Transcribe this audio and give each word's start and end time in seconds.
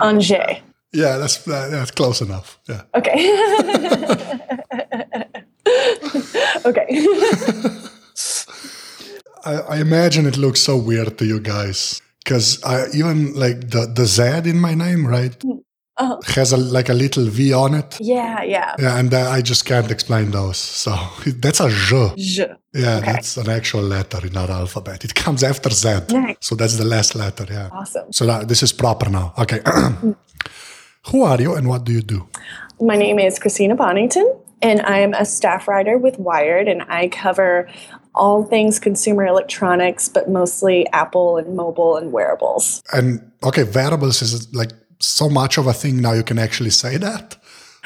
Angers. 0.00 0.56
Yeah, 0.92 1.18
that's 1.18 1.36
that's 1.44 1.92
close 1.92 2.20
enough. 2.20 2.58
Yeah. 2.68 2.82
Okay. 2.94 3.12
okay. 6.64 6.86
I, 9.44 9.54
I 9.54 9.80
imagine 9.80 10.26
it 10.26 10.36
looks 10.36 10.60
so 10.60 10.76
weird 10.76 11.16
to 11.18 11.24
you 11.24 11.38
guys 11.40 12.02
because 12.24 12.62
I 12.64 12.88
even 12.92 13.34
like 13.34 13.70
the 13.70 13.86
the 13.86 14.06
Z 14.06 14.48
in 14.50 14.58
my 14.58 14.74
name, 14.74 15.06
right? 15.06 15.38
Mm. 15.38 15.59
Uh-huh. 16.00 16.18
Has 16.34 16.52
a 16.52 16.56
like 16.56 16.88
a 16.88 16.94
little 16.94 17.26
V 17.26 17.52
on 17.52 17.74
it. 17.74 17.98
Yeah, 18.00 18.42
yeah. 18.42 18.74
Yeah, 18.78 18.98
and 18.98 19.12
uh, 19.12 19.30
I 19.36 19.42
just 19.42 19.64
can't 19.66 19.90
explain 19.90 20.30
those. 20.30 20.56
So 20.56 20.90
that's 21.42 21.60
a 21.60 21.68
J. 21.68 22.14
Je. 22.16 22.46
Yeah, 22.72 22.96
Okay. 22.98 23.12
that's 23.12 23.36
an 23.36 23.48
actual 23.50 23.82
letter 23.82 24.26
in 24.26 24.36
our 24.36 24.50
alphabet. 24.50 25.04
It 25.04 25.14
comes 25.14 25.42
after 25.42 25.70
Z. 25.70 25.88
Nice. 26.10 26.36
So 26.40 26.54
that's 26.54 26.76
the 26.78 26.84
last 26.86 27.14
letter. 27.14 27.46
Yeah. 27.50 27.68
Awesome. 27.72 28.12
So 28.12 28.24
that, 28.26 28.48
this 28.48 28.62
is 28.62 28.72
proper 28.72 29.10
now. 29.10 29.34
Okay. 29.38 29.60
Who 31.10 31.22
are 31.22 31.40
you 31.40 31.54
and 31.54 31.68
what 31.68 31.84
do 31.84 31.92
you 31.92 32.02
do? 32.02 32.28
My 32.80 32.96
name 32.96 33.18
is 33.18 33.38
Christina 33.38 33.74
Bonington, 33.74 34.26
and 34.62 34.80
I 34.82 34.98
am 35.00 35.12
a 35.14 35.24
staff 35.24 35.68
writer 35.68 35.98
with 35.98 36.18
Wired, 36.18 36.68
and 36.68 36.82
I 36.88 37.08
cover 37.08 37.68
all 38.14 38.44
things 38.44 38.78
consumer 38.78 39.26
electronics, 39.26 40.08
but 40.08 40.28
mostly 40.28 40.86
Apple 40.92 41.36
and 41.38 41.54
mobile 41.56 41.96
and 41.96 42.12
wearables. 42.12 42.82
And 42.92 43.20
okay, 43.42 43.64
wearables 43.64 44.22
is 44.22 44.52
like 44.54 44.70
so 45.00 45.28
much 45.28 45.58
of 45.58 45.66
a 45.66 45.72
thing 45.72 46.00
now. 46.00 46.12
You 46.12 46.22
can 46.22 46.38
actually 46.38 46.70
say 46.70 46.96
that. 46.96 47.36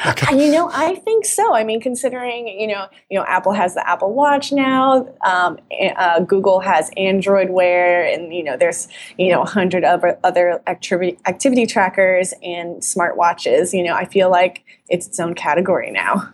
Like, 0.04 0.22
you 0.32 0.50
know, 0.50 0.70
I 0.72 0.96
think 0.96 1.24
so. 1.24 1.54
I 1.54 1.62
mean, 1.62 1.80
considering 1.80 2.48
you 2.48 2.66
know, 2.66 2.88
you 3.10 3.18
know, 3.18 3.24
Apple 3.26 3.52
has 3.52 3.74
the 3.74 3.88
Apple 3.88 4.12
Watch 4.12 4.50
now. 4.50 5.08
Um, 5.24 5.58
uh, 5.96 6.20
Google 6.20 6.60
has 6.60 6.90
Android 6.96 7.50
Wear, 7.50 8.04
and 8.04 8.34
you 8.34 8.42
know, 8.42 8.56
there's 8.56 8.88
you 9.18 9.30
know, 9.30 9.42
a 9.42 9.46
hundred 9.46 9.84
other 9.84 10.18
other 10.24 10.60
activity 10.66 11.16
activity 11.26 11.64
trackers 11.66 12.34
and 12.42 12.82
smartwatches. 12.82 13.72
You 13.72 13.84
know, 13.84 13.94
I 13.94 14.04
feel 14.04 14.30
like 14.30 14.64
it's 14.88 15.06
its 15.06 15.20
own 15.20 15.34
category 15.34 15.92
now. 15.92 16.28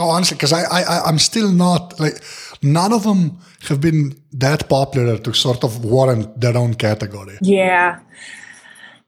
oh, 0.00 0.10
honestly, 0.10 0.36
because 0.36 0.52
I, 0.52 0.62
I, 0.64 1.02
I'm 1.06 1.18
still 1.18 1.52
not 1.52 2.00
like 2.00 2.20
none 2.62 2.92
of 2.92 3.04
them 3.04 3.38
have 3.68 3.80
been 3.80 4.20
that 4.32 4.68
popular 4.68 5.18
to 5.18 5.32
sort 5.32 5.62
of 5.62 5.84
warrant 5.84 6.40
their 6.40 6.56
own 6.56 6.74
category. 6.74 7.38
Yeah. 7.42 8.00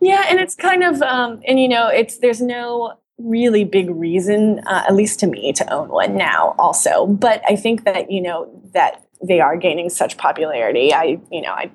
Yeah, 0.00 0.26
and 0.28 0.40
it's 0.40 0.54
kind 0.54 0.82
of 0.82 1.02
um 1.02 1.40
and 1.46 1.60
you 1.60 1.68
know, 1.68 1.88
it's 1.88 2.18
there's 2.18 2.40
no 2.40 2.94
really 3.18 3.64
big 3.64 3.90
reason 3.90 4.60
uh, 4.66 4.84
at 4.88 4.94
least 4.94 5.20
to 5.20 5.26
me 5.26 5.52
to 5.52 5.72
own 5.72 5.88
one 5.88 6.16
now 6.16 6.54
also. 6.58 7.06
But 7.06 7.42
I 7.48 7.56
think 7.56 7.84
that, 7.84 8.10
you 8.10 8.22
know, 8.22 8.48
that 8.72 9.04
they 9.22 9.40
are 9.40 9.56
gaining 9.56 9.90
such 9.90 10.16
popularity. 10.16 10.94
I, 10.94 11.20
you 11.30 11.42
know, 11.42 11.52
I 11.52 11.70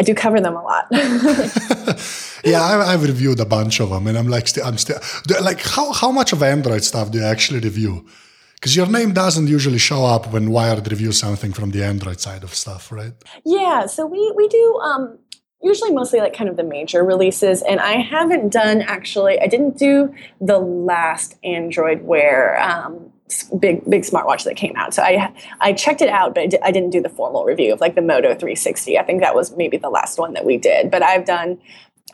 I 0.00 0.04
do 0.04 0.14
cover 0.14 0.40
them 0.40 0.54
a 0.54 0.62
lot. 0.62 0.86
yeah, 2.44 2.62
I, 2.62 2.92
I've 2.92 3.02
reviewed 3.02 3.40
a 3.40 3.44
bunch 3.44 3.80
of 3.80 3.90
them, 3.90 4.06
and 4.06 4.16
I'm 4.16 4.28
like, 4.28 4.46
still, 4.46 4.64
I'm 4.64 4.78
still 4.78 5.00
like, 5.42 5.60
how 5.60 5.92
how 5.92 6.12
much 6.12 6.32
of 6.32 6.40
Android 6.40 6.84
stuff 6.84 7.10
do 7.10 7.18
you 7.18 7.24
actually 7.24 7.58
review? 7.58 8.06
Because 8.54 8.76
your 8.76 8.86
name 8.86 9.12
doesn't 9.12 9.48
usually 9.48 9.78
show 9.78 10.04
up 10.04 10.32
when 10.32 10.50
Wired 10.50 10.88
reviews 10.88 11.18
something 11.18 11.52
from 11.52 11.70
the 11.70 11.82
Android 11.84 12.20
side 12.20 12.44
of 12.44 12.54
stuff, 12.54 12.92
right? 12.92 13.12
Yeah, 13.44 13.86
so 13.86 14.06
we 14.06 14.32
we 14.36 14.46
do 14.46 14.80
um, 14.84 15.18
usually 15.62 15.92
mostly 15.92 16.20
like 16.20 16.34
kind 16.34 16.48
of 16.48 16.56
the 16.56 16.64
major 16.64 17.04
releases, 17.04 17.62
and 17.62 17.80
I 17.80 17.94
haven't 17.94 18.52
done 18.52 18.82
actually. 18.82 19.40
I 19.40 19.46
didn't 19.46 19.76
do 19.76 20.14
the 20.40 20.58
last 20.58 21.36
Android 21.42 22.02
Wear 22.02 22.60
um, 22.60 23.12
big 23.58 23.88
big 23.88 24.02
smartwatch 24.02 24.44
that 24.44 24.56
came 24.56 24.74
out. 24.76 24.94
So 24.94 25.02
I 25.02 25.32
I 25.60 25.72
checked 25.72 26.00
it 26.00 26.08
out, 26.08 26.34
but 26.34 26.42
I, 26.42 26.46
di- 26.46 26.62
I 26.62 26.70
didn't 26.70 26.90
do 26.90 27.00
the 27.00 27.08
formal 27.08 27.44
review 27.44 27.72
of 27.72 27.80
like 27.80 27.94
the 27.94 28.02
Moto 28.02 28.28
360. 28.28 28.98
I 28.98 29.04
think 29.04 29.20
that 29.20 29.34
was 29.34 29.56
maybe 29.56 29.76
the 29.76 29.90
last 29.90 30.18
one 30.18 30.32
that 30.34 30.44
we 30.44 30.56
did. 30.56 30.90
But 30.90 31.02
I've 31.02 31.24
done. 31.24 31.58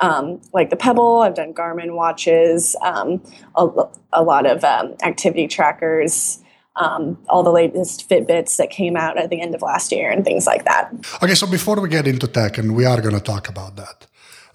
Um, 0.01 0.41
like 0.53 0.71
the 0.71 0.77
Pebble, 0.77 1.21
I've 1.21 1.37
done 1.37 1.55
Garmin 1.55 1.95
watches, 1.95 2.75
um, 2.83 3.23
a, 3.55 3.69
a 4.13 4.25
lot 4.25 4.45
of 4.45 4.65
um, 4.65 4.97
activity 5.05 5.47
trackers, 5.47 6.43
um, 6.77 7.19
all 7.29 7.43
the 7.43 7.53
latest 7.53 8.09
Fitbits 8.09 8.57
that 8.57 8.71
came 8.71 8.97
out 8.97 9.17
at 9.17 9.31
the 9.31 9.41
end 9.41 9.55
of 9.55 9.63
last 9.63 9.93
year, 9.93 10.11
and 10.11 10.25
things 10.25 10.47
like 10.47 10.65
that. 10.65 10.93
Okay, 11.23 11.35
so 11.35 11.47
before 11.47 11.81
we 11.81 11.89
get 11.89 12.07
into 12.07 12.27
tech, 12.27 12.59
and 12.59 12.75
we 12.75 12.85
are 12.85 13.01
going 13.01 13.15
to 13.15 13.21
talk 13.21 13.49
about 13.49 13.77
that, 13.77 14.07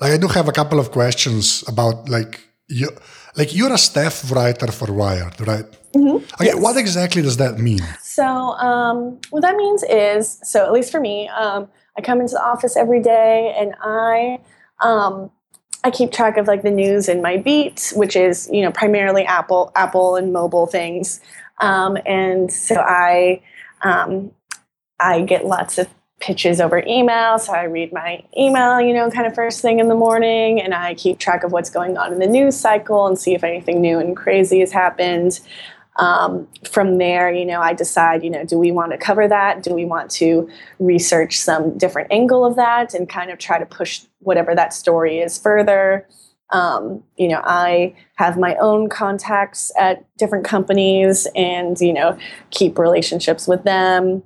like 0.01 0.11
I 0.11 0.17
do 0.17 0.27
have 0.27 0.47
a 0.47 0.51
couple 0.51 0.79
of 0.79 0.91
questions 0.91 1.63
about 1.67 2.09
like 2.09 2.41
you, 2.67 2.89
like 3.35 3.55
you're 3.55 3.73
a 3.73 3.77
staff 3.77 4.31
writer 4.31 4.71
for 4.71 4.91
Wired, 4.93 5.39
right? 5.47 5.65
Okay, 5.95 6.53
what 6.53 6.77
exactly 6.77 7.21
does 7.21 7.37
that 7.37 7.57
mean? 7.57 7.81
So, 8.01 8.25
um, 8.25 9.19
what 9.29 9.41
that 9.41 9.55
means 9.55 9.83
is, 9.83 10.39
so 10.43 10.65
at 10.65 10.71
least 10.71 10.91
for 10.91 10.99
me, 10.99 11.27
um, 11.29 11.67
I 11.97 12.01
come 12.01 12.21
into 12.21 12.33
the 12.33 12.43
office 12.43 12.77
every 12.77 13.01
day 13.01 13.55
and 13.57 13.73
I, 13.81 14.39
um, 14.81 15.31
I 15.83 15.91
keep 15.91 16.11
track 16.11 16.37
of 16.37 16.47
like 16.47 16.61
the 16.61 16.71
news 16.71 17.09
in 17.09 17.21
my 17.21 17.37
beat, 17.37 17.91
which 17.95 18.15
is 18.15 18.49
you 18.51 18.61
know 18.61 18.71
primarily 18.71 19.23
Apple, 19.23 19.71
Apple 19.75 20.15
and 20.15 20.31
mobile 20.33 20.67
things, 20.67 21.21
um, 21.59 21.97
and 22.05 22.51
so 22.51 22.75
I, 22.75 23.41
um, 23.81 24.31
I 24.99 25.21
get 25.21 25.45
lots 25.45 25.77
of 25.77 25.87
pitches 26.19 26.59
over 26.59 26.83
email. 26.85 27.39
So 27.39 27.53
I 27.53 27.63
read 27.63 27.93
my 27.93 28.23
email, 28.37 28.81
you 28.81 28.93
know, 28.93 29.09
kind 29.09 29.25
of 29.25 29.33
first 29.33 29.61
thing 29.61 29.79
in 29.79 29.87
the 29.87 29.95
morning, 29.95 30.61
and 30.61 30.73
I 30.73 30.93
keep 30.95 31.17
track 31.17 31.43
of 31.43 31.51
what's 31.51 31.69
going 31.69 31.97
on 31.97 32.11
in 32.11 32.19
the 32.19 32.27
news 32.27 32.57
cycle 32.57 33.07
and 33.07 33.17
see 33.17 33.33
if 33.33 33.43
anything 33.43 33.79
new 33.81 33.99
and 33.99 34.15
crazy 34.17 34.59
has 34.59 34.71
happened 34.71 35.39
um, 35.99 36.47
from 36.69 36.97
there, 36.97 37.29
you 37.29 37.45
know, 37.45 37.61
I 37.61 37.73
decide, 37.73 38.23
you 38.23 38.29
know, 38.29 38.45
do 38.45 38.57
we 38.57 38.71
want 38.71 38.93
to 38.93 38.97
cover 38.97 39.27
that? 39.27 39.63
Do 39.63 39.73
we 39.73 39.85
want 39.85 40.09
to 40.11 40.49
research 40.79 41.37
some 41.37 41.77
different 41.77 42.09
angle 42.09 42.45
of 42.45 42.55
that 42.55 42.93
and 42.93 43.07
kind 43.07 43.29
of 43.29 43.37
try 43.37 43.59
to 43.59 43.65
push 43.65 44.01
whatever 44.19 44.55
that 44.55 44.73
story 44.73 45.19
is 45.19 45.37
further? 45.37 46.07
Um, 46.51 47.03
you 47.17 47.27
know, 47.27 47.41
I 47.43 47.95
have 48.15 48.37
my 48.37 48.55
own 48.55 48.89
contacts 48.89 49.71
at 49.77 50.05
different 50.17 50.45
companies 50.45 51.27
and, 51.35 51.79
you 51.79 51.93
know, 51.93 52.17
keep 52.49 52.79
relationships 52.79 53.47
with 53.47 53.63
them. 53.63 54.23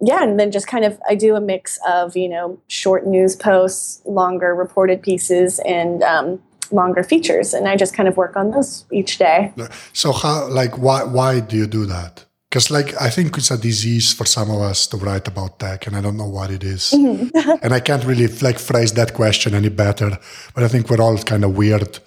Yeah, 0.00 0.22
and 0.22 0.38
then 0.38 0.50
just 0.50 0.66
kind 0.66 0.84
of 0.84 1.00
I 1.08 1.14
do 1.14 1.36
a 1.36 1.40
mix 1.40 1.78
of, 1.88 2.16
you 2.16 2.28
know, 2.28 2.60
short 2.68 3.06
news 3.06 3.36
posts, 3.36 4.02
longer 4.04 4.54
reported 4.54 5.02
pieces, 5.02 5.60
and 5.60 6.02
um, 6.02 6.42
longer 6.70 7.02
features. 7.02 7.54
And 7.54 7.68
I 7.68 7.76
just 7.76 7.94
kind 7.94 8.08
of 8.08 8.16
work 8.16 8.36
on 8.36 8.50
those 8.50 8.84
each 8.92 9.18
day. 9.18 9.52
So 9.92 10.12
how 10.12 10.48
like 10.48 10.76
why 10.76 11.04
why 11.04 11.40
do 11.40 11.56
you 11.56 11.66
do 11.66 11.86
that? 11.86 12.23
Because 12.54 12.70
like 12.70 12.94
I 13.00 13.10
think 13.10 13.36
it's 13.36 13.50
a 13.50 13.58
disease 13.58 14.12
for 14.12 14.24
some 14.24 14.48
of 14.48 14.60
us 14.60 14.86
to 14.86 14.96
write 14.96 15.26
about 15.26 15.58
tech, 15.58 15.88
and 15.88 15.96
I 15.96 16.00
don't 16.00 16.16
know 16.16 16.28
what 16.28 16.52
it 16.52 16.62
is. 16.62 16.92
and 16.92 17.74
I 17.74 17.80
can't 17.80 18.04
really 18.04 18.28
like 18.28 18.60
phrase 18.60 18.92
that 18.92 19.12
question 19.12 19.54
any 19.54 19.70
better. 19.70 20.16
But 20.54 20.62
I 20.62 20.68
think 20.68 20.88
we're 20.88 21.00
all 21.00 21.18
kind 21.18 21.42
of 21.42 21.56
weird. 21.56 21.98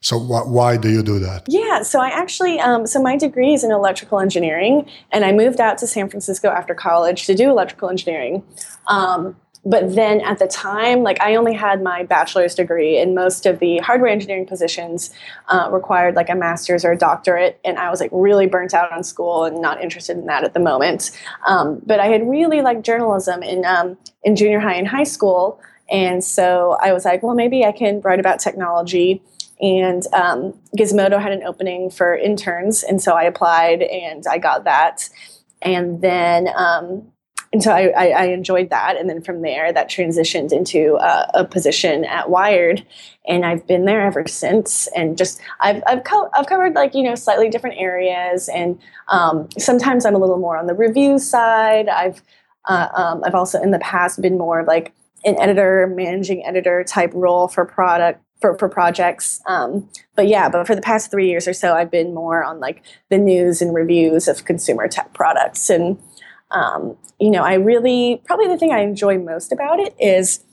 So 0.00 0.20
wh- 0.20 0.48
why 0.48 0.76
do 0.76 0.88
you 0.88 1.02
do 1.02 1.18
that? 1.18 1.46
Yeah, 1.48 1.82
so 1.82 2.00
I 2.00 2.10
actually, 2.10 2.60
um, 2.60 2.86
so 2.86 3.02
my 3.02 3.16
degree 3.16 3.54
is 3.54 3.64
in 3.64 3.72
electrical 3.72 4.20
engineering, 4.20 4.88
and 5.10 5.24
I 5.24 5.32
moved 5.32 5.60
out 5.60 5.76
to 5.78 5.88
San 5.88 6.08
Francisco 6.08 6.50
after 6.50 6.72
college 6.72 7.26
to 7.26 7.34
do 7.34 7.50
electrical 7.50 7.88
engineering. 7.88 8.44
Um, 8.86 9.34
but 9.66 9.96
then 9.96 10.20
at 10.20 10.38
the 10.38 10.46
time, 10.46 11.02
like 11.02 11.20
I 11.20 11.34
only 11.34 11.52
had 11.52 11.82
my 11.82 12.04
bachelor's 12.04 12.54
degree, 12.54 12.98
and 12.98 13.16
most 13.16 13.46
of 13.46 13.58
the 13.58 13.78
hardware 13.78 14.10
engineering 14.10 14.46
positions 14.46 15.10
uh, 15.48 15.68
required 15.72 16.14
like 16.14 16.30
a 16.30 16.36
master's 16.36 16.84
or 16.84 16.92
a 16.92 16.96
doctorate, 16.96 17.58
and 17.64 17.76
I 17.76 17.90
was 17.90 18.00
like 18.00 18.10
really 18.12 18.46
burnt 18.46 18.72
out 18.74 18.92
on 18.92 19.02
school 19.02 19.44
and 19.44 19.60
not 19.60 19.82
interested 19.82 20.16
in 20.16 20.26
that 20.26 20.44
at 20.44 20.54
the 20.54 20.60
moment. 20.60 21.10
Um, 21.48 21.82
but 21.84 21.98
I 21.98 22.06
had 22.06 22.28
really 22.28 22.62
liked 22.62 22.84
journalism 22.84 23.42
in 23.42 23.64
um, 23.64 23.98
in 24.22 24.36
junior 24.36 24.60
high 24.60 24.76
and 24.76 24.86
high 24.86 25.04
school, 25.04 25.60
and 25.90 26.22
so 26.22 26.78
I 26.80 26.92
was 26.92 27.04
like, 27.04 27.24
well, 27.24 27.34
maybe 27.34 27.64
I 27.64 27.72
can 27.72 28.00
write 28.02 28.20
about 28.20 28.38
technology 28.38 29.20
and 29.60 30.06
um, 30.12 30.52
Gizmodo 30.76 31.20
had 31.20 31.32
an 31.32 31.42
opening 31.42 31.90
for 31.90 32.14
interns, 32.14 32.84
and 32.84 33.02
so 33.02 33.14
I 33.14 33.24
applied 33.24 33.82
and 33.82 34.22
I 34.30 34.38
got 34.38 34.64
that, 34.64 35.08
and 35.60 36.02
then 36.02 36.48
um, 36.54 37.10
and 37.56 37.62
so 37.62 37.72
I, 37.72 37.86
I, 37.96 38.06
I 38.08 38.24
enjoyed 38.26 38.68
that, 38.68 38.98
and 38.98 39.08
then 39.08 39.22
from 39.22 39.40
there 39.40 39.72
that 39.72 39.88
transitioned 39.88 40.52
into 40.52 40.96
uh, 40.96 41.26
a 41.32 41.42
position 41.46 42.04
at 42.04 42.28
Wired, 42.28 42.84
and 43.26 43.46
I've 43.46 43.66
been 43.66 43.86
there 43.86 44.02
ever 44.02 44.26
since, 44.28 44.88
and 44.88 45.16
just 45.16 45.40
I've 45.60 45.82
I've, 45.86 46.04
co- 46.04 46.28
I've 46.34 46.44
covered 46.44 46.74
like 46.74 46.94
you 46.94 47.02
know 47.02 47.14
slightly 47.14 47.48
different 47.48 47.76
areas, 47.78 48.50
and 48.50 48.78
um, 49.08 49.48
sometimes 49.56 50.04
I'm 50.04 50.14
a 50.14 50.18
little 50.18 50.36
more 50.36 50.58
on 50.58 50.66
the 50.66 50.74
review 50.74 51.18
side. 51.18 51.88
I've 51.88 52.20
uh, 52.68 52.88
um, 52.94 53.22
I've 53.24 53.34
also 53.34 53.58
in 53.62 53.70
the 53.70 53.78
past 53.78 54.20
been 54.20 54.36
more 54.36 54.62
like 54.62 54.92
an 55.24 55.40
editor, 55.40 55.90
managing 55.96 56.44
editor 56.44 56.84
type 56.84 57.10
role 57.14 57.48
for 57.48 57.64
product 57.64 58.22
for, 58.42 58.58
for 58.58 58.68
projects. 58.68 59.40
Um, 59.46 59.88
but 60.14 60.28
yeah, 60.28 60.50
but 60.50 60.66
for 60.66 60.74
the 60.74 60.82
past 60.82 61.10
three 61.10 61.26
years 61.26 61.48
or 61.48 61.54
so, 61.54 61.72
I've 61.72 61.90
been 61.90 62.12
more 62.12 62.44
on 62.44 62.60
like 62.60 62.82
the 63.08 63.16
news 63.16 63.62
and 63.62 63.74
reviews 63.74 64.28
of 64.28 64.44
consumer 64.44 64.88
tech 64.88 65.14
products. 65.14 65.70
And, 65.70 65.96
um, 66.50 66.96
you 67.18 67.30
know, 67.30 67.42
I 67.42 67.54
really, 67.54 68.22
probably 68.24 68.46
the 68.48 68.56
thing 68.56 68.72
I 68.72 68.80
enjoy 68.80 69.18
most 69.18 69.52
about 69.52 69.80
it 69.80 69.94
is, 69.98 70.44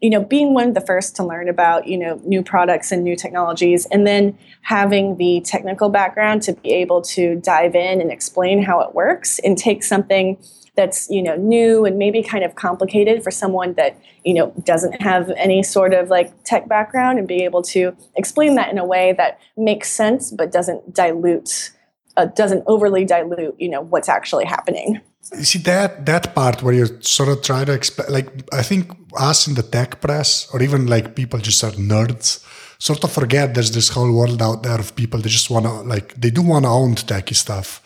you 0.00 0.10
know, 0.10 0.22
being 0.22 0.54
one 0.54 0.68
of 0.68 0.74
the 0.74 0.80
first 0.80 1.16
to 1.16 1.24
learn 1.24 1.48
about, 1.48 1.88
you 1.88 1.98
know, 1.98 2.20
new 2.24 2.42
products 2.42 2.92
and 2.92 3.02
new 3.02 3.16
technologies, 3.16 3.86
and 3.86 4.06
then 4.06 4.38
having 4.62 5.16
the 5.16 5.40
technical 5.40 5.88
background 5.88 6.42
to 6.42 6.52
be 6.52 6.70
able 6.70 7.02
to 7.02 7.36
dive 7.36 7.74
in 7.74 8.00
and 8.00 8.12
explain 8.12 8.62
how 8.62 8.80
it 8.80 8.94
works 8.94 9.40
and 9.40 9.58
take 9.58 9.82
something 9.82 10.38
that's 10.78 11.10
you 11.10 11.20
know 11.20 11.34
new 11.34 11.84
and 11.84 11.98
maybe 11.98 12.22
kind 12.22 12.44
of 12.44 12.54
complicated 12.54 13.24
for 13.24 13.32
someone 13.32 13.74
that 13.74 14.00
you 14.24 14.32
know 14.32 14.54
doesn't 14.64 15.02
have 15.02 15.28
any 15.30 15.60
sort 15.60 15.92
of 15.92 16.08
like 16.08 16.32
tech 16.44 16.68
background 16.68 17.18
and 17.18 17.26
be 17.26 17.42
able 17.42 17.62
to 17.62 17.94
explain 18.14 18.54
that 18.54 18.70
in 18.70 18.78
a 18.78 18.84
way 18.84 19.12
that 19.12 19.40
makes 19.56 19.90
sense 19.90 20.30
but 20.30 20.52
doesn't 20.52 20.94
dilute 20.94 21.72
uh, 22.16 22.26
doesn't 22.26 22.62
overly 22.68 23.04
dilute 23.04 23.56
you 23.58 23.68
know 23.68 23.80
what's 23.80 24.08
actually 24.08 24.44
happening 24.44 25.00
you 25.36 25.44
see 25.44 25.58
that 25.58 26.06
that 26.06 26.34
part 26.34 26.62
where 26.62 26.74
you 26.74 26.86
sort 27.00 27.28
of 27.28 27.42
try 27.42 27.64
to 27.64 27.72
explain 27.72 28.08
like 28.10 28.28
i 28.52 28.62
think 28.62 28.90
us 29.18 29.46
in 29.46 29.54
the 29.54 29.62
tech 29.62 30.00
press 30.00 30.48
or 30.52 30.62
even 30.62 30.86
like 30.86 31.14
people 31.14 31.38
just 31.38 31.62
are 31.64 31.72
nerds 31.72 32.44
sort 32.78 33.02
of 33.04 33.12
forget 33.12 33.54
there's 33.54 33.72
this 33.72 33.88
whole 33.88 34.12
world 34.12 34.40
out 34.40 34.62
there 34.62 34.78
of 34.78 34.94
people 34.94 35.20
that 35.20 35.28
just 35.28 35.50
want 35.50 35.66
to 35.66 35.72
like 35.82 36.14
they 36.14 36.30
do 36.30 36.42
want 36.42 36.64
to 36.64 36.70
own 36.70 36.94
techie 36.94 37.34
stuff 37.34 37.82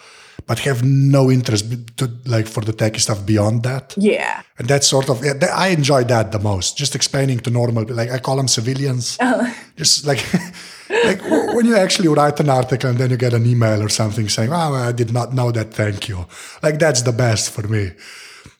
but 0.46 0.58
have 0.60 0.82
no 0.84 1.30
interest 1.30 1.96
to 1.96 2.10
like 2.26 2.46
for 2.46 2.62
the 2.62 2.72
techie 2.72 3.00
stuff 3.00 3.24
beyond 3.24 3.62
that. 3.62 3.94
Yeah. 3.96 4.42
And 4.58 4.68
that's 4.68 4.86
sort 4.86 5.08
of 5.08 5.24
yeah, 5.24 5.34
i 5.54 5.68
enjoy 5.68 6.04
that 6.04 6.32
the 6.32 6.38
most 6.38 6.76
just 6.76 6.94
explaining 6.94 7.40
to 7.40 7.50
normal 7.50 7.84
like 7.84 8.10
i 8.10 8.18
call 8.18 8.36
them 8.36 8.48
civilians. 8.48 9.16
Oh. 9.20 9.54
Just 9.76 10.06
like 10.06 10.22
like 11.04 11.22
when 11.54 11.66
you 11.66 11.76
actually 11.76 12.08
write 12.08 12.38
an 12.40 12.50
article 12.50 12.90
and 12.90 12.98
then 12.98 13.10
you 13.10 13.16
get 13.16 13.32
an 13.32 13.46
email 13.46 13.82
or 13.82 13.88
something 13.88 14.28
saying 14.28 14.50
oh 14.52 14.74
i 14.74 14.92
did 14.92 15.12
not 15.12 15.32
know 15.32 15.50
that 15.50 15.72
thank 15.74 16.08
you. 16.08 16.26
Like 16.62 16.78
that's 16.78 17.02
the 17.02 17.12
best 17.12 17.50
for 17.50 17.66
me. 17.66 17.92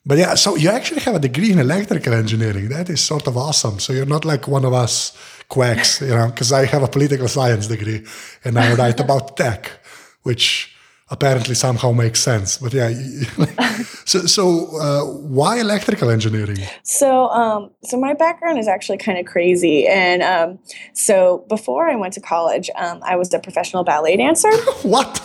But 0.05 0.19
yeah 0.19 0.35
so 0.35 0.57
you 0.57 0.71
actually 0.71 1.01
have 1.01 1.15
a 1.15 1.21
degree 1.21 1.53
in 1.53 1.59
electrical 1.59 2.15
engineering. 2.15 2.69
That 2.69 2.89
is 2.89 3.01
sort 3.01 3.27
of 3.27 3.37
awesome. 3.37 3.79
So 3.79 3.93
you're 3.93 4.07
not 4.07 4.25
like 4.25 4.49
one 4.49 4.65
of 4.65 4.73
us 4.73 5.17
quacks, 5.49 6.01
you 6.01 6.09
know, 6.09 6.29
because 6.29 6.51
I 6.53 6.65
have 6.65 6.83
a 6.83 6.89
political 6.89 7.29
science 7.29 7.67
degree 7.67 8.05
and 8.45 8.59
I 8.59 8.75
write 8.75 9.01
about 9.01 9.37
tech, 9.37 9.71
which 10.23 10.72
apparently 11.13 11.55
somehow 11.55 11.93
makes 11.93 12.21
sense. 12.21 12.57
But 12.57 12.73
yeah, 12.73 12.89
so 14.07 14.21
so 14.21 14.43
uh, 14.81 15.05
why 15.05 15.61
electrical 15.61 16.11
engineering? 16.11 16.57
So 16.83 17.29
um, 17.29 17.71
so 17.85 18.01
my 18.01 18.15
background 18.15 18.59
is 18.59 18.67
actually 18.67 18.99
kind 18.99 19.19
of 19.19 19.27
crazy, 19.27 19.87
and 19.87 20.23
um, 20.23 20.59
so 20.95 21.45
before 21.49 21.89
I 21.89 21.95
went 21.95 22.15
to 22.15 22.21
college, 22.21 22.71
um, 22.77 23.01
I 23.05 23.15
was 23.17 23.33
a 23.35 23.39
professional 23.39 23.85
ballet 23.85 24.17
dancer. 24.17 24.51
what? 24.83 25.21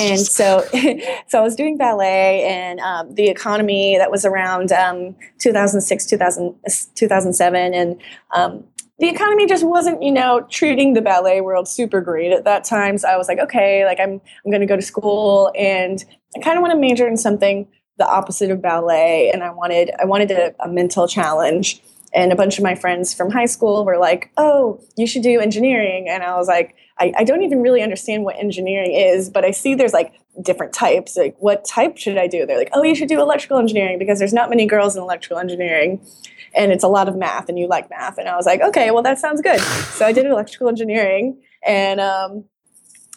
and 0.00 0.20
so 0.20 0.64
so 1.28 1.38
I 1.38 1.42
was 1.42 1.56
doing 1.56 1.76
ballet, 1.76 2.44
and 2.44 2.80
um, 2.80 3.14
the 3.14 3.28
economy 3.28 3.98
that 3.98 4.10
was 4.10 4.24
around 4.24 4.72
um, 4.72 5.16
2006, 5.38 6.06
2000, 6.06 6.54
2007, 6.94 7.74
and 7.74 8.00
um, 8.30 8.64
the 9.02 9.08
economy 9.08 9.46
just 9.46 9.64
wasn't, 9.64 10.00
you 10.00 10.12
know, 10.12 10.46
treating 10.48 10.92
the 10.92 11.02
ballet 11.02 11.40
world 11.40 11.66
super 11.66 12.00
great 12.00 12.32
at 12.32 12.44
that 12.44 12.62
time. 12.62 12.96
So 12.98 13.08
I 13.08 13.16
was 13.16 13.26
like, 13.26 13.40
okay, 13.40 13.84
like 13.84 13.98
I'm 13.98 14.20
I'm 14.44 14.50
going 14.50 14.60
to 14.60 14.66
go 14.66 14.76
to 14.76 14.82
school 14.82 15.50
and 15.58 16.02
I 16.36 16.40
kind 16.40 16.56
of 16.56 16.62
want 16.62 16.72
to 16.72 16.78
major 16.78 17.08
in 17.08 17.16
something 17.16 17.66
the 17.98 18.06
opposite 18.06 18.52
of 18.52 18.62
ballet 18.62 19.28
and 19.34 19.42
I 19.42 19.50
wanted 19.50 19.90
I 20.00 20.04
wanted 20.04 20.30
a, 20.30 20.54
a 20.62 20.68
mental 20.68 21.08
challenge. 21.08 21.82
And 22.14 22.30
a 22.30 22.36
bunch 22.36 22.58
of 22.58 22.62
my 22.62 22.74
friends 22.74 23.14
from 23.14 23.30
high 23.30 23.46
school 23.46 23.86
were 23.86 23.96
like, 23.96 24.30
"Oh, 24.36 24.78
you 24.98 25.06
should 25.06 25.22
do 25.22 25.40
engineering." 25.40 26.10
And 26.10 26.22
I 26.22 26.36
was 26.36 26.46
like, 26.46 26.74
I, 26.98 27.10
I 27.16 27.24
don't 27.24 27.42
even 27.42 27.62
really 27.62 27.80
understand 27.80 28.24
what 28.24 28.36
engineering 28.36 28.92
is, 28.92 29.30
but 29.30 29.46
I 29.46 29.50
see 29.50 29.74
there's 29.74 29.94
like 29.94 30.12
different 30.40 30.72
types. 30.72 31.16
Like, 31.16 31.36
what 31.38 31.64
type 31.64 31.98
should 31.98 32.16
I 32.16 32.26
do? 32.26 32.46
They're 32.46 32.58
like, 32.58 32.70
oh, 32.72 32.82
you 32.82 32.94
should 32.94 33.08
do 33.08 33.20
electrical 33.20 33.58
engineering 33.58 33.98
because 33.98 34.18
there's 34.18 34.32
not 34.32 34.48
many 34.48 34.66
girls 34.66 34.96
in 34.96 35.02
electrical 35.02 35.38
engineering 35.38 36.00
and 36.54 36.72
it's 36.72 36.84
a 36.84 36.88
lot 36.88 37.08
of 37.08 37.16
math 37.16 37.48
and 37.48 37.58
you 37.58 37.66
like 37.66 37.88
math 37.90 38.18
and 38.18 38.28
i 38.28 38.36
was 38.36 38.46
like 38.46 38.60
okay 38.60 38.90
well 38.90 39.02
that 39.02 39.18
sounds 39.18 39.40
good 39.40 39.60
so 39.92 40.06
i 40.06 40.12
did 40.12 40.26
electrical 40.26 40.68
engineering 40.68 41.40
and 41.66 42.00
um, 42.00 42.44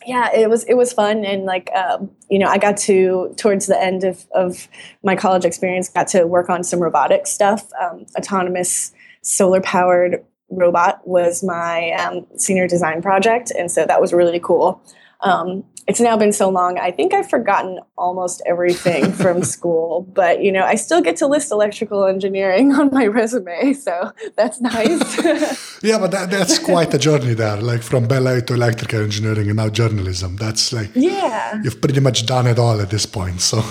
yeah 0.06 0.30
it 0.34 0.50
was 0.50 0.64
it 0.66 0.76
was 0.76 0.94
fun 0.94 1.26
and 1.26 1.46
like 1.46 1.70
um, 1.74 2.10
you 2.30 2.40
know 2.40 2.48
i 2.48 2.58
got 2.58 2.78
to 2.78 3.34
towards 3.38 3.68
the 3.68 3.82
end 3.82 4.04
of, 4.04 4.26
of 4.34 4.68
my 5.04 5.16
college 5.16 5.46
experience 5.46 5.90
got 5.90 6.08
to 6.08 6.26
work 6.26 6.50
on 6.50 6.64
some 6.64 6.80
robotic 6.80 7.28
stuff 7.28 7.70
um, 7.82 8.06
autonomous 8.18 8.94
solar 9.22 9.62
powered 9.62 10.24
robot 10.50 11.06
was 11.08 11.44
my 11.44 11.92
um, 11.94 12.26
senior 12.38 12.68
design 12.68 13.02
project 13.02 13.52
and 13.58 13.72
so 13.72 13.86
that 13.86 14.00
was 14.00 14.14
really 14.14 14.40
cool 14.40 14.82
um, 15.22 15.64
it's 15.88 16.00
now 16.00 16.18
been 16.18 16.34
so 16.34 16.50
long. 16.50 16.80
I 16.80 16.92
think 16.92 17.14
I've 17.14 17.30
forgotten 17.30 17.80
almost 17.98 18.42
everything 18.46 19.12
from 19.24 19.44
school, 19.44 20.02
but 20.14 20.44
you 20.44 20.52
know, 20.52 20.64
I 20.64 20.76
still 20.76 21.02
get 21.02 21.16
to 21.18 21.28
list 21.28 21.52
electrical 21.52 22.06
engineering 22.06 22.74
on 22.74 22.90
my 22.92 23.06
resume, 23.06 23.74
so 23.74 24.12
that's 24.36 24.60
nice. 24.62 25.00
yeah, 25.84 26.00
but 26.00 26.12
that, 26.12 26.30
that's 26.32 26.58
quite 26.60 26.94
a 26.94 26.98
journey 26.98 27.34
there, 27.34 27.58
like 27.58 27.84
from 27.84 28.08
ballet 28.08 28.42
to 28.42 28.54
electrical 28.54 29.02
engineering 29.02 29.48
and 29.48 29.58
now 29.58 29.70
journalism. 29.70 30.38
That's 30.38 30.74
like 30.74 30.92
yeah, 30.96 31.62
you've 31.64 31.82
pretty 31.82 32.00
much 32.00 32.26
done 32.26 32.48
it 32.48 32.58
all 32.58 32.82
at 32.82 32.90
this 32.90 33.06
point. 33.06 33.42
So 33.42 33.64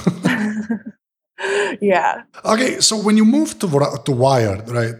yeah. 1.80 2.22
Okay, 2.44 2.80
so 2.80 2.96
when 2.96 3.16
you 3.16 3.24
moved 3.24 3.60
to 3.60 3.68
to 4.04 4.12
Wired, 4.12 4.68
right? 4.70 4.94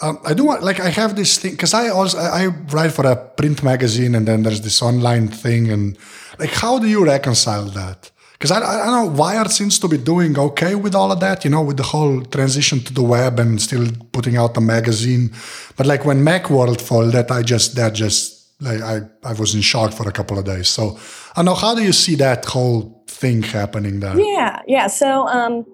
Um, 0.00 0.20
I 0.24 0.32
do 0.32 0.44
want, 0.44 0.62
like, 0.62 0.78
I 0.78 0.90
have 0.90 1.16
this 1.16 1.38
thing 1.38 1.52
because 1.52 1.74
I 1.74 1.88
also 1.88 2.18
I, 2.18 2.46
write 2.46 2.92
for 2.92 3.04
a 3.04 3.16
print 3.16 3.62
magazine, 3.62 4.14
and 4.14 4.28
then 4.28 4.44
there's 4.44 4.60
this 4.60 4.80
online 4.80 5.28
thing, 5.28 5.70
and 5.70 5.98
like, 6.38 6.50
how 6.50 6.78
do 6.78 6.86
you 6.86 7.04
reconcile 7.04 7.64
that? 7.64 8.10
Because 8.32 8.52
I, 8.52 8.58
I, 8.58 8.86
don't 8.86 9.06
know, 9.06 9.20
Wired 9.20 9.50
seems 9.50 9.80
to 9.80 9.88
be 9.88 9.98
doing 9.98 10.38
okay 10.38 10.76
with 10.76 10.94
all 10.94 11.10
of 11.10 11.18
that, 11.18 11.44
you 11.44 11.50
know, 11.50 11.62
with 11.62 11.76
the 11.76 11.82
whole 11.82 12.22
transition 12.22 12.78
to 12.80 12.94
the 12.94 13.02
web 13.02 13.40
and 13.40 13.60
still 13.60 13.88
putting 14.12 14.36
out 14.36 14.56
a 14.56 14.60
magazine. 14.60 15.32
But 15.76 15.86
like 15.86 16.04
when 16.04 16.24
Macworld 16.24 16.80
folded, 16.80 17.32
I 17.32 17.42
just 17.42 17.74
that 17.74 17.94
just 17.94 18.48
like 18.60 18.80
I 18.80 19.00
I 19.24 19.32
was 19.32 19.56
in 19.56 19.60
shock 19.60 19.92
for 19.92 20.08
a 20.08 20.12
couple 20.12 20.38
of 20.38 20.44
days. 20.44 20.68
So 20.68 21.00
I 21.34 21.42
know 21.42 21.54
how 21.54 21.74
do 21.74 21.82
you 21.82 21.92
see 21.92 22.14
that 22.16 22.44
whole 22.44 23.02
thing 23.08 23.42
happening 23.42 23.98
there? 23.98 24.16
Yeah, 24.16 24.62
yeah. 24.68 24.86
So 24.86 25.26
um, 25.26 25.66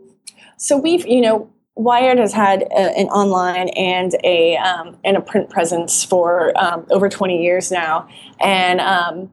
so 0.57 0.79
we've 0.79 1.07
you 1.07 1.21
know 1.21 1.51
Wired 1.77 2.19
has 2.19 2.33
had 2.33 2.63
a, 2.63 2.97
an 2.97 3.09
online 3.09 3.69
and 3.71 4.15
a 4.23 4.57
um, 4.57 4.97
and 5.05 5.17
a 5.17 5.21
print 5.21 5.51
presence 5.51 6.05
for 6.05 6.57
um, 6.57 6.87
over 6.91 7.09
20 7.09 7.43
years 7.43 7.73
now, 7.73 8.09
and 8.41 8.81
um, 8.81 9.33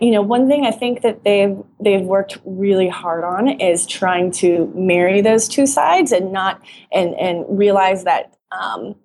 you 0.00 0.10
know 0.10 0.20
one 0.20 0.48
thing 0.48 0.66
I 0.66 0.72
think 0.72 1.02
that 1.02 1.22
they've 1.22 1.56
they've 1.80 2.02
worked 2.02 2.38
really 2.44 2.88
hard 2.88 3.22
on 3.22 3.60
is 3.60 3.86
trying 3.86 4.32
to 4.32 4.72
marry 4.74 5.20
those 5.20 5.46
two 5.46 5.66
sides 5.66 6.10
and 6.10 6.32
not 6.32 6.60
and 6.90 7.14
and 7.14 7.44
realize 7.48 8.02
that 8.02 8.36
um, 8.50 8.96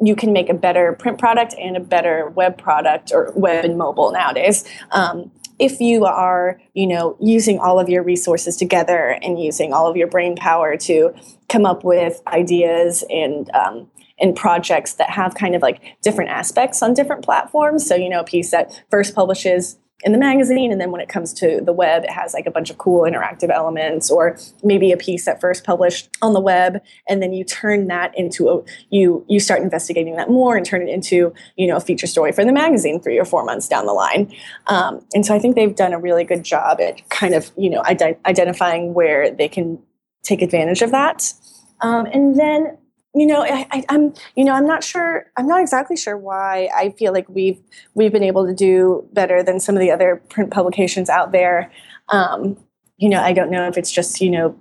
you 0.00 0.16
can 0.16 0.32
make 0.32 0.48
a 0.48 0.54
better 0.54 0.94
print 0.94 1.18
product 1.18 1.54
and 1.58 1.76
a 1.76 1.80
better 1.80 2.30
web 2.30 2.56
product 2.56 3.12
or 3.12 3.32
web 3.36 3.64
and 3.64 3.76
mobile 3.76 4.10
nowadays. 4.10 4.64
Um, 4.90 5.30
if 5.60 5.78
you 5.78 6.06
are, 6.06 6.60
you 6.72 6.86
know, 6.86 7.16
using 7.20 7.58
all 7.58 7.78
of 7.78 7.88
your 7.88 8.02
resources 8.02 8.56
together 8.56 9.18
and 9.22 9.38
using 9.38 9.72
all 9.74 9.86
of 9.86 9.96
your 9.96 10.08
brain 10.08 10.34
power 10.34 10.76
to 10.78 11.14
come 11.50 11.66
up 11.66 11.84
with 11.84 12.20
ideas 12.26 13.04
and 13.10 13.50
um, 13.54 13.88
and 14.18 14.34
projects 14.34 14.94
that 14.94 15.10
have 15.10 15.34
kind 15.34 15.54
of 15.54 15.62
like 15.62 15.82
different 16.02 16.30
aspects 16.30 16.82
on 16.82 16.94
different 16.94 17.24
platforms. 17.24 17.86
So, 17.86 17.94
you 17.94 18.08
know, 18.08 18.20
a 18.20 18.24
piece 18.24 18.50
that 18.50 18.82
first 18.90 19.14
publishes 19.14 19.78
in 20.02 20.12
the 20.12 20.18
magazine 20.18 20.72
and 20.72 20.80
then 20.80 20.90
when 20.90 21.00
it 21.00 21.08
comes 21.08 21.32
to 21.32 21.60
the 21.62 21.72
web 21.72 22.04
it 22.04 22.10
has 22.10 22.34
like 22.34 22.46
a 22.46 22.50
bunch 22.50 22.70
of 22.70 22.78
cool 22.78 23.02
interactive 23.02 23.50
elements 23.50 24.10
or 24.10 24.36
maybe 24.62 24.92
a 24.92 24.96
piece 24.96 25.24
that 25.24 25.40
first 25.40 25.64
published 25.64 26.08
on 26.22 26.32
the 26.32 26.40
web 26.40 26.80
and 27.08 27.22
then 27.22 27.32
you 27.32 27.44
turn 27.44 27.86
that 27.86 28.16
into 28.16 28.48
a 28.48 28.62
you 28.90 29.24
you 29.28 29.40
start 29.40 29.62
investigating 29.62 30.16
that 30.16 30.30
more 30.30 30.56
and 30.56 30.66
turn 30.66 30.82
it 30.82 30.88
into 30.88 31.32
you 31.56 31.66
know 31.66 31.76
a 31.76 31.80
feature 31.80 32.06
story 32.06 32.32
for 32.32 32.44
the 32.44 32.52
magazine 32.52 33.00
three 33.00 33.18
or 33.18 33.24
four 33.24 33.44
months 33.44 33.68
down 33.68 33.86
the 33.86 33.92
line. 33.92 34.32
Um, 34.66 35.04
and 35.14 35.24
so 35.24 35.34
i 35.34 35.38
think 35.38 35.54
they've 35.54 35.74
done 35.74 35.92
a 35.92 35.98
really 35.98 36.24
good 36.24 36.44
job 36.44 36.80
at 36.80 37.08
kind 37.10 37.34
of 37.34 37.50
you 37.56 37.70
know 37.70 37.82
ident- 37.82 38.18
identifying 38.24 38.94
where 38.94 39.30
they 39.30 39.48
can 39.48 39.78
take 40.22 40.42
advantage 40.42 40.82
of 40.82 40.90
that. 40.90 41.32
Um, 41.80 42.06
and 42.06 42.38
then 42.38 42.76
you 43.14 43.26
know 43.26 43.42
I, 43.42 43.84
am 43.88 44.14
you 44.36 44.44
know 44.44 44.52
i'm 44.52 44.66
not 44.66 44.84
sure 44.84 45.26
i'm 45.36 45.46
not 45.46 45.60
exactly 45.60 45.96
sure 45.96 46.16
why 46.16 46.68
i 46.74 46.90
feel 46.90 47.12
like 47.12 47.28
we've 47.28 47.60
we've 47.94 48.12
been 48.12 48.22
able 48.22 48.46
to 48.46 48.54
do 48.54 49.08
better 49.12 49.42
than 49.42 49.58
some 49.58 49.74
of 49.74 49.80
the 49.80 49.90
other 49.90 50.22
print 50.28 50.50
publications 50.50 51.08
out 51.08 51.32
there. 51.32 51.72
Um, 52.08 52.56
you 52.98 53.08
know 53.08 53.20
i 53.20 53.32
don't 53.32 53.50
know 53.50 53.66
if 53.66 53.76
it's 53.76 53.90
just 53.90 54.20
you 54.20 54.30
know 54.30 54.56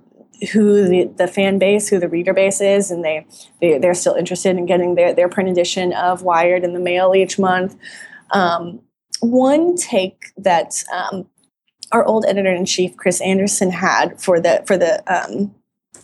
who 0.54 0.88
the, 0.88 1.06
the 1.18 1.28
fan 1.28 1.60
base 1.60 1.90
who 1.90 2.00
the 2.00 2.08
reader 2.08 2.34
base 2.34 2.62
is 2.62 2.92
and 2.92 3.04
they, 3.04 3.26
they 3.62 3.78
they're 3.78 3.94
still 3.94 4.14
interested 4.14 4.58
in 4.58 4.66
getting 4.66 4.96
their, 4.96 5.14
their 5.14 5.30
print 5.30 5.50
edition 5.50 5.94
of 5.94 6.24
wired 6.24 6.64
in 6.64 6.74
the 6.74 6.80
mail 6.80 7.14
each 7.16 7.38
month. 7.38 7.76
Um, 8.32 8.82
one 9.20 9.76
take 9.76 10.32
that 10.38 10.84
um, 10.94 11.28
our 11.92 12.06
old 12.06 12.26
editor-in-chief 12.26 12.96
chris 12.96 13.20
anderson 13.22 13.72
had 13.72 14.22
for 14.22 14.40
the 14.40 14.64
for 14.66 14.78
the 14.78 15.04
um, 15.14 15.54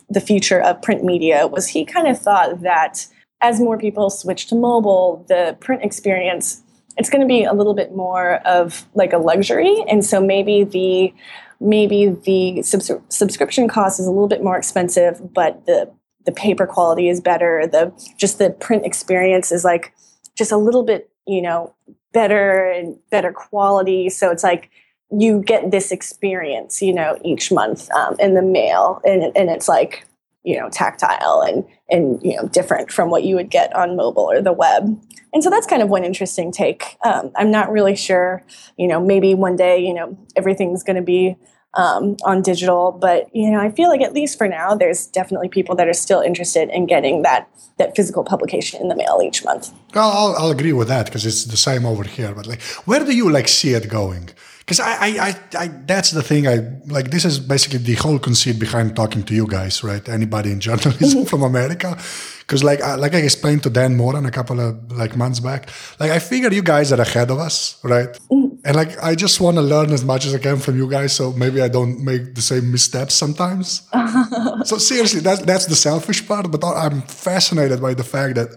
the 0.08 0.20
future 0.20 0.60
of 0.60 0.80
print 0.82 1.04
media 1.04 1.46
was 1.46 1.68
he 1.68 1.84
kind 1.84 2.06
of 2.06 2.18
thought 2.18 2.60
that 2.60 3.06
as 3.40 3.60
more 3.60 3.76
people 3.76 4.08
switch 4.08 4.46
to 4.46 4.54
mobile, 4.54 5.24
the 5.28 5.56
print 5.60 5.82
experience 5.82 6.62
it's 6.96 7.10
going 7.10 7.20
to 7.20 7.26
be 7.26 7.44
a 7.44 7.52
little 7.52 7.74
bit 7.74 7.94
more 7.94 8.36
of 8.46 8.86
like 8.94 9.12
a 9.12 9.18
luxury, 9.18 9.84
and 9.88 10.04
so 10.04 10.20
maybe 10.20 10.64
the 10.64 11.14
maybe 11.60 12.08
the 12.08 12.62
subs- 12.62 12.90
subscription 13.08 13.68
cost 13.68 14.00
is 14.00 14.06
a 14.06 14.10
little 14.10 14.28
bit 14.28 14.42
more 14.42 14.56
expensive, 14.56 15.32
but 15.32 15.64
the 15.66 15.90
the 16.24 16.32
paper 16.32 16.66
quality 16.66 17.08
is 17.08 17.20
better. 17.20 17.66
The 17.66 17.92
just 18.16 18.38
the 18.38 18.50
print 18.50 18.86
experience 18.86 19.52
is 19.52 19.64
like 19.64 19.92
just 20.36 20.52
a 20.52 20.56
little 20.56 20.82
bit 20.82 21.10
you 21.26 21.42
know 21.42 21.74
better 22.12 22.70
and 22.70 22.98
better 23.10 23.32
quality. 23.32 24.08
So 24.08 24.30
it's 24.30 24.42
like 24.42 24.70
you 25.10 25.42
get 25.42 25.70
this 25.70 25.92
experience, 25.92 26.82
you 26.82 26.92
know, 26.92 27.18
each 27.24 27.52
month 27.52 27.90
um, 27.92 28.16
in 28.18 28.34
the 28.34 28.42
mail, 28.42 29.00
and 29.04 29.24
and 29.36 29.50
it's 29.50 29.68
like 29.68 30.06
you 30.44 30.58
know 30.58 30.68
tactile 30.70 31.42
and 31.46 31.64
and 31.90 32.22
you 32.22 32.36
know 32.36 32.48
different 32.48 32.90
from 32.90 33.10
what 33.10 33.24
you 33.24 33.34
would 33.34 33.50
get 33.50 33.74
on 33.74 33.96
mobile 33.96 34.30
or 34.30 34.40
the 34.40 34.52
web. 34.52 35.00
And 35.32 35.44
so 35.44 35.50
that's 35.50 35.66
kind 35.66 35.82
of 35.82 35.90
one 35.90 36.04
interesting 36.04 36.50
take. 36.50 36.96
Um, 37.04 37.30
I'm 37.36 37.50
not 37.50 37.70
really 37.70 37.94
sure, 37.94 38.42
you 38.78 38.88
know, 38.88 38.98
maybe 38.98 39.34
one 39.34 39.54
day, 39.54 39.78
you 39.84 39.92
know, 39.92 40.16
everything's 40.34 40.82
going 40.82 40.96
to 40.96 41.02
be 41.02 41.36
um, 41.74 42.16
on 42.24 42.42
digital. 42.42 42.92
But 42.92 43.34
you 43.34 43.50
know, 43.50 43.60
I 43.60 43.70
feel 43.70 43.88
like 43.88 44.00
at 44.00 44.12
least 44.12 44.38
for 44.38 44.48
now, 44.48 44.74
there's 44.74 45.06
definitely 45.06 45.48
people 45.48 45.74
that 45.76 45.88
are 45.88 45.92
still 45.92 46.20
interested 46.20 46.70
in 46.70 46.86
getting 46.86 47.22
that 47.22 47.48
that 47.78 47.94
physical 47.94 48.24
publication 48.24 48.80
in 48.80 48.88
the 48.88 48.96
mail 48.96 49.20
each 49.22 49.44
month. 49.44 49.72
I'll, 49.94 50.34
I'll 50.36 50.50
agree 50.50 50.72
with 50.72 50.88
that 50.88 51.06
because 51.06 51.26
it's 51.26 51.44
the 51.44 51.58
same 51.58 51.84
over 51.84 52.04
here. 52.04 52.32
But 52.34 52.46
like, 52.46 52.62
where 52.86 53.04
do 53.04 53.14
you 53.14 53.30
like 53.30 53.48
see 53.48 53.74
it 53.74 53.88
going? 53.88 54.30
Because 54.66 54.80
I, 54.80 54.90
I, 54.90 55.08
I, 55.28 55.34
I, 55.60 55.68
that's 55.86 56.10
the 56.10 56.24
thing. 56.24 56.48
I 56.48 56.56
like 56.86 57.12
this 57.12 57.24
is 57.24 57.38
basically 57.38 57.78
the 57.78 57.94
whole 57.94 58.18
conceit 58.18 58.58
behind 58.58 58.96
talking 58.96 59.22
to 59.22 59.32
you 59.34 59.46
guys, 59.46 59.84
right? 59.84 60.06
Anybody 60.08 60.50
in 60.50 60.58
journalism 60.58 61.24
from 61.30 61.44
America, 61.44 61.96
because 62.40 62.64
like, 62.64 62.80
I, 62.80 62.96
like 62.96 63.14
I 63.14 63.18
explained 63.18 63.62
to 63.62 63.70
Dan 63.70 63.96
Moren 63.96 64.26
a 64.26 64.30
couple 64.32 64.58
of 64.58 64.90
like 64.90 65.16
months 65.16 65.38
back, 65.38 65.70
like 66.00 66.10
I 66.10 66.18
figure 66.18 66.52
you 66.52 66.62
guys 66.62 66.90
are 66.90 67.00
ahead 67.00 67.30
of 67.30 67.38
us, 67.38 67.78
right? 67.84 68.08
Mm-hmm. 68.28 68.56
And 68.64 68.74
like 68.74 69.00
I 69.00 69.14
just 69.14 69.40
want 69.40 69.56
to 69.56 69.62
learn 69.62 69.92
as 69.92 70.04
much 70.04 70.26
as 70.26 70.34
I 70.34 70.38
can 70.38 70.56
from 70.56 70.76
you 70.76 70.90
guys, 70.90 71.14
so 71.14 71.32
maybe 71.34 71.62
I 71.62 71.68
don't 71.68 72.02
make 72.02 72.34
the 72.34 72.42
same 72.42 72.72
missteps 72.72 73.14
sometimes. 73.14 73.88
so 74.64 74.78
seriously, 74.78 75.20
that's 75.20 75.42
that's 75.42 75.66
the 75.66 75.76
selfish 75.76 76.26
part, 76.26 76.50
but 76.50 76.64
I'm 76.64 77.02
fascinated 77.02 77.80
by 77.80 77.94
the 77.94 78.02
fact 78.02 78.34
that 78.34 78.48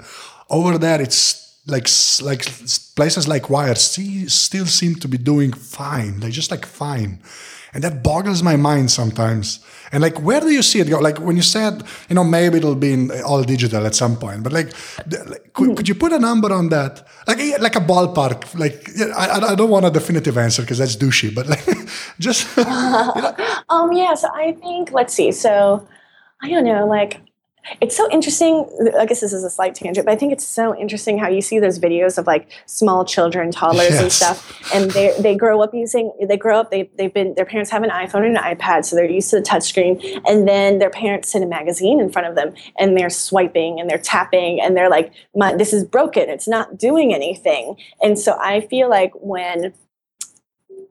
over 0.50 0.80
there 0.80 1.00
it's 1.00 1.49
like 1.70 1.88
like 2.22 2.46
places 2.96 3.28
like 3.28 3.50
Wired 3.50 3.78
still 3.78 4.66
seem 4.66 4.96
to 4.96 5.08
be 5.08 5.18
doing 5.18 5.54
fine. 5.54 6.20
They 6.20 6.32
just 6.32 6.52
like 6.52 6.66
fine, 6.66 7.20
and 7.74 7.84
that 7.84 8.04
boggles 8.04 8.44
my 8.44 8.56
mind 8.56 8.92
sometimes. 8.92 9.60
And 9.92 10.04
like, 10.04 10.22
where 10.22 10.40
do 10.40 10.50
you 10.50 10.62
see 10.62 10.80
it 10.80 10.90
go? 10.90 11.00
Like 11.00 11.20
when 11.20 11.36
you 11.36 11.42
said, 11.42 11.84
you 12.10 12.16
know, 12.16 12.24
maybe 12.24 12.58
it'll 12.58 12.76
be 12.76 12.94
in 12.94 13.12
all 13.24 13.44
digital 13.44 13.86
at 13.88 13.96
some 13.96 14.18
point, 14.18 14.44
but 14.44 14.54
like, 14.54 14.68
like 15.08 15.54
could, 15.54 15.76
could, 15.76 15.88
you 15.88 15.96
put 15.96 16.14
a 16.14 16.20
number 16.20 16.54
on 16.54 16.70
that? 16.70 17.08
Like, 17.28 17.40
like 17.60 17.76
a 17.76 17.80
ballpark. 17.80 18.58
Like, 18.58 18.88
I, 19.16 19.52
I 19.52 19.56
don't 19.56 19.70
want 19.70 19.86
a 19.86 19.90
definitive 19.90 20.38
answer 20.38 20.62
because 20.62 20.78
that's 20.78 20.96
douchey, 20.96 21.34
but 21.34 21.48
like, 21.48 21.66
just. 22.20 22.56
you 22.58 22.64
know. 22.66 23.36
Um. 23.70 23.92
Yeah. 23.94 24.16
So 24.16 24.30
I 24.34 24.54
think 24.54 24.92
let's 24.92 25.14
see. 25.14 25.32
So 25.32 25.88
I 26.42 26.50
don't 26.50 26.64
know. 26.64 26.88
Like 26.88 27.22
it's 27.82 27.96
so 27.96 28.10
interesting. 28.12 28.66
I 28.98 29.06
guess 29.06 29.20
this 29.22 29.34
is 29.34 29.44
a 29.44 29.50
slight 29.50 29.76
tangent, 29.76 30.06
but 30.06 30.12
I 30.12 30.16
think 30.16 30.34
it's 30.34 30.46
so 30.46 30.76
interesting 30.76 31.18
how 31.18 31.30
you 31.30 31.42
see 31.42 31.60
those 31.60 31.80
videos 31.80 32.18
of 32.18 32.28
like 32.28 32.50
small 32.66 33.06
children, 33.06 33.52
toddlers, 33.52 33.90
yes. 33.92 34.02
and 34.02 34.12
stuff, 34.12 34.74
and 34.74 34.92
they 34.92 35.14
they 35.20 35.36
grow 35.36 35.62
up 35.62 35.74
using 35.74 36.12
they 36.22 36.38
grow 36.38 36.60
up 36.60 36.72
they 36.72 36.90
they've 36.98 37.14
been 37.14 37.34
their 37.36 37.46
parents 37.46 37.72
have 37.72 37.84
an 37.84 37.90
iPhone 37.90 38.26
and 38.26 38.38
an 38.38 38.44
iPad, 38.44 38.86
so 38.86 38.96
they're 38.96 39.10
used 39.10 39.30
to 39.32 39.38
the 39.38 39.42
touchscreen, 39.42 40.22
and 40.28 40.48
then 40.48 40.80
their 40.80 40.90
parents 40.90 41.32
sit 41.32 41.42
a 41.42 41.46
magazine 41.46 42.00
in 42.00 42.12
front 42.12 42.28
of 42.28 42.36
them, 42.36 42.54
and 42.78 42.98
they're 42.98 43.10
swiping 43.10 43.80
and 43.80 43.90
they're 43.90 43.98
tapping, 43.98 44.62
and 44.62 44.76
they're 44.76 44.90
like, 44.90 45.14
"This 45.58 45.74
is 45.74 45.84
broken. 45.84 46.30
It's 46.30 46.48
not 46.48 46.78
doing 46.78 47.14
anything." 47.14 47.78
And 48.02 48.18
so 48.18 48.38
I 48.40 48.62
feel 48.62 48.90
like 48.90 49.12
when 49.16 49.74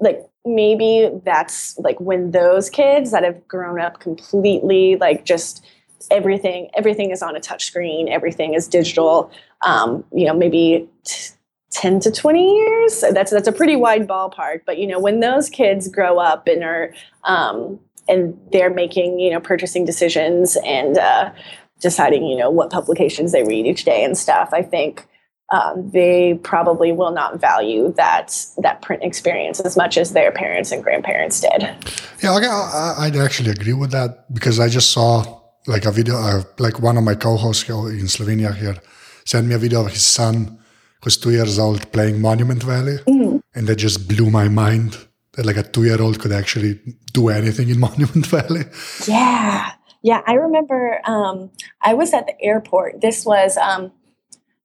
like 0.01 0.25
maybe 0.45 1.11
that's 1.25 1.77
like 1.79 2.01
when 2.01 2.31
those 2.31 2.71
kids 2.71 3.11
that 3.11 3.25
have 3.25 3.47
grown 3.49 3.81
up 3.81 4.01
completely 4.01 4.97
like 4.97 5.25
just 5.25 5.65
everything 6.11 6.71
everything 6.75 7.11
is 7.11 7.23
on 7.23 7.37
a 7.37 7.41
touch 7.41 7.65
screen 7.65 8.09
everything 8.09 8.55
is 8.55 8.69
digital 8.69 9.31
um, 9.63 10.05
you 10.13 10.27
know 10.27 10.35
maybe 10.35 10.89
t- 11.05 11.31
10 11.71 12.01
to 12.01 12.11
20 12.11 12.57
years 12.57 13.05
that's 13.13 13.31
that's 13.31 13.49
a 13.49 13.53
pretty 13.53 13.77
wide 13.77 14.09
ballpark 14.09 14.63
but 14.67 14.79
you 14.79 14.87
know 14.87 14.99
when 14.99 15.21
those 15.21 15.51
kids 15.51 15.89
grow 15.89 16.19
up 16.19 16.47
and 16.47 16.65
are 16.65 16.93
um, 17.25 17.79
and 18.09 18.39
they're 18.53 18.73
making 18.73 19.19
you 19.19 19.31
know 19.31 19.41
purchasing 19.41 19.85
decisions 19.85 20.57
and 20.65 20.99
uh, 20.99 21.31
deciding 21.81 22.27
you 22.27 22.37
know 22.37 22.51
what 22.51 22.71
publications 22.71 23.33
they 23.33 23.43
read 23.43 23.67
each 23.67 23.85
day 23.85 24.03
and 24.03 24.17
stuff 24.17 24.51
i 24.53 24.63
think 24.63 25.07
um, 25.51 25.91
they 25.91 26.39
probably 26.43 26.93
will 26.93 27.11
not 27.11 27.41
value 27.41 27.93
that 27.97 28.45
that 28.59 28.83
print 28.83 29.03
experience 29.03 29.61
as 29.61 29.77
much 29.77 29.97
as 29.97 30.13
their 30.13 30.31
parents 30.31 30.73
and 30.73 30.83
grandparents 30.83 31.41
did. 31.41 31.63
Yeah, 32.23 32.37
okay, 32.37 32.47
I, 32.47 32.95
I'd 32.99 33.17
actually 33.17 33.51
agree 33.51 33.73
with 33.73 33.91
that 33.93 34.33
because 34.35 34.61
I 34.61 34.69
just 34.69 34.91
saw 34.91 35.38
like 35.69 35.85
a 35.85 35.93
video, 35.93 36.17
uh, 36.17 36.43
like 36.59 36.81
one 36.81 36.97
of 36.97 37.05
my 37.05 37.15
co-hosts 37.15 37.65
here 37.65 37.89
in 37.91 38.07
Slovenia 38.07 38.55
here 38.55 38.77
sent 39.25 39.47
me 39.47 39.55
a 39.55 39.59
video 39.59 39.85
of 39.85 39.93
his 39.93 40.03
son 40.03 40.59
who's 41.03 41.17
two 41.17 41.31
years 41.31 41.59
old 41.59 41.93
playing 41.93 42.21
Monument 42.21 42.63
Valley, 42.63 42.97
mm-hmm. 43.07 43.39
and 43.55 43.67
that 43.69 43.77
just 43.77 44.09
blew 44.09 44.31
my 44.31 44.49
mind 44.49 44.97
that 45.33 45.47
like 45.47 45.57
a 45.57 45.63
two-year-old 45.63 46.19
could 46.19 46.33
actually 46.33 46.81
do 47.13 47.29
anything 47.29 47.69
in 47.69 47.79
Monument 47.87 48.27
Valley. 48.27 48.65
Yeah, 49.07 49.73
yeah. 50.03 50.23
I 50.27 50.33
remember 50.33 51.01
um, 51.05 51.51
I 51.83 51.95
was 51.95 52.13
at 52.13 52.27
the 52.27 52.41
airport. 52.43 53.01
This 53.01 53.25
was. 53.25 53.57
Um, 53.57 53.93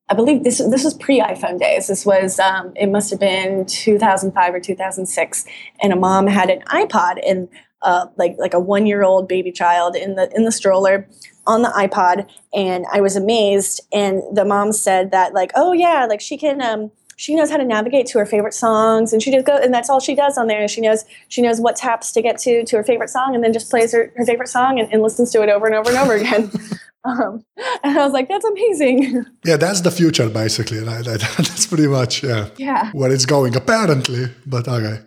I 0.10 0.16
believe 0.16 0.44
this 0.44 0.58
this 0.58 0.84
was 0.84 0.94
pre 0.94 1.22
iPhone 1.22 1.58
days. 1.60 1.88
This 1.88 2.06
was 2.06 2.38
um, 2.38 2.74
it 2.76 2.88
must 2.88 3.10
have 3.10 3.22
been 3.22 3.66
2005 3.66 4.54
or 4.54 4.60
2006, 4.60 5.46
and 5.82 5.94
a 5.94 5.96
mom 5.96 6.28
had 6.28 6.50
an 6.50 6.62
iPod, 6.68 7.20
and 7.26 7.48
uh, 7.84 8.08
like 8.18 8.36
like 8.40 8.54
a 8.54 8.60
one 8.60 8.86
year 8.86 9.04
old 9.04 9.28
baby 9.28 9.52
child 9.52 9.96
in 9.96 10.16
the 10.16 10.32
in 10.36 10.46
the 10.46 10.52
stroller 10.52 11.08
on 11.46 11.62
the 11.62 11.70
iPod, 11.70 12.30
and 12.54 12.86
I 12.94 13.02
was 13.02 13.16
amazed. 13.16 13.82
And 13.92 14.22
the 14.34 14.46
mom 14.46 14.72
said 14.72 15.12
that 15.12 15.34
like, 15.34 15.52
oh 15.56 15.74
yeah, 15.74 16.06
like 16.08 16.22
she 16.22 16.38
can. 16.38 16.62
Um, 16.62 16.92
she 17.16 17.36
knows 17.36 17.50
how 17.50 17.58
to 17.58 17.64
navigate 17.64 18.08
to 18.08 18.20
her 18.20 18.26
favorite 18.26 18.56
songs 18.56 19.14
and 19.14 19.22
she 19.22 19.32
just 19.32 19.46
go 19.46 19.56
and 19.56 19.74
that's 19.74 19.90
all 19.90 20.00
she 20.00 20.16
does 20.16 20.38
on 20.38 20.48
there. 20.48 20.62
And 20.62 20.70
she 20.70 20.82
knows 20.82 21.06
she 21.28 21.42
knows 21.42 21.62
what 21.62 21.76
taps 21.76 22.12
to 22.14 22.22
get 22.22 22.38
to 22.40 22.66
to 22.66 22.78
her 22.78 22.84
favorite 22.84 23.10
song 23.10 23.36
and 23.36 23.44
then 23.44 23.54
just 23.54 23.70
plays 23.70 23.94
her, 23.94 24.12
her 24.18 24.26
favorite 24.26 24.50
song 24.50 24.80
and, 24.80 24.92
and 24.92 25.02
listens 25.02 25.32
to 25.32 25.44
it 25.44 25.50
over 25.50 25.66
and 25.68 25.76
over 25.76 25.90
and 25.90 26.00
over 26.00 26.16
again. 26.16 26.52
Um, 27.06 27.44
and 27.84 28.00
i 28.00 28.06
was 28.06 28.14
like 28.14 28.30
that's 28.30 28.46
amazing. 28.46 29.26
Yeah 29.46 29.58
that's 29.58 29.82
the 29.82 29.92
future 29.92 30.30
basically. 30.30 30.80
That's 30.86 31.66
pretty 31.66 31.88
much 31.88 32.24
yeah 32.24 32.48
yeah. 32.56 32.92
where 32.94 33.12
it's 33.12 33.26
going 33.26 33.58
apparently. 33.58 34.28
But 34.46 34.70
okay 34.70 35.02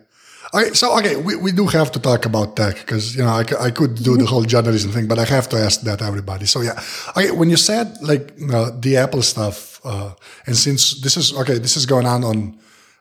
Okay, 0.57 0.73
so 0.73 0.97
okay, 0.97 1.15
we, 1.17 1.35
we 1.35 1.51
do 1.51 1.67
have 1.67 1.91
to 1.91 1.99
talk 1.99 2.25
about 2.25 2.55
tech 2.55 2.75
because 2.77 3.15
you 3.15 3.21
know 3.21 3.29
I, 3.29 3.43
I 3.59 3.69
could 3.69 3.93
do 3.95 4.17
the 4.17 4.25
whole 4.25 4.43
journalism 4.43 4.91
thing, 4.91 5.07
but 5.07 5.19
I 5.19 5.25
have 5.25 5.47
to 5.49 5.57
ask 5.57 5.81
that 5.81 6.01
everybody. 6.01 6.47
So 6.47 6.61
yeah, 6.61 6.81
okay, 7.15 7.29
when 7.29 7.49
you 7.49 7.57
said 7.57 7.95
like 8.01 8.33
uh, 8.51 8.71
the 8.79 8.97
Apple 8.97 9.21
stuff, 9.21 9.79
uh, 9.83 10.13
and 10.47 10.57
since 10.57 10.99
this 11.01 11.15
is 11.15 11.31
okay, 11.41 11.59
this 11.59 11.77
is 11.77 11.85
going 11.85 12.07
on 12.07 12.23
on 12.23 12.57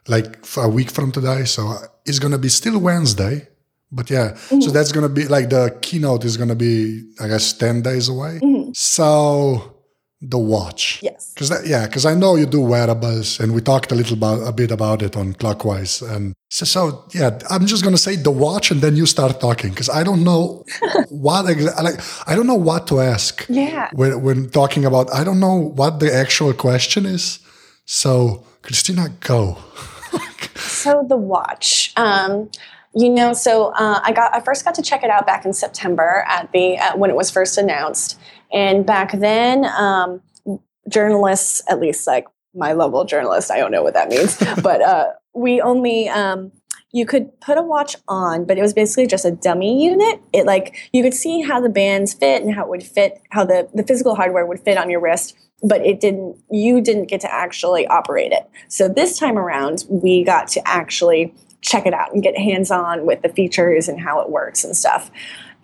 like 0.07 0.45
a 0.59 0.69
week 0.69 0.91
from 0.91 1.13
today, 1.13 1.45
so 1.45 1.77
it's 2.05 2.19
gonna 2.19 2.39
be 2.39 2.51
still 2.51 2.79
Wednesday, 2.79 3.49
but 3.91 4.11
yeah, 4.11 4.33
mm-hmm. 4.33 4.61
so 4.61 4.71
that's 4.71 4.93
gonna 4.93 5.09
be 5.09 5.27
like 5.27 5.49
the 5.49 5.79
keynote 5.81 6.27
is 6.27 6.37
gonna 6.37 6.55
be 6.55 7.09
I 7.21 7.29
guess 7.29 7.55
ten 7.55 7.81
days 7.81 8.11
away. 8.11 8.39
Mm-hmm. 8.43 8.73
So 8.75 9.76
the 10.21 10.39
watch. 10.39 11.01
Yes. 11.03 11.33
Because 11.35 11.69
yeah, 11.69 11.87
because 11.87 12.07
I 12.07 12.15
know 12.15 12.37
you 12.37 12.47
do 12.47 12.61
wearables, 12.61 13.39
and 13.39 13.55
we 13.55 13.61
talked 13.61 13.93
a 13.93 13.95
little 13.95 14.17
about 14.17 14.47
a 14.47 14.53
bit 14.53 14.71
about 14.71 15.03
it 15.03 15.17
on 15.17 15.35
Clockwise, 15.35 16.01
and 16.03 16.35
so, 16.51 16.65
so 16.65 17.05
yeah, 17.13 17.39
I'm 17.51 17.67
just 17.67 17.85
gonna 17.85 17.99
say 17.99 18.17
the 18.17 18.31
watch, 18.31 18.71
and 18.71 18.81
then 18.81 18.97
you 18.97 19.07
start 19.07 19.41
talking 19.41 19.71
because 19.71 19.91
I 19.91 20.03
don't 20.03 20.25
know 20.25 20.65
what 21.11 21.47
exa- 21.47 21.83
like 21.83 22.01
I 22.27 22.35
don't 22.35 22.47
know 22.47 22.55
what 22.55 22.87
to 22.89 23.01
ask. 23.01 23.45
Yeah. 23.49 23.91
When 23.93 24.23
when 24.23 24.49
talking 24.51 24.85
about, 24.85 25.13
I 25.13 25.23
don't 25.23 25.41
know 25.41 25.55
what 25.55 26.01
the 26.01 26.13
actual 26.13 26.55
question 26.55 27.05
is. 27.05 27.41
So 27.85 28.45
Christina, 28.63 29.11
go. 29.21 29.59
so 30.57 31.05
the 31.07 31.17
watch. 31.17 31.93
Um, 31.97 32.51
you 32.95 33.11
know, 33.11 33.35
so 33.35 33.75
uh, 33.75 34.01
I 34.03 34.13
got 34.13 34.35
I 34.35 34.41
first 34.41 34.65
got 34.65 34.75
to 34.77 34.83
check 34.83 35.05
it 35.05 35.11
out 35.11 35.27
back 35.27 35.45
in 35.45 35.53
September 35.53 36.25
at 36.27 36.51
the 36.53 36.79
uh, 36.79 36.97
when 36.97 37.11
it 37.11 37.17
was 37.17 37.31
first 37.31 37.59
announced, 37.59 38.19
and 38.53 38.87
back 38.87 39.13
then, 39.13 39.65
um, 39.65 40.21
journalists, 40.89 41.63
at 41.69 41.81
least 41.81 42.07
like 42.07 42.27
my 42.55 42.73
level 42.73 43.05
journalist, 43.05 43.51
I 43.51 43.59
don't 43.59 43.71
know 43.71 43.83
what 43.83 43.95
that 43.95 44.09
means, 44.09 44.37
but 44.63 44.81
uh, 44.83 45.09
we 45.35 45.61
only 45.61 46.09
um, 46.09 46.53
you 46.93 47.05
could 47.05 47.39
put 47.41 47.59
a 47.59 47.63
watch 47.63 47.97
on, 48.09 48.45
but 48.45 48.57
it 48.57 48.63
was 48.63 48.73
basically 48.73 49.07
just 49.07 49.25
a 49.25 49.31
dummy 49.31 49.85
unit. 49.85 50.21
It 50.33 50.47
like 50.47 50.77
you 50.93 51.03
could 51.03 51.15
see 51.15 51.43
how 51.43 51.61
the 51.61 51.69
bands 51.69 52.15
fit 52.15 52.43
and 52.43 52.55
how 52.55 52.65
it 52.65 52.69
would 52.69 52.83
fit, 52.83 53.21
how 53.31 53.45
the 53.45 53.69
the 53.75 53.83
physical 53.83 54.15
hardware 54.15 54.47
would 54.47 54.61
fit 54.61 54.79
on 54.79 54.89
your 54.89 55.01
wrist, 55.01 55.37
but 55.63 55.85
it 55.85 56.01
didn't. 56.01 56.39
You 56.51 56.81
didn't 56.81 57.07
get 57.07 57.21
to 57.23 57.33
actually 57.33 57.87
operate 57.89 58.33
it. 58.33 58.49
So 58.69 58.89
this 58.89 59.19
time 59.19 59.39
around, 59.39 59.85
we 59.89 60.25
got 60.25 60.49
to 60.49 60.67
actually 60.67 61.35
check 61.61 61.87
it 61.87 61.93
out 61.93 62.15
and 62.15 62.23
get 62.23 62.39
hands 62.39 62.71
on 62.71 63.05
with 63.05 63.23
the 63.23 63.29
features 63.29 63.89
and 63.89 64.01
how 64.01 64.21
it 64.21 64.31
works 64.31 64.65
and 64.65 64.77
stuff. 64.77 65.11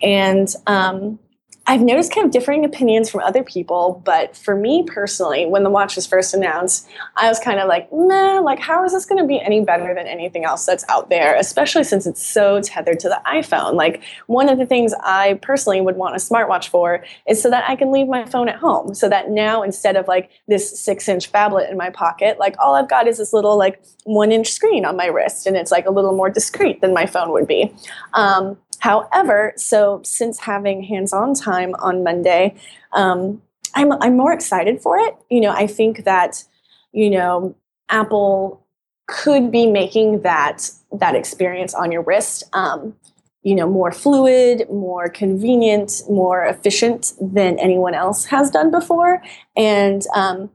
And 0.01 0.49
um, 0.67 1.17
I've 1.65 1.79
noticed 1.79 2.11
kind 2.11 2.25
of 2.25 2.31
differing 2.31 2.65
opinions 2.65 3.09
from 3.09 3.21
other 3.21 3.41
people, 3.41 4.01
but 4.03 4.35
for 4.35 4.53
me 4.53 4.83
personally, 4.83 5.45
when 5.45 5.63
the 5.63 5.69
watch 5.69 5.95
was 5.95 6.05
first 6.05 6.33
announced, 6.33 6.89
I 7.15 7.29
was 7.29 7.39
kind 7.39 7.57
of 7.57 7.69
like, 7.69 7.87
meh, 7.93 8.39
like, 8.39 8.59
how 8.59 8.83
is 8.83 8.91
this 8.91 9.05
going 9.05 9.21
to 9.21 9.27
be 9.27 9.39
any 9.39 9.61
better 9.63 9.95
than 9.95 10.05
anything 10.05 10.43
else 10.43 10.65
that's 10.65 10.83
out 10.89 11.09
there, 11.09 11.37
especially 11.37 11.85
since 11.85 12.05
it's 12.05 12.21
so 12.21 12.59
tethered 12.59 12.99
to 12.99 13.07
the 13.07 13.21
iPhone? 13.25 13.75
Like, 13.75 14.03
one 14.27 14.49
of 14.49 14.57
the 14.57 14.65
things 14.65 14.93
I 15.03 15.39
personally 15.41 15.79
would 15.79 15.95
want 15.95 16.15
a 16.15 16.19
smartwatch 16.19 16.67
for 16.67 17.05
is 17.29 17.41
so 17.41 17.49
that 17.49 17.63
I 17.69 17.77
can 17.77 17.93
leave 17.93 18.07
my 18.07 18.25
phone 18.25 18.49
at 18.49 18.57
home. 18.57 18.93
So 18.93 19.07
that 19.07 19.29
now, 19.29 19.63
instead 19.63 19.95
of 19.95 20.05
like 20.09 20.31
this 20.49 20.77
six 20.77 21.07
inch 21.07 21.31
phablet 21.31 21.71
in 21.71 21.77
my 21.77 21.91
pocket, 21.91 22.39
like, 22.39 22.55
all 22.59 22.75
I've 22.75 22.89
got 22.89 23.07
is 23.07 23.19
this 23.19 23.31
little, 23.31 23.57
like, 23.57 23.81
one 24.03 24.33
inch 24.33 24.49
screen 24.49 24.83
on 24.83 24.97
my 24.97 25.05
wrist, 25.05 25.47
and 25.47 25.55
it's 25.55 25.71
like 25.71 25.85
a 25.85 25.91
little 25.91 26.13
more 26.13 26.29
discreet 26.29 26.81
than 26.81 26.93
my 26.93 27.05
phone 27.05 27.31
would 27.31 27.47
be. 27.47 27.73
Um, 28.15 28.57
However, 28.83 29.53
so 29.55 30.01
since 30.03 30.39
having 30.39 30.83
hands-on 30.83 31.35
time 31.35 31.73
on 31.75 32.03
Monday, 32.03 32.53
um, 32.91 33.41
I'm 33.75 33.93
I'm 33.93 34.17
more 34.17 34.33
excited 34.33 34.81
for 34.81 34.97
it. 34.97 35.15
You 35.29 35.39
know, 35.39 35.51
I 35.51 35.67
think 35.67 36.03
that 36.03 36.43
you 36.91 37.09
know 37.09 37.55
Apple 37.87 38.61
could 39.07 39.53
be 39.53 39.67
making 39.67 40.23
that 40.23 40.69
that 40.91 41.15
experience 41.15 41.73
on 41.73 41.93
your 41.93 42.01
wrist, 42.01 42.43
um, 42.51 42.93
you 43.41 43.55
know, 43.55 43.69
more 43.69 43.93
fluid, 43.93 44.69
more 44.69 45.07
convenient, 45.07 46.01
more 46.09 46.43
efficient 46.43 47.13
than 47.21 47.57
anyone 47.59 47.93
else 47.93 48.25
has 48.25 48.51
done 48.51 48.69
before, 48.69 49.23
and 49.55 50.05
um, 50.13 50.49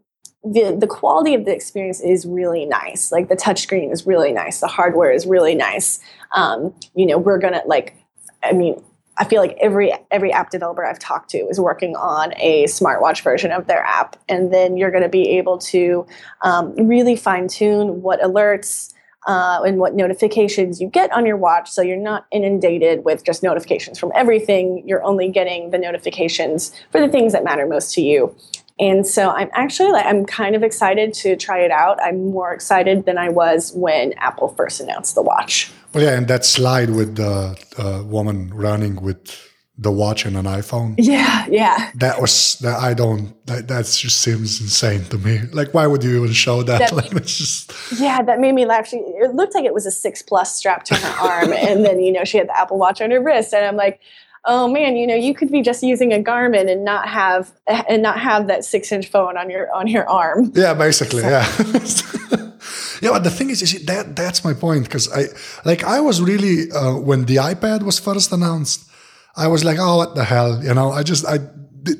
the 0.44 0.76
the 0.78 0.86
quality 0.86 1.32
of 1.32 1.46
the 1.46 1.54
experience 1.54 2.02
is 2.02 2.26
really 2.26 2.66
nice. 2.66 3.10
Like 3.10 3.30
the 3.30 3.36
touchscreen 3.36 3.90
is 3.90 4.06
really 4.06 4.32
nice, 4.32 4.60
the 4.60 4.66
hardware 4.66 5.12
is 5.12 5.24
really 5.24 5.54
nice. 5.54 5.98
Um, 6.32 6.74
you 6.94 7.06
know, 7.06 7.16
we're 7.16 7.38
gonna 7.38 7.62
like 7.64 7.94
I 8.42 8.52
mean, 8.52 8.82
I 9.18 9.24
feel 9.24 9.40
like 9.40 9.56
every 9.60 9.92
every 10.10 10.32
app 10.32 10.50
developer 10.50 10.84
I've 10.84 10.98
talked 10.98 11.30
to 11.30 11.38
is 11.38 11.58
working 11.58 11.96
on 11.96 12.32
a 12.36 12.64
smartwatch 12.64 13.22
version 13.22 13.50
of 13.50 13.66
their 13.66 13.82
app, 13.82 14.16
and 14.28 14.52
then 14.52 14.76
you're 14.76 14.90
going 14.90 15.02
to 15.02 15.08
be 15.08 15.28
able 15.38 15.58
to 15.58 16.06
um, 16.42 16.74
really 16.76 17.16
fine 17.16 17.48
tune 17.48 18.02
what 18.02 18.20
alerts 18.20 18.94
uh, 19.26 19.60
and 19.64 19.78
what 19.78 19.94
notifications 19.94 20.80
you 20.80 20.88
get 20.88 21.12
on 21.12 21.26
your 21.26 21.36
watch, 21.36 21.68
so 21.68 21.82
you're 21.82 21.96
not 21.96 22.26
inundated 22.30 23.04
with 23.04 23.24
just 23.24 23.42
notifications 23.42 23.98
from 23.98 24.12
everything. 24.14 24.84
You're 24.86 25.02
only 25.02 25.28
getting 25.28 25.70
the 25.70 25.78
notifications 25.78 26.72
for 26.92 27.00
the 27.00 27.08
things 27.08 27.32
that 27.32 27.42
matter 27.42 27.66
most 27.66 27.92
to 27.94 28.02
you. 28.02 28.34
And 28.80 29.04
so 29.04 29.30
I'm 29.30 29.50
actually 29.52 29.90
like 29.90 30.06
I'm 30.06 30.24
kind 30.24 30.54
of 30.54 30.62
excited 30.62 31.12
to 31.14 31.34
try 31.34 31.58
it 31.58 31.72
out. 31.72 32.00
I'm 32.00 32.30
more 32.30 32.52
excited 32.52 33.06
than 33.06 33.18
I 33.18 33.28
was 33.28 33.72
when 33.74 34.12
Apple 34.14 34.54
first 34.54 34.80
announced 34.80 35.16
the 35.16 35.22
watch. 35.22 35.72
Well, 35.92 36.04
yeah, 36.04 36.16
and 36.16 36.28
that 36.28 36.44
slide 36.44 36.90
with 36.90 37.16
the 37.16 37.58
uh, 37.78 38.02
woman 38.04 38.52
running 38.52 39.00
with 39.00 39.48
the 39.78 39.92
watch 39.92 40.26
and 40.26 40.36
an 40.36 40.44
iPhone. 40.44 40.96
Yeah, 41.08 41.46
yeah. 41.48 41.90
That 41.94 42.20
was 42.20 42.58
that 42.58 42.78
I 42.78 42.92
don't 42.92 43.34
that 43.46 43.68
that 43.68 43.86
just 43.86 44.20
seems 44.20 44.60
insane 44.60 45.04
to 45.06 45.18
me. 45.18 45.40
Like, 45.52 45.72
why 45.72 45.86
would 45.86 46.02
you 46.04 46.18
even 46.18 46.32
show 46.32 46.62
that? 46.64 46.80
that 46.80 46.92
like, 46.96 47.12
it's 47.12 47.38
just 47.38 47.72
yeah, 47.98 48.20
that 48.22 48.40
made 48.40 48.52
me 48.52 48.66
laugh. 48.66 48.88
She 48.88 48.96
it 48.96 49.34
looked 49.34 49.54
like 49.54 49.64
it 49.64 49.72
was 49.72 49.86
a 49.86 49.90
six 49.90 50.20
plus 50.20 50.54
strapped 50.54 50.86
to 50.88 50.96
her 50.96 51.20
arm, 51.28 51.52
and 51.52 51.84
then 51.84 52.00
you 52.00 52.12
know 52.12 52.24
she 52.24 52.36
had 52.36 52.48
the 52.48 52.58
Apple 52.58 52.78
Watch 52.78 53.00
on 53.00 53.10
her 53.10 53.22
wrist, 53.22 53.54
and 53.54 53.64
I'm 53.64 53.76
like. 53.76 54.00
Oh 54.50 54.66
man, 54.66 54.96
you 54.96 55.06
know 55.06 55.14
you 55.14 55.34
could 55.34 55.52
be 55.52 55.60
just 55.60 55.82
using 55.82 56.12
a 56.12 56.18
Garmin 56.18 56.70
and 56.72 56.84
not 56.84 57.06
have 57.06 57.52
and 57.88 58.02
not 58.02 58.18
have 58.18 58.46
that 58.46 58.64
six 58.64 58.90
inch 58.90 59.08
phone 59.08 59.36
on 59.36 59.50
your 59.50 59.70
on 59.74 59.86
your 59.86 60.08
arm. 60.08 60.50
Yeah, 60.54 60.74
basically, 60.74 61.22
so. 61.22 61.28
yeah. 61.28 62.44
Yeah, 63.00 63.10
but 63.10 63.24
the 63.24 63.30
thing 63.30 63.50
is, 63.50 63.60
see, 63.60 63.78
that 63.84 64.16
that's 64.16 64.44
my 64.44 64.54
point 64.54 64.84
because 64.84 65.10
I 65.12 65.26
like 65.64 65.84
I 65.84 66.00
was 66.00 66.20
really 66.20 66.70
uh, 66.70 66.98
when 66.98 67.26
the 67.26 67.36
iPad 67.36 67.82
was 67.82 67.98
first 67.98 68.32
announced, 68.32 68.90
I 69.36 69.46
was 69.46 69.64
like, 69.64 69.78
oh, 69.78 69.96
what 69.98 70.14
the 70.14 70.24
hell, 70.24 70.62
you 70.62 70.74
know? 70.74 70.90
I 70.90 71.02
just 71.02 71.24
I 71.24 71.38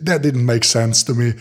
that 0.04 0.22
didn't 0.22 0.44
make 0.44 0.64
sense 0.64 1.02
to 1.04 1.14
me. 1.14 1.34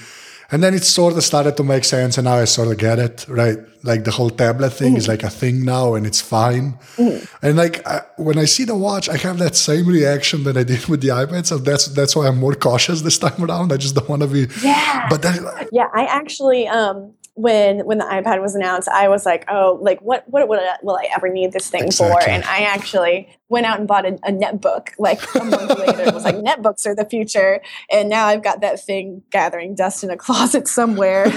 And 0.50 0.64
then 0.64 0.74
it 0.74 0.84
sort 0.84 1.18
of 1.18 1.24
started 1.24 1.58
to 1.58 1.64
make 1.64 1.84
sense, 1.84 2.18
and 2.18 2.26
now 2.26 2.36
I 2.36 2.46
sort 2.46 2.70
of 2.70 2.78
get 2.78 3.00
it, 3.00 3.26
right? 3.28 3.58
Like 3.84 4.06
the 4.06 4.12
whole 4.12 4.30
tablet 4.30 4.72
thing 4.72 4.90
mm-hmm. 4.92 4.98
is 4.98 5.08
like 5.08 5.24
a 5.24 5.30
thing 5.30 5.66
now, 5.66 5.96
and 5.96 6.06
it's 6.06 6.22
fine. 6.22 6.74
Mm-hmm. 6.96 7.46
And 7.46 7.58
like 7.58 7.86
I, 7.86 8.02
when 8.18 8.38
I 8.38 8.46
see 8.46 8.64
the 8.64 8.76
watch, 8.76 9.10
I 9.10 9.18
have 9.18 9.40
that 9.40 9.56
same 9.56 9.88
reaction 9.88 10.44
that 10.46 10.56
I 10.56 10.64
did 10.64 10.86
with 10.86 11.02
the 11.02 11.10
iPad. 11.10 11.46
So 11.46 11.58
that's 11.58 11.88
that's 11.88 12.16
why 12.16 12.28
I'm 12.28 12.38
more 12.38 12.56
cautious 12.56 13.02
this 13.02 13.18
time 13.18 13.44
around. 13.44 13.74
I 13.74 13.78
just 13.78 13.96
don't 13.96 14.08
want 14.08 14.22
to 14.22 14.28
be. 14.28 14.48
Yeah. 14.62 15.08
But 15.10 15.22
then, 15.22 15.46
yeah, 15.72 15.88
I 15.94 16.06
actually 16.06 16.68
um 16.68 17.14
when 17.38 17.86
when 17.86 18.00
the 18.00 18.04
iPad 18.04 18.42
was 18.42 18.56
announced, 18.56 18.90
I 18.90 19.08
was 19.08 19.26
like, 19.26 19.46
oh, 19.48 19.78
like 19.80 20.02
what 20.02 20.24
what 20.28 20.48
will 20.48 20.60
I, 20.60 20.76
will 20.82 20.98
I 20.98 21.08
ever 21.16 21.30
need 21.30 21.52
this 21.54 21.70
thing 21.70 21.86
exactly. 21.86 22.24
for? 22.24 22.30
And 22.30 22.44
I 22.46 22.62
actually 22.62 23.30
went 23.48 23.68
out 23.68 23.78
and 23.78 23.88
bought 23.88 24.06
a, 24.06 24.14
a 24.24 24.32
netbook 24.32 24.90
like 24.98 25.22
a 25.36 25.44
month 25.44 25.78
later. 25.78 26.02
It 26.02 26.14
was 26.16 26.24
like 26.24 26.36
netbooks 26.50 26.88
are 26.88 26.96
the 26.96 27.06
future, 27.06 27.62
and 27.92 28.10
now 28.10 28.26
I've 28.26 28.44
got 28.44 28.62
that 28.62 28.84
thing 28.84 29.22
gathering 29.30 29.76
dust 29.76 30.04
in 30.04 30.10
a 30.10 30.18
closet 30.18 30.68
somewhere. 30.68 31.32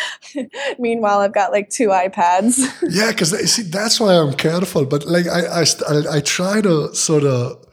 Meanwhile, 0.78 1.18
I've 1.18 1.34
got 1.34 1.50
like 1.50 1.70
two 1.70 1.88
iPads. 1.88 2.58
yeah, 2.88 3.10
because 3.10 3.30
see, 3.50 3.62
that's 3.62 3.98
why 3.98 4.14
I'm 4.14 4.32
careful. 4.32 4.86
But 4.86 5.06
like 5.06 5.26
I 5.26 5.62
I, 5.62 6.16
I 6.18 6.20
try 6.20 6.60
to 6.60 6.94
sort 6.94 7.24
of 7.24 7.65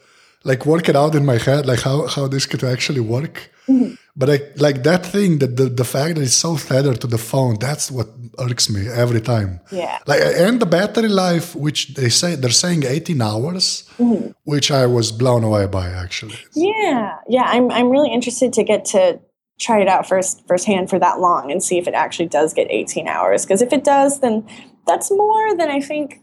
like 0.44 0.66
work 0.66 0.90
it 0.90 0.96
out 0.96 1.16
in 1.16 1.26
my 1.26 1.38
head, 1.38 1.66
like 1.66 1.82
how 1.82 2.08
how 2.08 2.28
this 2.28 2.46
could 2.46 2.64
actually 2.64 3.00
work. 3.00 3.50
Mm-hmm. 3.68 3.96
But 4.16 4.30
I, 4.30 4.40
like 4.58 4.84
that 4.84 5.06
thing 5.06 5.40
that 5.40 5.56
the, 5.58 5.66
the 5.66 5.86
fact 5.86 6.16
that 6.16 6.22
it's 6.22 6.34
so 6.34 6.58
tethered 6.58 7.02
to 7.02 7.08
the 7.08 7.18
phone, 7.18 7.58
that's 7.60 7.90
what 7.90 8.08
irks 8.38 8.70
me 8.70 8.88
every 8.88 9.22
time. 9.22 9.62
Yeah. 9.72 9.98
Like 10.06 10.22
and 10.22 10.60
the 10.60 10.66
battery 10.66 11.08
life, 11.08 11.56
which 11.56 11.96
they 11.96 12.10
say 12.10 12.36
they're 12.36 12.52
saying 12.52 12.84
18 12.84 13.22
hours, 13.22 13.90
mm-hmm. 13.98 14.32
which 14.44 14.70
I 14.70 14.86
was 14.86 15.12
blown 15.12 15.44
away 15.44 15.66
by 15.66 15.88
actually. 15.88 16.38
Yeah. 16.54 17.18
Yeah. 17.28 17.46
I'm 17.46 17.72
I'm 17.72 17.90
really 17.90 18.14
interested 18.14 18.54
to 18.54 18.64
get 18.64 18.86
to 18.86 19.20
try 19.60 19.82
it 19.82 19.88
out 19.88 20.08
first 20.08 20.46
firsthand 20.48 20.90
for 20.90 21.00
that 21.00 21.20
long 21.20 21.52
and 21.52 21.64
see 21.64 21.78
if 21.78 21.88
it 21.88 21.94
actually 21.94 22.28
does 22.28 22.54
get 22.54 22.68
18 22.70 23.08
hours. 23.08 23.46
Because 23.46 23.62
if 23.62 23.72
it 23.72 23.84
does, 23.84 24.20
then 24.20 24.46
that's 24.86 25.10
more 25.10 25.56
than 25.56 25.70
I 25.70 25.80
think 25.80 26.20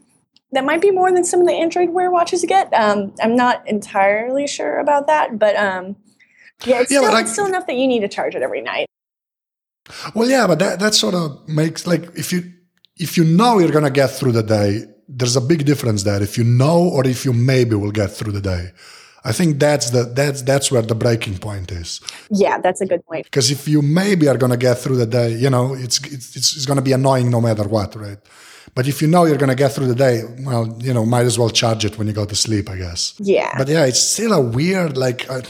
that 0.51 0.65
might 0.65 0.81
be 0.81 0.91
more 0.91 1.11
than 1.11 1.23
some 1.23 1.41
of 1.41 1.47
the 1.47 1.53
Android 1.53 1.89
Wear 1.89 2.11
watches 2.11 2.43
get. 2.47 2.73
Um, 2.73 3.13
I'm 3.21 3.35
not 3.35 3.67
entirely 3.67 4.47
sure 4.47 4.79
about 4.79 5.07
that, 5.07 5.39
but 5.39 5.55
um, 5.55 5.95
yeah, 6.65 6.81
it's, 6.81 6.91
yeah, 6.91 6.99
still, 6.99 7.15
it's 7.15 7.31
still 7.31 7.45
enough 7.45 7.67
that 7.67 7.75
you 7.75 7.87
need 7.87 8.01
to 8.01 8.07
charge 8.07 8.35
it 8.35 8.41
every 8.41 8.61
night. 8.61 8.87
Well, 10.13 10.29
yeah, 10.29 10.47
but 10.47 10.59
that, 10.59 10.79
that 10.79 10.93
sort 10.93 11.15
of 11.15 11.47
makes 11.47 11.87
like 11.87 12.03
if 12.15 12.31
you 12.31 12.51
if 12.97 13.17
you 13.17 13.23
know 13.23 13.59
you're 13.59 13.71
gonna 13.71 13.89
get 13.89 14.11
through 14.11 14.33
the 14.33 14.43
day, 14.43 14.83
there's 15.07 15.35
a 15.35 15.41
big 15.41 15.65
difference 15.65 16.03
there. 16.03 16.21
If 16.21 16.37
you 16.37 16.43
know 16.43 16.89
or 16.89 17.07
if 17.07 17.25
you 17.25 17.33
maybe 17.33 17.75
will 17.75 17.91
get 17.91 18.11
through 18.11 18.33
the 18.33 18.41
day. 18.41 18.71
I 19.23 19.31
think 19.33 19.59
that's 19.59 19.91
the 19.91 20.03
that's 20.03 20.41
that's 20.41 20.71
where 20.71 20.81
the 20.81 20.95
breaking 20.95 21.37
point 21.37 21.71
is. 21.71 22.01
Yeah, 22.31 22.57
that's 22.57 22.81
a 22.81 22.87
good 22.87 23.05
point. 23.05 23.25
Because 23.25 23.51
if 23.51 23.67
you 23.67 23.83
maybe 23.83 24.27
are 24.27 24.37
gonna 24.37 24.57
get 24.57 24.79
through 24.79 24.97
the 24.97 25.05
day, 25.05 25.33
you 25.33 25.49
know, 25.49 25.75
it's 25.75 25.99
it's 26.05 26.35
it's 26.35 26.65
gonna 26.65 26.81
be 26.81 26.91
annoying 26.91 27.29
no 27.29 27.39
matter 27.39 27.67
what, 27.67 27.95
right? 27.95 28.17
But 28.73 28.87
if 28.87 29.01
you 29.01 29.07
know 29.07 29.25
you're 29.25 29.37
gonna 29.37 29.55
get 29.55 29.73
through 29.73 29.87
the 29.87 29.95
day, 29.95 30.23
well, 30.39 30.77
you 30.79 30.93
know, 30.93 31.05
might 31.05 31.25
as 31.25 31.37
well 31.37 31.49
charge 31.49 31.83
it 31.83 31.97
when 31.97 32.07
you 32.07 32.13
go 32.13 32.25
to 32.25 32.35
sleep, 32.35 32.69
I 32.69 32.77
guess. 32.77 33.13
Yeah. 33.17 33.53
But 33.57 33.67
yeah, 33.67 33.85
it's 33.85 33.99
still 34.01 34.33
a 34.33 34.41
weird 34.41 34.97
like. 34.97 35.29
Uh, 35.29 35.41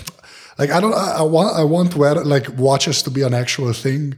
like 0.57 0.69
I 0.69 0.79
don't 0.79 0.93
I, 0.93 1.17
I 1.19 1.21
want 1.21 1.57
I 1.57 1.63
want 1.63 1.95
wear 1.95 2.15
like 2.15 2.47
watches 2.57 3.01
to 3.03 3.09
be 3.09 3.23
an 3.23 3.33
actual 3.33 3.73
thing. 3.73 4.17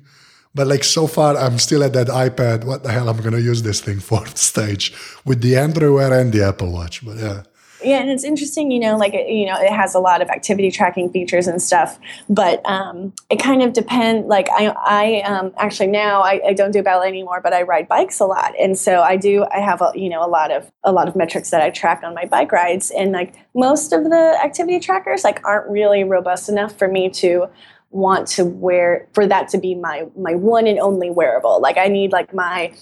But 0.56 0.68
like 0.68 0.84
so 0.84 1.08
far, 1.08 1.36
I'm 1.36 1.58
still 1.58 1.84
at 1.84 1.94
that 1.94 2.08
iPad. 2.08 2.66
What 2.66 2.84
the 2.84 2.92
hell 2.92 3.10
I'm 3.10 3.22
gonna 3.22 3.40
use 3.40 3.64
this 3.64 3.82
thing 3.82 4.00
for 4.00 4.26
stage 4.36 4.94
with 5.26 5.42
the 5.42 5.56
Android 5.58 5.94
Wear 5.94 6.14
and 6.20 6.32
the 6.32 6.44
Apple 6.44 6.72
Watch? 6.72 7.06
But 7.06 7.18
yeah. 7.18 7.44
Yeah, 7.84 7.98
and 7.98 8.10
it's 8.10 8.24
interesting, 8.24 8.72
you 8.72 8.80
know, 8.80 8.98
like 8.98 9.14
you 9.14 9.46
know, 9.46 9.56
it 9.60 9.72
has 9.72 9.94
a 9.94 10.00
lot 10.00 10.22
of 10.22 10.30
activity 10.30 10.72
tracking 10.72 11.12
features 11.12 11.48
and 11.48 11.62
stuff, 11.62 12.00
but 12.30 12.62
um, 12.66 13.14
it 13.30 13.38
kind 13.38 13.62
of 13.62 13.74
depend. 13.74 14.28
Like 14.28 14.48
I, 14.50 14.68
I 14.68 15.22
um, 15.22 15.54
actually 15.58 15.88
now 15.88 16.22
I, 16.22 16.42
I, 16.48 16.54
don't 16.54 16.72
do 16.72 16.82
ballet 16.82 17.08
anymore, 17.08 17.42
but 17.42 17.54
I 17.54 17.64
ride 17.64 17.88
bikes 17.88 18.20
a 18.20 18.26
lot, 18.26 18.54
and 18.60 18.78
so 18.78 19.02
I 19.02 19.18
do. 19.18 19.46
I 19.54 19.60
have 19.60 19.82
a 19.82 19.92
you 19.96 20.10
know 20.10 20.24
a 20.24 20.28
lot 20.28 20.52
of 20.52 20.72
a 20.84 20.92
lot 20.92 21.08
of 21.08 21.16
metrics 21.16 21.50
that 21.50 21.62
I 21.62 21.70
track 21.70 22.02
on 22.04 22.14
my 22.14 22.26
bike 22.26 22.52
rides, 22.52 22.92
and 22.92 23.12
like 23.12 23.36
most 23.54 23.92
of 23.92 24.06
the 24.06 24.40
activity 24.44 24.80
trackers 24.80 25.24
like 25.24 25.44
aren't 25.46 25.70
really 25.70 26.04
robust 26.04 26.50
enough 26.50 26.78
for 26.78 26.88
me 26.88 27.10
to 27.10 27.48
want 27.92 28.28
to 28.28 28.44
wear 28.44 29.08
for 29.14 29.28
that 29.28 29.50
to 29.50 29.58
be 29.58 29.76
my 29.76 30.08
my 30.18 30.34
one 30.34 30.66
and 30.66 30.80
only 30.80 31.12
wearable 31.12 31.62
like 31.62 31.78
i 31.78 31.88
need 31.88 32.12
like 32.12 32.34
my 32.34 32.74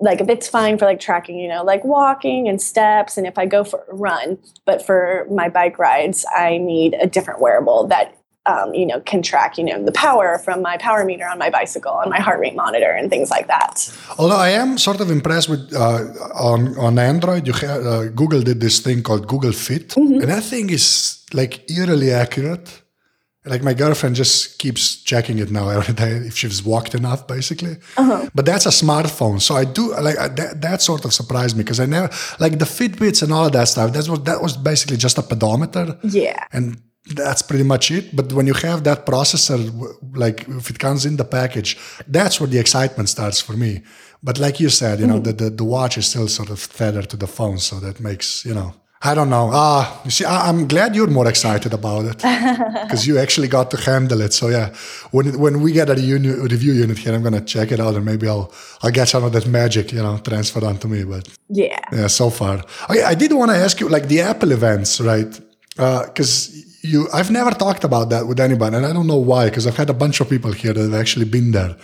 like 0.00 0.20
if 0.20 0.28
it's 0.28 0.48
fine 0.48 0.78
for 0.78 0.86
like 0.86 1.00
tracking, 1.00 1.38
you 1.38 1.48
know, 1.48 1.62
like 1.62 1.84
walking 1.84 2.48
and 2.48 2.60
steps, 2.60 3.16
and 3.16 3.26
if 3.26 3.38
I 3.38 3.46
go 3.46 3.64
for 3.64 3.84
a 3.90 3.94
run, 3.94 4.38
but 4.64 4.84
for 4.84 5.26
my 5.30 5.48
bike 5.48 5.78
rides, 5.78 6.24
I 6.34 6.58
need 6.58 6.94
a 6.94 7.06
different 7.06 7.40
wearable 7.40 7.86
that 7.88 8.16
um, 8.46 8.72
you 8.74 8.86
know 8.86 9.00
can 9.00 9.22
track 9.22 9.58
you 9.58 9.64
know 9.64 9.84
the 9.84 9.92
power 9.92 10.38
from 10.38 10.62
my 10.62 10.76
power 10.78 11.04
meter 11.04 11.26
on 11.26 11.38
my 11.38 11.50
bicycle 11.50 11.98
and 12.00 12.10
my 12.10 12.18
heart 12.18 12.40
rate 12.40 12.56
monitor 12.56 12.90
and 12.90 13.10
things 13.10 13.30
like 13.30 13.46
that. 13.48 13.74
Although 14.18 14.38
I 14.38 14.50
am 14.50 14.78
sort 14.78 15.00
of 15.00 15.10
impressed 15.10 15.48
with 15.48 15.72
uh, 15.74 16.04
on 16.34 16.76
on 16.78 16.98
Android, 16.98 17.46
you 17.46 17.52
have, 17.52 17.86
uh, 17.86 18.04
Google 18.08 18.40
did 18.40 18.60
this 18.60 18.80
thing 18.80 19.02
called 19.02 19.28
Google 19.28 19.52
Fit, 19.52 19.88
mm-hmm. 19.88 20.20
and 20.22 20.28
that 20.30 20.44
thing 20.44 20.70
is 20.70 21.22
like 21.34 21.70
eerily 21.70 22.10
accurate 22.10 22.79
like 23.44 23.62
my 23.62 23.72
girlfriend 23.72 24.14
just 24.16 24.58
keeps 24.58 25.02
checking 25.02 25.38
it 25.38 25.50
now 25.50 25.68
every 25.78 25.94
day 25.94 26.12
if 26.28 26.36
she's 26.36 26.62
walked 26.62 26.94
enough 26.94 27.26
basically 27.26 27.76
uh-huh. 27.96 28.28
but 28.34 28.44
that's 28.44 28.66
a 28.66 28.70
smartphone 28.70 29.40
so 29.40 29.54
i 29.56 29.64
do 29.64 29.94
like 30.00 30.16
that, 30.36 30.60
that 30.60 30.82
sort 30.82 31.04
of 31.04 31.12
surprised 31.12 31.56
me 31.56 31.62
because 31.62 31.80
i 31.80 31.86
never 31.86 32.10
like 32.38 32.58
the 32.58 32.64
fitbits 32.64 33.22
and 33.22 33.32
all 33.32 33.46
of 33.46 33.52
that 33.52 33.68
stuff 33.68 33.92
that 33.92 34.06
was 34.08 34.22
that 34.24 34.42
was 34.42 34.56
basically 34.56 34.96
just 34.96 35.18
a 35.18 35.22
pedometer 35.22 35.98
yeah 36.02 36.44
and 36.52 36.82
that's 37.14 37.42
pretty 37.42 37.64
much 37.64 37.90
it. 37.90 38.14
But 38.14 38.32
when 38.32 38.46
you 38.46 38.54
have 38.54 38.84
that 38.84 39.06
processor, 39.06 39.58
like 40.14 40.46
if 40.48 40.70
it 40.70 40.78
comes 40.78 41.06
in 41.06 41.16
the 41.16 41.24
package, 41.24 41.78
that's 42.06 42.40
where 42.40 42.46
the 42.46 42.58
excitement 42.58 43.08
starts 43.08 43.40
for 43.40 43.54
me. 43.54 43.82
But 44.22 44.38
like 44.38 44.60
you 44.60 44.68
said, 44.68 45.00
you 45.00 45.06
know, 45.06 45.14
mm-hmm. 45.14 45.36
the, 45.38 45.44
the, 45.44 45.50
the 45.50 45.64
watch 45.64 45.96
is 45.96 46.06
still 46.06 46.28
sort 46.28 46.50
of 46.50 46.70
tethered 46.72 47.08
to 47.10 47.16
the 47.16 47.26
phone, 47.26 47.58
so 47.58 47.80
that 47.80 48.00
makes 48.00 48.44
you 48.44 48.54
know. 48.54 48.74
I 49.02 49.14
don't 49.14 49.30
know. 49.30 49.48
Ah, 49.50 50.02
you 50.04 50.10
see, 50.10 50.26
I, 50.26 50.50
am 50.50 50.68
glad 50.68 50.94
you're 50.94 51.06
more 51.06 51.26
excited 51.26 51.72
about 51.72 52.04
it 52.04 52.16
because 52.82 53.06
you 53.06 53.18
actually 53.18 53.48
got 53.48 53.70
to 53.70 53.78
handle 53.78 54.20
it. 54.20 54.34
So 54.34 54.48
yeah, 54.48 54.74
when 55.10 55.38
when 55.38 55.62
we 55.62 55.72
get 55.72 55.88
a 55.88 55.98
uni- 55.98 56.28
review 56.28 56.74
unit 56.74 56.98
here, 56.98 57.14
I'm 57.14 57.22
gonna 57.22 57.40
check 57.40 57.72
it 57.72 57.80
out 57.80 57.94
and 57.94 58.04
maybe 58.04 58.28
I'll 58.28 58.52
I'll 58.82 58.90
get 58.90 59.08
some 59.08 59.24
of 59.24 59.32
that 59.32 59.46
magic, 59.46 59.92
you 59.92 60.02
know, 60.02 60.18
transferred 60.18 60.64
onto 60.64 60.86
me. 60.86 61.04
But 61.04 61.26
yeah, 61.48 61.80
yeah. 61.92 62.08
So 62.08 62.28
far, 62.28 62.62
okay, 62.90 63.02
I 63.02 63.14
did 63.14 63.32
want 63.32 63.50
to 63.50 63.56
ask 63.56 63.80
you, 63.80 63.88
like 63.88 64.06
the 64.08 64.20
Apple 64.20 64.52
events, 64.52 65.00
right? 65.00 65.32
Because 65.76 66.50
uh, 66.50 66.70
you, 66.82 67.08
I've 67.14 67.30
never 67.30 67.52
talked 67.52 67.84
about 67.84 68.10
that 68.10 68.26
with 68.26 68.38
anybody, 68.38 68.76
and 68.76 68.84
I 68.84 68.92
don't 68.92 69.06
know 69.06 69.24
why. 69.32 69.46
Because 69.46 69.66
I've 69.66 69.78
had 69.78 69.88
a 69.88 69.94
bunch 69.94 70.20
of 70.20 70.28
people 70.28 70.52
here 70.52 70.74
that 70.74 70.82
have 70.82 71.00
actually 71.00 71.24
been 71.24 71.52
there. 71.52 71.74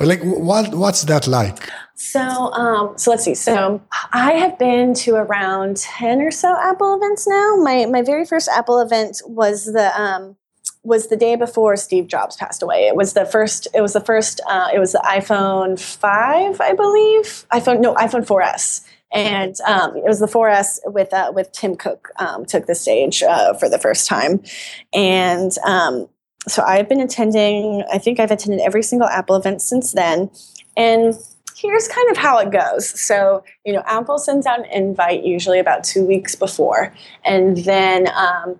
Like, 0.00 0.20
what 0.22 0.74
what's 0.74 1.02
that 1.04 1.26
like? 1.26 1.68
So, 1.94 2.20
um, 2.20 2.96
so 2.96 3.10
let's 3.10 3.24
see. 3.24 3.34
So, 3.34 3.82
I 4.12 4.32
have 4.32 4.58
been 4.58 4.94
to 4.94 5.16
around 5.16 5.78
ten 5.78 6.20
or 6.20 6.30
so 6.30 6.56
Apple 6.56 6.94
events 6.94 7.26
now. 7.26 7.56
My 7.56 7.86
my 7.86 8.02
very 8.02 8.24
first 8.24 8.48
Apple 8.48 8.80
event 8.80 9.20
was 9.26 9.64
the 9.64 9.90
um, 10.00 10.36
was 10.84 11.08
the 11.08 11.16
day 11.16 11.34
before 11.34 11.76
Steve 11.76 12.06
Jobs 12.06 12.36
passed 12.36 12.62
away. 12.62 12.86
It 12.86 12.94
was 12.94 13.14
the 13.14 13.26
first. 13.26 13.66
It 13.74 13.80
was 13.80 13.92
the 13.92 14.00
first. 14.00 14.40
Uh, 14.48 14.68
it 14.72 14.78
was 14.78 14.92
the 14.92 15.02
iPhone 15.04 15.78
five, 15.78 16.60
I 16.60 16.74
believe. 16.74 17.46
iPhone 17.52 17.80
no, 17.80 17.94
iPhone 17.94 18.24
4S, 18.24 18.84
and 19.12 19.60
um, 19.66 19.96
it 19.96 20.04
was 20.04 20.20
the 20.20 20.26
4S 20.26 20.78
with 20.86 21.12
uh, 21.12 21.32
with 21.34 21.50
Tim 21.52 21.76
Cook 21.76 22.10
um, 22.18 22.44
took 22.44 22.66
the 22.66 22.74
stage 22.74 23.22
uh, 23.22 23.54
for 23.54 23.68
the 23.68 23.78
first 23.78 24.06
time, 24.06 24.42
and 24.92 25.52
um, 25.64 26.08
so 26.50 26.62
I've 26.62 26.88
been 26.88 27.00
attending, 27.00 27.84
I 27.92 27.98
think 27.98 28.20
I've 28.20 28.30
attended 28.30 28.60
every 28.60 28.82
single 28.82 29.08
Apple 29.08 29.36
event 29.36 29.62
since 29.62 29.92
then. 29.92 30.30
And 30.76 31.14
here's 31.56 31.88
kind 31.88 32.10
of 32.10 32.16
how 32.16 32.38
it 32.38 32.50
goes. 32.50 32.88
So, 32.88 33.44
you 33.64 33.72
know, 33.72 33.82
Apple 33.86 34.18
sends 34.18 34.46
out 34.46 34.60
an 34.60 34.66
invite 34.66 35.24
usually 35.24 35.58
about 35.58 35.84
two 35.84 36.04
weeks 36.04 36.34
before. 36.34 36.94
And 37.24 37.58
then 37.58 38.08
um, 38.14 38.56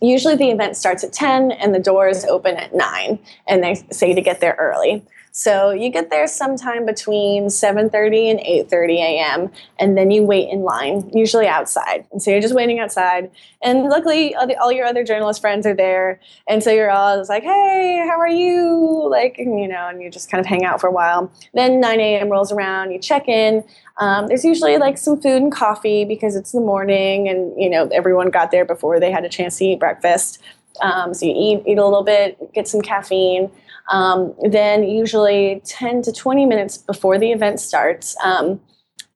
usually 0.00 0.36
the 0.36 0.50
event 0.50 0.76
starts 0.76 1.02
at 1.02 1.12
10 1.12 1.52
and 1.52 1.74
the 1.74 1.80
doors 1.80 2.24
open 2.24 2.56
at 2.56 2.74
9. 2.74 3.18
And 3.46 3.62
they 3.62 3.74
say 3.90 4.14
to 4.14 4.20
get 4.20 4.40
there 4.40 4.56
early. 4.58 5.04
So 5.34 5.70
you 5.70 5.88
get 5.88 6.10
there 6.10 6.26
sometime 6.26 6.84
between 6.84 7.48
7:30 7.48 8.30
and 8.30 8.40
8:30 8.40 8.98
a.m. 8.98 9.50
and 9.78 9.96
then 9.96 10.10
you 10.10 10.22
wait 10.24 10.50
in 10.50 10.62
line, 10.62 11.10
usually 11.14 11.46
outside. 11.46 12.04
And 12.12 12.22
so 12.22 12.30
you're 12.30 12.42
just 12.42 12.54
waiting 12.54 12.78
outside. 12.80 13.30
And 13.62 13.84
luckily 13.84 14.34
all, 14.34 14.70
your 14.70 14.84
other 14.84 15.02
journalist 15.04 15.40
friends 15.40 15.66
are 15.66 15.74
there. 15.74 16.20
And 16.46 16.62
so 16.62 16.70
you're 16.70 16.90
all 16.90 17.24
like, 17.30 17.44
"Hey, 17.44 18.04
how 18.06 18.20
are 18.20 18.28
you?" 18.28 19.08
Like, 19.10 19.38
you 19.38 19.66
know, 19.68 19.88
and 19.88 20.02
you 20.02 20.10
just 20.10 20.30
kind 20.30 20.38
of 20.38 20.46
hang 20.46 20.64
out 20.66 20.82
for 20.82 20.88
a 20.88 20.92
while. 20.92 21.32
Then 21.54 21.80
9 21.80 21.98
a.m. 21.98 22.28
rolls 22.28 22.52
around, 22.52 22.90
you 22.92 22.98
check 22.98 23.26
in. 23.26 23.64
Um, 23.98 24.26
there's 24.26 24.44
usually 24.44 24.76
like 24.76 24.98
some 24.98 25.18
food 25.18 25.40
and 25.42 25.52
coffee 25.52 26.04
because 26.04 26.36
it's 26.36 26.52
the 26.52 26.60
morning 26.60 27.28
and, 27.28 27.58
you 27.60 27.70
know, 27.70 27.88
everyone 27.92 28.30
got 28.30 28.50
there 28.50 28.64
before 28.64 29.00
they 29.00 29.10
had 29.10 29.24
a 29.24 29.28
chance 29.28 29.58
to 29.58 29.64
eat 29.64 29.78
breakfast. 29.80 30.40
Um, 30.80 31.14
so 31.14 31.26
you 31.26 31.32
eat, 31.34 31.62
eat 31.66 31.78
a 31.78 31.84
little 31.84 32.02
bit, 32.02 32.52
get 32.54 32.66
some 32.68 32.80
caffeine. 32.80 33.50
Um, 33.90 34.34
then, 34.42 34.84
usually 34.84 35.62
10 35.64 36.02
to 36.02 36.12
20 36.12 36.46
minutes 36.46 36.78
before 36.78 37.18
the 37.18 37.32
event 37.32 37.60
starts, 37.60 38.16
um, 38.24 38.60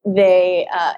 they 0.05 0.69
uh, 0.75 0.95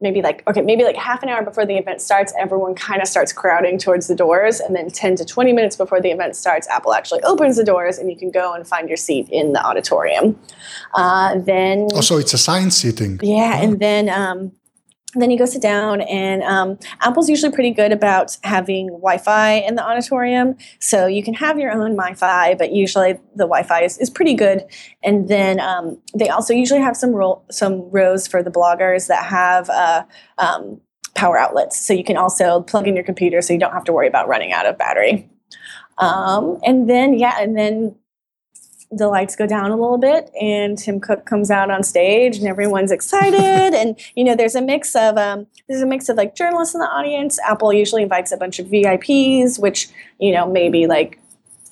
maybe 0.00 0.22
like 0.22 0.46
okay 0.46 0.60
maybe 0.60 0.84
like 0.84 0.96
half 0.96 1.22
an 1.22 1.28
hour 1.28 1.42
before 1.42 1.66
the 1.66 1.76
event 1.76 2.00
starts 2.00 2.32
everyone 2.38 2.74
kind 2.74 3.02
of 3.02 3.08
starts 3.08 3.32
crowding 3.32 3.78
towards 3.78 4.06
the 4.06 4.14
doors. 4.14 4.60
And 4.60 4.74
then 4.74 4.90
10 4.90 5.16
to 5.16 5.24
20 5.24 5.52
minutes 5.52 5.76
before 5.76 6.00
the 6.00 6.10
event 6.10 6.36
starts 6.36 6.68
apple 6.68 6.92
actually 6.92 7.22
opens 7.22 7.56
the 7.56 7.64
doors 7.64 7.98
and 7.98 8.10
you 8.10 8.16
can 8.16 8.30
go 8.30 8.54
and 8.54 8.66
find 8.66 8.88
your 8.88 8.96
seat 8.96 9.28
in 9.30 9.52
the 9.52 9.64
auditorium. 9.64 10.38
Uh, 10.94 11.38
then 11.38 11.88
oh 11.94 12.00
so 12.00 12.18
it's 12.18 12.32
assigned 12.32 12.72
seating 12.72 13.18
yeah 13.22 13.58
oh. 13.58 13.64
and 13.64 13.80
then 13.80 14.08
um, 14.08 14.52
then 15.14 15.30
you 15.30 15.38
go 15.38 15.46
sit 15.46 15.62
down 15.62 16.02
and 16.02 16.42
um, 16.42 16.78
apple's 17.00 17.30
usually 17.30 17.52
pretty 17.52 17.70
good 17.70 17.92
about 17.92 18.36
having 18.44 18.88
wi-fi 18.88 19.52
in 19.52 19.74
the 19.74 19.82
auditorium. 19.82 20.54
So 20.80 21.06
you 21.06 21.22
can 21.22 21.34
have 21.34 21.58
your 21.58 21.72
own 21.72 21.96
wi-fi 21.96 22.54
but 22.54 22.72
usually 22.72 23.14
the 23.34 23.44
wi-fi 23.44 23.82
is, 23.82 23.96
is 23.98 24.10
pretty 24.10 24.34
good. 24.34 24.64
And 25.02 25.28
then 25.28 25.60
um, 25.60 25.98
they 26.14 26.28
also 26.28 26.52
usually 26.52 26.80
have 26.80 26.96
some 26.96 27.12
ro- 27.12 27.42
some 27.50 27.90
rows 27.90 28.26
for 28.26 28.42
the 28.42 28.50
bloggers 28.50 29.06
that 29.08 29.24
have 29.24 29.70
uh, 29.70 30.04
um, 30.36 30.80
power 31.14 31.38
outlets. 31.38 31.80
So 31.80 31.94
you 31.94 32.04
can 32.04 32.18
also 32.18 32.60
plug 32.62 32.86
in 32.86 32.94
your 32.94 33.04
computer 33.04 33.40
so 33.40 33.54
you 33.54 33.58
don't 33.58 33.72
have 33.72 33.84
to 33.84 33.92
worry 33.92 34.08
about 34.08 34.28
running 34.28 34.52
out 34.52 34.66
of 34.66 34.76
battery. 34.76 35.28
Um, 35.96 36.58
and 36.64 36.88
then 36.88 37.18
yeah 37.18 37.38
and 37.40 37.56
then 37.56 37.96
the 38.90 39.08
lights 39.08 39.36
go 39.36 39.46
down 39.46 39.70
a 39.70 39.76
little 39.76 39.98
bit 39.98 40.30
and 40.40 40.78
Tim 40.78 40.98
Cook 40.98 41.26
comes 41.26 41.50
out 41.50 41.70
on 41.70 41.82
stage 41.82 42.38
and 42.38 42.46
everyone's 42.46 42.90
excited 42.90 43.74
and 43.74 43.98
you 44.14 44.24
know 44.24 44.34
there's 44.34 44.54
a 44.54 44.62
mix 44.62 44.96
of 44.96 45.18
um, 45.18 45.46
there's 45.68 45.82
a 45.82 45.86
mix 45.86 46.08
of 46.08 46.16
like 46.16 46.34
journalists 46.34 46.74
in 46.74 46.80
the 46.80 46.86
audience. 46.86 47.38
Apple 47.46 47.72
usually 47.72 48.02
invites 48.02 48.32
a 48.32 48.36
bunch 48.36 48.58
of 48.58 48.66
VIPs, 48.66 49.58
which 49.58 49.88
you 50.18 50.32
know 50.32 50.50
maybe 50.50 50.86
like 50.86 51.20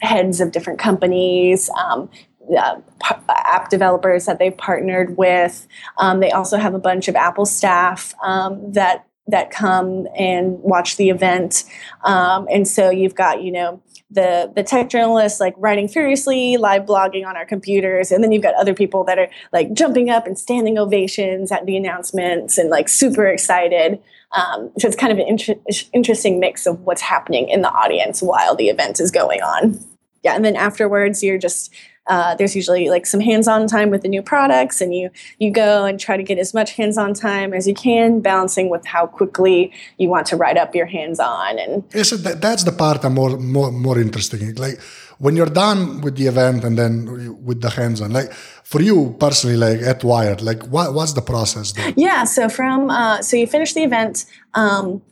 heads 0.01 0.41
of 0.41 0.53
different 0.53 0.79
companies. 0.79 1.71
Um, 1.71 2.11
uh, 2.57 2.81
app 3.29 3.71
developers 3.71 4.27
that 4.27 4.39
they've 4.39 4.57
partnered 4.57 5.17
with. 5.17 5.67
Um, 5.99 6.21
they 6.21 6.31
also 6.31 6.59
have 6.59 6.75
a 6.75 6.79
bunch 6.79 7.09
of 7.09 7.17
Apple 7.17 7.45
staff 7.45 8.15
um, 8.23 8.73
that 8.73 9.05
that 9.29 9.51
come 9.51 10.07
and 10.17 10.61
watch 10.61 10.97
the 10.97 11.11
event. 11.11 11.65
Um, 12.05 12.47
and 12.51 12.69
so 12.69 12.91
you've 12.91 13.17
got, 13.17 13.43
you 13.43 13.51
know, 13.51 13.83
the 14.11 14.53
the 14.55 14.63
tech 14.63 14.89
journalists 14.89 15.41
like 15.41 15.55
writing 15.57 15.89
furiously, 15.89 16.57
live 16.57 16.83
blogging 16.83 17.27
on 17.27 17.37
our 17.37 17.45
computers, 17.45 18.13
and 18.13 18.23
then 18.23 18.33
you've 18.33 18.43
got 18.43 18.55
other 18.55 18.75
people 18.75 19.05
that 19.05 19.19
are 19.19 19.29
like 19.53 19.73
jumping 19.73 20.11
up 20.11 20.27
and 20.27 20.39
standing 20.39 20.79
ovations 20.79 21.51
at 21.51 21.67
the 21.67 21.77
announcements 21.77 22.57
and 22.59 22.71
like 22.71 22.89
super 22.89 23.27
excited. 23.27 24.01
Um, 24.33 24.71
so 24.79 24.87
it's 24.87 24.97
kind 24.97 25.13
of 25.13 25.19
an 25.19 25.27
inter- 25.27 25.61
interesting 25.93 26.41
mix 26.41 26.67
of 26.67 26.81
what's 26.81 27.01
happening 27.01 27.49
in 27.49 27.63
the 27.63 27.71
audience 27.71 28.23
while 28.23 28.55
the 28.55 28.69
event 28.69 29.01
is 29.01 29.11
going 29.11 29.41
on. 29.41 29.79
Yeah, 30.23 30.35
and 30.35 30.45
then 30.45 30.57
afterwards, 30.57 31.23
you're 31.23 31.39
just 31.39 31.73
uh, 32.09 32.35
there's 32.37 32.55
usually 32.55 32.89
like 32.89 33.07
some 33.07 33.21
hands-on 33.21 33.67
time 33.67 33.91
with 33.91 34.03
the 34.03 34.09
new 34.09 34.23
products, 34.23 34.81
and 34.81 34.95
you 34.95 35.11
you 35.39 35.51
go 35.51 35.85
and 35.85 35.99
try 35.99 36.17
to 36.17 36.23
get 36.23 36.39
as 36.39 36.55
much 36.55 36.73
hands-on 36.73 37.15
time 37.15 37.53
as 37.53 37.67
you 37.67 37.75
can, 37.75 38.21
balancing 38.21 38.69
with 38.69 38.85
how 38.87 39.07
quickly 39.07 39.73
you 39.99 40.09
want 40.09 40.27
to 40.27 40.37
write 40.37 40.57
up 40.57 40.75
your 40.75 40.87
hands-on. 40.87 41.59
And 41.59 41.85
yes, 41.95 42.11
that, 42.11 42.41
that's 42.41 42.65
the 42.65 42.73
part 42.73 43.05
I'm 43.05 43.15
more 43.15 43.37
more 43.37 43.71
more 43.73 43.99
interesting. 43.99 44.55
Like 44.55 44.81
when 45.19 45.37
you're 45.37 45.47
done 45.47 46.01
with 46.03 46.17
the 46.17 46.27
event 46.27 46.65
and 46.65 46.79
then 46.79 47.45
with 47.45 47.61
the 47.61 47.71
hands-on, 47.71 48.13
like 48.13 48.33
for 48.33 48.81
you 48.83 49.17
personally, 49.19 49.57
like 49.57 49.81
at 49.83 50.05
Wired, 50.05 50.43
like 50.43 50.63
what 50.65 50.95
what's 50.95 51.15
the 51.15 51.23
process? 51.23 51.73
There? 51.73 51.93
Yeah, 51.97 52.25
so 52.25 52.49
from 52.49 52.91
uh, 52.91 53.23
so 53.23 53.37
you 53.37 53.47
finish 53.47 53.73
the 53.73 53.83
event. 53.83 54.27
Um, 54.55 55.03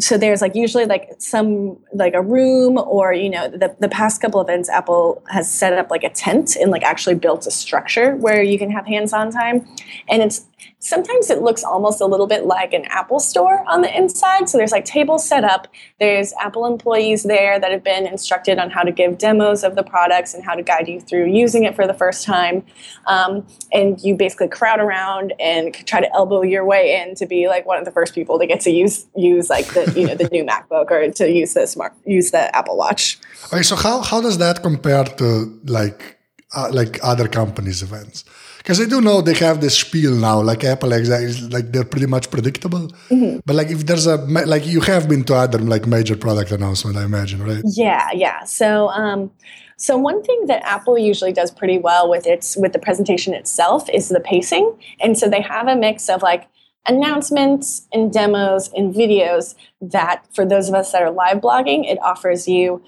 so 0.00 0.18
there's 0.18 0.40
like 0.40 0.54
usually 0.54 0.86
like 0.86 1.10
some 1.18 1.78
like 1.92 2.14
a 2.14 2.22
room 2.22 2.78
or 2.78 3.12
you 3.12 3.30
know 3.30 3.48
the, 3.48 3.74
the 3.78 3.88
past 3.88 4.20
couple 4.20 4.40
events 4.40 4.68
apple 4.68 5.22
has 5.28 5.52
set 5.52 5.72
up 5.74 5.90
like 5.90 6.02
a 6.02 6.10
tent 6.10 6.56
and 6.56 6.70
like 6.70 6.82
actually 6.82 7.14
built 7.14 7.46
a 7.46 7.50
structure 7.50 8.16
where 8.16 8.42
you 8.42 8.58
can 8.58 8.70
have 8.70 8.86
hands-on 8.86 9.30
time. 9.30 9.66
And 10.08 10.22
it's 10.22 10.46
sometimes 10.78 11.30
it 11.30 11.42
looks 11.42 11.62
almost 11.62 12.00
a 12.00 12.06
little 12.06 12.26
bit 12.26 12.44
like 12.44 12.72
an 12.72 12.84
Apple 12.86 13.20
store 13.20 13.64
on 13.68 13.82
the 13.82 13.96
inside. 13.96 14.48
So 14.48 14.58
there's 14.58 14.72
like 14.72 14.84
tables 14.84 15.26
set 15.26 15.44
up. 15.44 15.68
There's 16.00 16.32
Apple 16.40 16.66
employees 16.66 17.22
there 17.22 17.58
that 17.60 17.70
have 17.70 17.84
been 17.84 18.06
instructed 18.06 18.58
on 18.58 18.70
how 18.70 18.82
to 18.82 18.92
give 18.92 19.18
demos 19.18 19.62
of 19.64 19.76
the 19.76 19.82
products 19.82 20.34
and 20.34 20.44
how 20.44 20.54
to 20.54 20.62
guide 20.62 20.88
you 20.88 21.00
through 21.00 21.26
using 21.26 21.64
it 21.64 21.76
for 21.76 21.86
the 21.86 21.94
first 21.94 22.24
time. 22.24 22.64
Um, 23.06 23.46
and 23.72 24.00
you 24.02 24.16
basically 24.16 24.48
crowd 24.48 24.80
around 24.80 25.32
and 25.38 25.74
try 25.86 26.00
to 26.00 26.12
elbow 26.12 26.42
your 26.42 26.64
way 26.64 27.00
in 27.00 27.14
to 27.16 27.26
be 27.26 27.48
like 27.48 27.64
one 27.66 27.78
of 27.78 27.84
the 27.84 27.92
first 27.92 28.14
people 28.14 28.38
to 28.38 28.46
get 28.46 28.60
to 28.62 28.70
use 28.70 29.06
use 29.16 29.50
like 29.50 29.66
the 29.74 29.92
you 29.96 30.06
know 30.06 30.14
the 30.14 30.28
new 30.32 30.44
MacBook 30.44 30.90
or 30.90 31.10
to 31.10 31.30
use 31.30 31.54
the 31.54 31.66
smart 31.66 31.92
use 32.04 32.30
the 32.30 32.54
Apple 32.56 32.76
Watch. 32.76 33.18
Okay, 33.52 33.62
so 33.62 33.76
how 33.76 34.00
how 34.02 34.20
does 34.20 34.38
that 34.38 34.62
compare 34.62 35.04
to 35.04 35.26
like 35.64 36.18
uh, 36.54 36.68
like 36.72 36.98
other 37.02 37.28
companies' 37.28 37.82
events? 37.82 38.24
Because 38.62 38.80
I 38.80 38.84
do 38.84 39.00
know 39.00 39.20
they 39.20 39.34
have 39.34 39.60
this 39.60 39.76
spiel 39.76 40.14
now, 40.14 40.40
like 40.40 40.62
Apple, 40.62 40.90
like, 40.90 41.04
like 41.50 41.72
they're 41.72 41.84
pretty 41.84 42.06
much 42.06 42.30
predictable. 42.30 42.88
Mm-hmm. 43.10 43.40
But 43.44 43.56
like 43.56 43.70
if 43.70 43.86
there's 43.86 44.06
a 44.06 44.16
like 44.16 44.66
you 44.66 44.80
have 44.82 45.08
been 45.08 45.24
to 45.24 45.34
other 45.34 45.58
like 45.58 45.86
major 45.86 46.16
product 46.16 46.52
announcement, 46.52 46.96
I 46.96 47.04
imagine, 47.04 47.42
right? 47.42 47.62
Yeah, 47.64 48.08
yeah. 48.14 48.44
So 48.44 48.88
um, 48.90 49.32
so 49.76 49.96
one 49.96 50.22
thing 50.22 50.46
that 50.46 50.62
Apple 50.64 50.96
usually 50.96 51.32
does 51.32 51.50
pretty 51.50 51.78
well 51.78 52.08
with 52.08 52.24
its 52.24 52.56
with 52.56 52.72
the 52.72 52.78
presentation 52.78 53.34
itself 53.34 53.90
is 53.90 54.08
the 54.08 54.20
pacing, 54.20 54.78
and 55.00 55.18
so 55.18 55.28
they 55.28 55.40
have 55.40 55.66
a 55.66 55.74
mix 55.74 56.08
of 56.08 56.22
like 56.22 56.48
announcements 56.86 57.88
and 57.92 58.12
demos 58.12 58.70
and 58.74 58.94
videos 58.94 59.56
that 59.80 60.24
for 60.34 60.46
those 60.46 60.68
of 60.68 60.74
us 60.74 60.92
that 60.92 61.02
are 61.02 61.10
live 61.10 61.38
blogging, 61.38 61.84
it 61.84 61.98
offers 62.00 62.46
you 62.46 62.80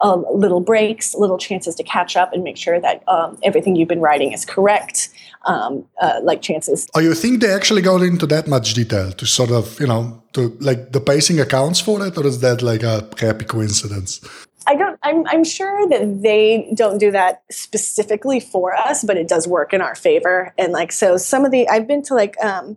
um, 0.00 0.24
little 0.34 0.60
breaks, 0.60 1.14
little 1.14 1.38
chances 1.38 1.74
to 1.74 1.82
catch 1.82 2.16
up 2.16 2.32
and 2.32 2.42
make 2.42 2.56
sure 2.56 2.80
that 2.80 3.02
um, 3.08 3.38
everything 3.42 3.76
you've 3.76 3.88
been 3.88 4.00
writing 4.00 4.32
is 4.32 4.44
correct. 4.44 5.10
um, 5.46 5.86
uh, 6.00 6.20
like 6.22 6.42
chances. 6.42 6.88
Oh, 6.94 7.00
you 7.00 7.14
think 7.14 7.40
they 7.40 7.52
actually 7.52 7.82
go 7.82 7.96
into 7.96 8.26
that 8.26 8.46
much 8.46 8.74
detail 8.74 9.12
to 9.12 9.26
sort 9.26 9.50
of, 9.50 9.78
you 9.80 9.86
know, 9.86 10.22
to 10.32 10.56
like 10.60 10.92
the 10.92 11.00
pacing 11.00 11.40
accounts 11.40 11.80
for 11.80 12.04
it, 12.06 12.16
or 12.16 12.26
is 12.26 12.40
that 12.40 12.62
like 12.62 12.82
a 12.82 13.08
happy 13.18 13.44
coincidence? 13.44 14.20
I 14.66 14.76
don't. 14.76 14.98
I'm. 15.02 15.26
I'm 15.28 15.44
sure 15.44 15.88
that 15.88 16.22
they 16.22 16.72
don't 16.74 16.98
do 16.98 17.10
that 17.10 17.42
specifically 17.50 18.40
for 18.40 18.74
us, 18.76 19.02
but 19.02 19.16
it 19.16 19.28
does 19.28 19.48
work 19.48 19.72
in 19.72 19.80
our 19.80 19.94
favor. 19.94 20.54
And 20.58 20.72
like, 20.72 20.92
so 20.92 21.16
some 21.16 21.44
of 21.44 21.50
the 21.50 21.68
I've 21.68 21.86
been 21.86 22.02
to 22.04 22.14
like. 22.14 22.36
um 22.42 22.76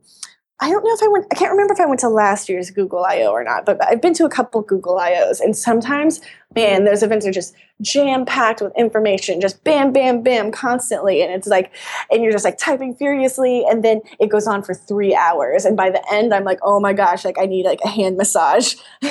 I 0.60 0.70
don't 0.70 0.84
know 0.84 0.94
if 0.94 1.04
I 1.04 1.08
went, 1.08 1.26
I 1.32 1.36
can't 1.36 1.52
remember 1.52 1.74
if 1.74 1.80
I 1.80 1.86
went 1.86 2.00
to 2.02 2.10
last 2.10 2.48
year's 2.48 2.70
Google 2.70 3.04
I.O. 3.04 3.32
or 3.32 3.44
not, 3.44 3.66
but 3.66 3.84
I've 3.84 4.02
been 4.02 4.14
to 4.14 4.26
a 4.26 4.30
couple 4.30 4.62
Google 4.62 4.98
I.O.s. 4.98 5.42
And 5.42 5.58
sometimes, 5.58 6.22
man, 6.56 6.86
those 6.86 7.02
events 7.02 7.26
are 7.26 7.32
just 7.32 7.56
jam 7.82 8.24
packed 8.26 8.62
with 8.62 8.72
information, 8.78 9.42
just 9.42 9.64
bam, 9.64 9.92
bam, 9.92 10.22
bam, 10.22 10.52
constantly. 10.52 11.22
And 11.22 11.34
it's 11.34 11.48
like, 11.48 11.74
and 12.12 12.24
you're 12.24 12.32
just 12.32 12.46
like 12.46 12.58
typing 12.58 12.96
furiously. 12.96 13.66
And 13.68 13.84
then 13.84 14.02
it 14.20 14.30
goes 14.30 14.48
on 14.48 14.64
for 14.64 14.74
three 14.74 15.16
hours. 15.16 15.66
And 15.66 15.76
by 15.76 15.90
the 15.90 16.02
end, 16.14 16.34
I'm 16.34 16.44
like, 16.44 16.60
oh 16.62 16.80
my 16.80 16.94
gosh, 16.94 17.26
like 17.26 17.40
I 17.40 17.46
need 17.46 17.66
like 17.66 17.82
a 17.84 17.90
hand 17.90 18.16
massage. 18.16 18.76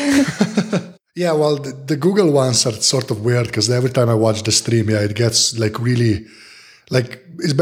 yeah, 1.15 1.33
well, 1.33 1.57
the, 1.57 1.73
the, 1.87 1.97
Google 1.97 2.33
ones 2.33 2.65
are 2.67 2.73
sort 2.73 3.11
of 3.11 3.25
weird 3.25 3.47
because 3.47 3.69
every 3.69 3.91
time 3.91 4.09
I 4.09 4.15
watch 4.15 4.45
the 4.45 4.53
stream, 4.53 4.89
yeah, 4.89 5.01
it 5.01 5.17
gets 5.17 5.59
like 5.59 5.79
really, 5.81 6.25
like, 6.89 7.23
it's, 7.39 7.53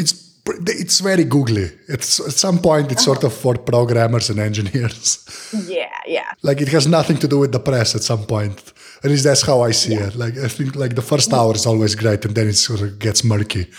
it's 0.00 0.25
it's 0.46 1.00
very 1.00 1.24
googly. 1.24 1.70
It's 1.88 2.20
at 2.20 2.32
some 2.32 2.58
point 2.58 2.92
it's 2.92 3.04
sort 3.04 3.24
of 3.24 3.32
uh-huh. 3.32 3.54
for 3.54 3.58
programmers 3.58 4.30
and 4.30 4.38
engineers. 4.38 5.24
Yeah, 5.66 5.96
yeah. 6.06 6.32
like 6.42 6.60
it 6.60 6.68
has 6.68 6.86
nothing 6.86 7.18
to 7.18 7.28
do 7.28 7.38
with 7.38 7.52
the 7.52 7.60
press 7.60 7.94
at 7.94 8.02
some 8.02 8.24
point. 8.26 8.72
At 9.04 9.10
least 9.10 9.24
that's 9.24 9.42
how 9.42 9.62
I 9.62 9.70
see 9.70 9.94
yeah. 9.94 10.08
it. 10.08 10.16
Like 10.16 10.36
I 10.36 10.48
think 10.48 10.74
like 10.74 10.94
the 10.94 11.02
first 11.02 11.32
hour 11.32 11.54
is 11.54 11.66
always 11.66 11.94
great 11.94 12.24
and 12.24 12.34
then 12.34 12.48
it 12.48 12.56
sort 12.56 12.82
of 12.82 12.98
gets 12.98 13.22
murky. 13.22 13.70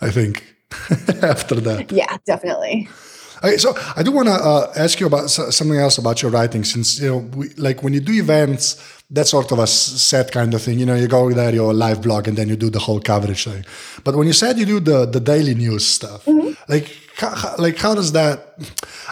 I 0.00 0.10
think 0.10 0.42
after 1.22 1.60
that. 1.60 1.92
Yeah, 1.92 2.16
definitely. 2.24 2.88
Okay, 3.44 3.56
so 3.56 3.74
I 3.96 4.04
do 4.04 4.12
want 4.12 4.28
to 4.28 4.34
uh, 4.34 4.72
ask 4.76 5.00
you 5.00 5.06
about 5.06 5.28
something 5.28 5.76
else 5.76 5.98
about 5.98 6.22
your 6.22 6.30
writing, 6.30 6.62
since 6.62 7.00
you 7.00 7.08
know, 7.08 7.18
we, 7.36 7.48
like 7.54 7.82
when 7.82 7.92
you 7.92 8.00
do 8.00 8.12
events, 8.12 8.80
that's 9.10 9.30
sort 9.30 9.50
of 9.50 9.58
a 9.58 9.66
set 9.66 10.30
kind 10.30 10.54
of 10.54 10.62
thing. 10.62 10.78
You 10.78 10.86
know, 10.86 10.94
you 10.94 11.08
go 11.08 11.30
there, 11.32 11.52
your 11.52 11.74
live 11.74 12.02
blog, 12.02 12.28
and 12.28 12.36
then 12.36 12.48
you 12.48 12.56
do 12.56 12.70
the 12.70 12.78
whole 12.78 13.00
coverage 13.00 13.44
thing. 13.44 13.64
But 14.04 14.14
when 14.14 14.28
you 14.28 14.32
said 14.32 14.58
you 14.58 14.66
do 14.66 14.78
the 14.78 15.06
the 15.06 15.18
daily 15.18 15.54
news 15.54 15.84
stuff, 15.84 16.24
mm-hmm. 16.24 16.52
like 16.68 16.96
how, 17.16 17.56
like 17.58 17.78
how 17.78 17.94
does 17.96 18.12
that? 18.12 18.54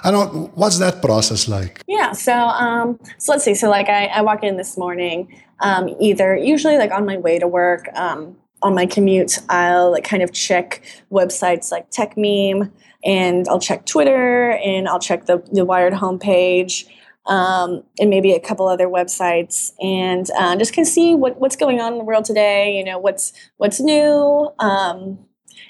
I 0.05 0.13
don't. 0.13 0.57
What's 0.57 0.79
that 0.79 1.03
process 1.03 1.49
like? 1.49 1.83
Yeah. 1.89 2.13
So 2.13 2.33
um, 2.33 3.01
so 3.19 3.33
let's 3.33 3.45
see. 3.45 3.57
So 3.57 3.69
like 3.69 3.89
I, 3.89 4.07
I 4.07 4.23
walk 4.23 4.45
in 4.45 4.57
this 4.57 4.79
morning, 4.79 5.43
um, 5.59 5.89
either 5.99 6.37
usually 6.37 6.79
like 6.79 6.93
on 6.93 7.05
my 7.05 7.17
way 7.17 7.39
to 7.41 7.49
work. 7.49 7.89
Um, 7.95 8.37
on 8.63 8.75
my 8.75 8.85
commute, 8.85 9.39
I'll 9.49 9.91
like 9.91 10.05
kind 10.05 10.23
of 10.23 10.33
check 10.33 10.83
websites 11.11 11.73
like 11.73 11.91
Techmeme 11.91 12.71
and 13.05 13.49
I'll 13.49 13.61
check 13.61 13.87
Twitter 13.87 14.53
and 14.53 14.89
I'll 14.89 15.01
check 15.01 15.27
the, 15.27 15.43
the 15.53 15.65
Wired 15.65 15.95
homepage 15.95 16.87
um, 17.27 17.85
and 17.99 18.11
maybe 18.11 18.33
a 18.33 18.41
couple 18.41 18.67
other 18.69 18.89
websites 18.89 19.73
and 19.81 20.29
uh, 20.37 20.57
just 20.57 20.73
of 20.73 20.85
see 20.85 21.15
what, 21.15 21.39
what's 21.39 21.57
going 21.57 21.81
on 21.81 21.93
in 21.93 21.99
the 21.99 22.05
world 22.05 22.25
today, 22.25 22.77
you 22.77 22.85
know, 22.85 22.99
what's 22.99 23.33
what's 23.59 23.81
new. 23.81 24.51
Um, 24.59 25.19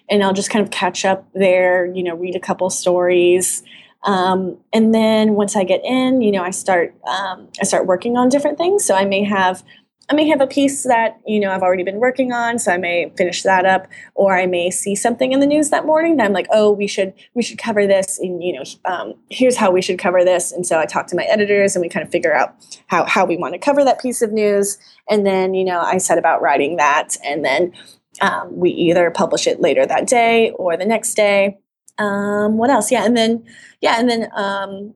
and 0.09 0.23
I'll 0.23 0.33
just 0.33 0.51
kind 0.51 0.65
of 0.65 0.71
catch 0.71 1.05
up 1.05 1.29
there, 1.35 1.87
you 1.87 2.03
know, 2.03 2.15
read 2.17 2.37
a 2.37 2.41
couple 2.41 2.69
stories. 2.71 3.63
Um, 4.03 4.57
and 4.73 4.95
then 4.95 5.35
once 5.35 5.57
I 5.57 5.65
get 5.65 5.85
in, 5.85 6.23
you 6.23 6.33
know, 6.33 6.43
I 6.43 6.51
start 6.51 6.95
um, 7.07 7.49
I 7.61 7.65
start 7.65 7.87
working 7.87 8.17
on 8.17 8.29
different 8.29 8.59
things. 8.59 8.85
So 8.85 8.95
I 8.95 9.05
may 9.05 9.25
have 9.25 9.63
I 10.11 10.15
may 10.15 10.27
have 10.29 10.41
a 10.41 10.47
piece 10.47 10.83
that 10.83 11.21
you 11.25 11.39
know 11.39 11.53
I've 11.53 11.63
already 11.63 11.85
been 11.85 12.01
working 12.01 12.33
on, 12.33 12.59
so 12.59 12.73
I 12.73 12.79
may 12.79 13.13
finish 13.17 13.43
that 13.45 13.65
up, 13.65 13.87
or 14.15 14.37
I 14.37 14.45
may 14.47 14.71
see 14.71 14.97
something 14.97 15.33
in 15.33 15.39
the 15.39 15.47
news 15.47 15.71
that 15.71 15.87
morning 15.87 16.17
that 16.17 16.27
I'm 16.27 16.33
like, 16.33 16.49
oh, 16.51 16.73
we 16.73 16.89
should 16.89 17.15
we 17.35 17.43
should 17.43 17.59
cover 17.59 17.87
this, 17.87 18.19
and 18.19 18.43
you 18.43 18.55
know, 18.55 18.65
um, 18.85 19.15
here's 19.31 19.57
how 19.57 19.71
we 19.71 19.81
should 19.81 20.01
cover 20.01 20.25
this. 20.25 20.51
And 20.51 20.67
so 20.67 20.81
I 20.81 20.87
talk 20.87 21.07
to 21.09 21.17
my 21.17 21.23
editors, 21.25 21.77
and 21.77 21.83
we 21.83 21.89
kind 21.89 22.05
of 22.05 22.11
figure 22.11 22.35
out 22.35 22.57
how 22.89 23.05
how 23.05 23.25
we 23.25 23.37
want 23.37 23.55
to 23.55 23.59
cover 23.59 23.85
that 23.85 24.01
piece 24.01 24.21
of 24.21 24.33
news, 24.33 24.79
and 25.09 25.25
then 25.25 25.55
you 25.55 25.65
know 25.65 25.81
I 25.81 25.99
set 25.99 26.19
about 26.19 26.43
writing 26.43 26.77
that, 26.77 27.17
and 27.25 27.45
then 27.45 27.73
um, 28.21 28.57
we 28.57 28.71
either 28.71 29.11
publish 29.13 29.47
it 29.47 29.61
later 29.61 29.87
that 29.87 30.09
day 30.09 30.51
or 30.53 30.77
the 30.77 30.87
next 30.87 31.15
day. 31.15 31.59
Um, 31.99 32.57
what 32.57 32.71
else? 32.71 32.91
Yeah, 32.91 33.05
and 33.05 33.17
then 33.17 33.45
yeah, 33.81 34.01
and 34.01 34.11
then 34.11 34.29
um, 34.35 34.95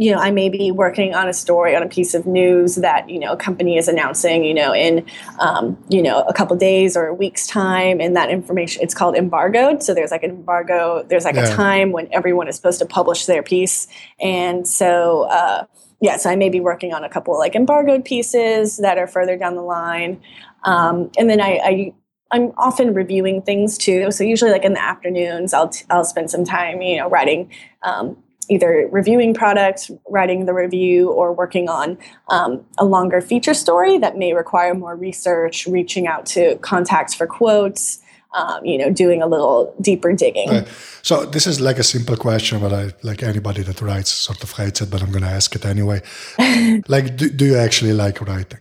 you 0.00 0.12
know, 0.12 0.18
I 0.18 0.30
may 0.30 0.48
be 0.48 0.70
working 0.70 1.12
on 1.12 1.28
a 1.28 1.34
story 1.34 1.74
on 1.74 1.82
a 1.82 1.88
piece 1.88 2.14
of 2.14 2.24
news 2.24 2.76
that 2.76 3.10
you 3.10 3.18
know 3.18 3.32
a 3.32 3.36
company 3.36 3.76
is 3.76 3.88
announcing, 3.88 4.44
you 4.44 4.54
know, 4.54 4.72
in 4.72 5.04
um, 5.40 5.76
you 5.88 6.00
know 6.00 6.22
a 6.22 6.32
couple 6.32 6.56
days 6.56 6.96
or 6.96 7.06
a 7.06 7.14
week's 7.14 7.48
time, 7.48 8.00
and 8.00 8.14
that 8.16 8.30
information 8.30 8.80
it's 8.82 8.94
called 8.94 9.16
embargoed. 9.16 9.82
So 9.82 9.94
there's 9.94 10.12
like 10.12 10.22
an 10.22 10.30
embargo. 10.30 11.04
There's 11.08 11.24
like 11.24 11.34
yeah. 11.34 11.52
a 11.52 11.54
time 11.54 11.90
when 11.90 12.08
everyone 12.12 12.46
is 12.46 12.54
supposed 12.54 12.78
to 12.78 12.86
publish 12.86 13.26
their 13.26 13.42
piece, 13.42 13.88
and 14.20 14.66
so. 14.66 15.22
Uh, 15.24 15.64
yeah, 16.00 16.16
so 16.16 16.30
I 16.30 16.36
may 16.36 16.48
be 16.48 16.60
working 16.60 16.94
on 16.94 17.02
a 17.02 17.08
couple 17.08 17.36
like 17.36 17.56
embargoed 17.56 18.04
pieces 18.04 18.76
that 18.76 18.98
are 18.98 19.08
further 19.08 19.36
down 19.36 19.56
the 19.56 19.62
line, 19.62 20.22
um, 20.62 21.10
and 21.18 21.28
then 21.28 21.40
I, 21.40 21.58
I 21.64 21.94
I'm 22.30 22.52
often 22.56 22.94
reviewing 22.94 23.42
things 23.42 23.76
too. 23.76 24.12
So 24.12 24.22
usually, 24.22 24.52
like 24.52 24.64
in 24.64 24.74
the 24.74 24.80
afternoons, 24.80 25.52
I'll 25.52 25.70
t- 25.70 25.84
I'll 25.90 26.04
spend 26.04 26.30
some 26.30 26.44
time, 26.44 26.82
you 26.82 26.98
know, 26.98 27.10
writing 27.10 27.50
um, 27.82 28.16
either 28.50 28.88
reviewing 28.90 29.34
products, 29.34 29.90
writing 30.08 30.46
the 30.46 30.54
review, 30.54 31.10
or 31.10 31.32
working 31.32 31.68
on 31.68 31.98
um, 32.28 32.64
a 32.78 32.84
longer 32.84 33.20
feature 33.20 33.54
story 33.54 33.98
that 33.98 34.16
may 34.16 34.32
require 34.32 34.74
more 34.74 34.96
research, 34.96 35.66
reaching 35.66 36.06
out 36.06 36.26
to 36.26 36.56
contacts 36.58 37.14
for 37.14 37.26
quotes. 37.26 38.00
Um, 38.34 38.62
you 38.62 38.76
know, 38.76 38.90
doing 38.90 39.22
a 39.22 39.26
little 39.26 39.74
deeper 39.80 40.12
digging. 40.12 40.50
Right. 40.50 40.68
So 41.00 41.24
this 41.24 41.46
is 41.46 41.62
like 41.62 41.78
a 41.78 41.82
simple 41.82 42.14
question, 42.14 42.60
but 42.60 42.74
I 42.74 42.92
like 43.02 43.22
anybody 43.22 43.62
that 43.62 43.80
writes 43.80 44.10
sort 44.10 44.44
of 44.44 44.52
hates 44.52 44.82
it, 44.82 44.90
but 44.90 45.02
I'm 45.02 45.10
going 45.10 45.24
to 45.24 45.30
ask 45.30 45.54
it 45.54 45.64
anyway. 45.64 46.02
like, 46.88 47.16
do, 47.16 47.30
do 47.30 47.46
you 47.46 47.56
actually 47.56 47.94
like 47.94 48.20
writing? 48.20 48.58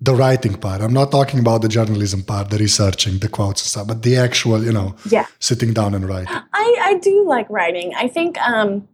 the 0.00 0.14
writing 0.14 0.54
part. 0.54 0.80
I'm 0.80 0.92
not 0.92 1.10
talking 1.10 1.40
about 1.40 1.62
the 1.62 1.68
journalism 1.68 2.22
part, 2.22 2.50
the 2.50 2.58
researching, 2.58 3.18
the 3.18 3.28
quotes 3.28 3.62
and 3.62 3.68
stuff, 3.68 3.88
but 3.88 4.02
the 4.02 4.16
actual, 4.16 4.64
you 4.64 4.72
know, 4.72 4.94
yeah. 5.10 5.26
sitting 5.40 5.72
down 5.72 5.94
and 5.94 6.08
writing. 6.08 6.28
I, 6.52 6.76
I 6.80 6.98
do 7.02 7.26
like 7.26 7.48
writing. 7.50 7.94
I 7.96 8.08
think 8.08 8.38
um, 8.38 8.86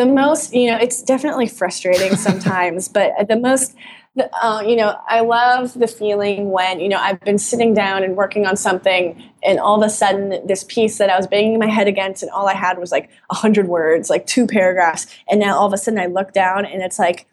the 0.00 0.06
most 0.06 0.54
you 0.54 0.70
know 0.70 0.78
it's 0.78 1.02
definitely 1.02 1.46
frustrating 1.46 2.16
sometimes 2.28 2.88
but 2.88 3.12
the 3.28 3.36
most 3.36 3.74
uh, 4.42 4.62
you 4.66 4.74
know 4.74 4.98
i 5.06 5.20
love 5.20 5.74
the 5.74 5.86
feeling 5.86 6.50
when 6.50 6.80
you 6.80 6.88
know 6.88 6.98
i've 6.98 7.20
been 7.20 7.38
sitting 7.38 7.74
down 7.74 8.02
and 8.02 8.16
working 8.16 8.46
on 8.46 8.56
something 8.56 9.22
and 9.44 9.60
all 9.60 9.80
of 9.80 9.86
a 9.86 9.90
sudden 9.90 10.44
this 10.46 10.64
piece 10.64 10.96
that 10.96 11.10
i 11.10 11.16
was 11.16 11.26
banging 11.26 11.58
my 11.58 11.66
head 11.68 11.86
against 11.86 12.22
and 12.22 12.32
all 12.32 12.48
i 12.48 12.54
had 12.54 12.78
was 12.78 12.90
like 12.90 13.10
100 13.28 13.68
words 13.68 14.10
like 14.10 14.26
two 14.26 14.46
paragraphs. 14.46 15.06
And 15.28 15.38
now 15.38 15.56
all 15.56 15.66
of 15.66 15.72
a 15.72 15.78
sudden 15.78 16.00
i 16.00 16.06
look 16.06 16.32
down 16.32 16.64
and 16.64 16.82
it's 16.82 16.98
like 16.98 17.26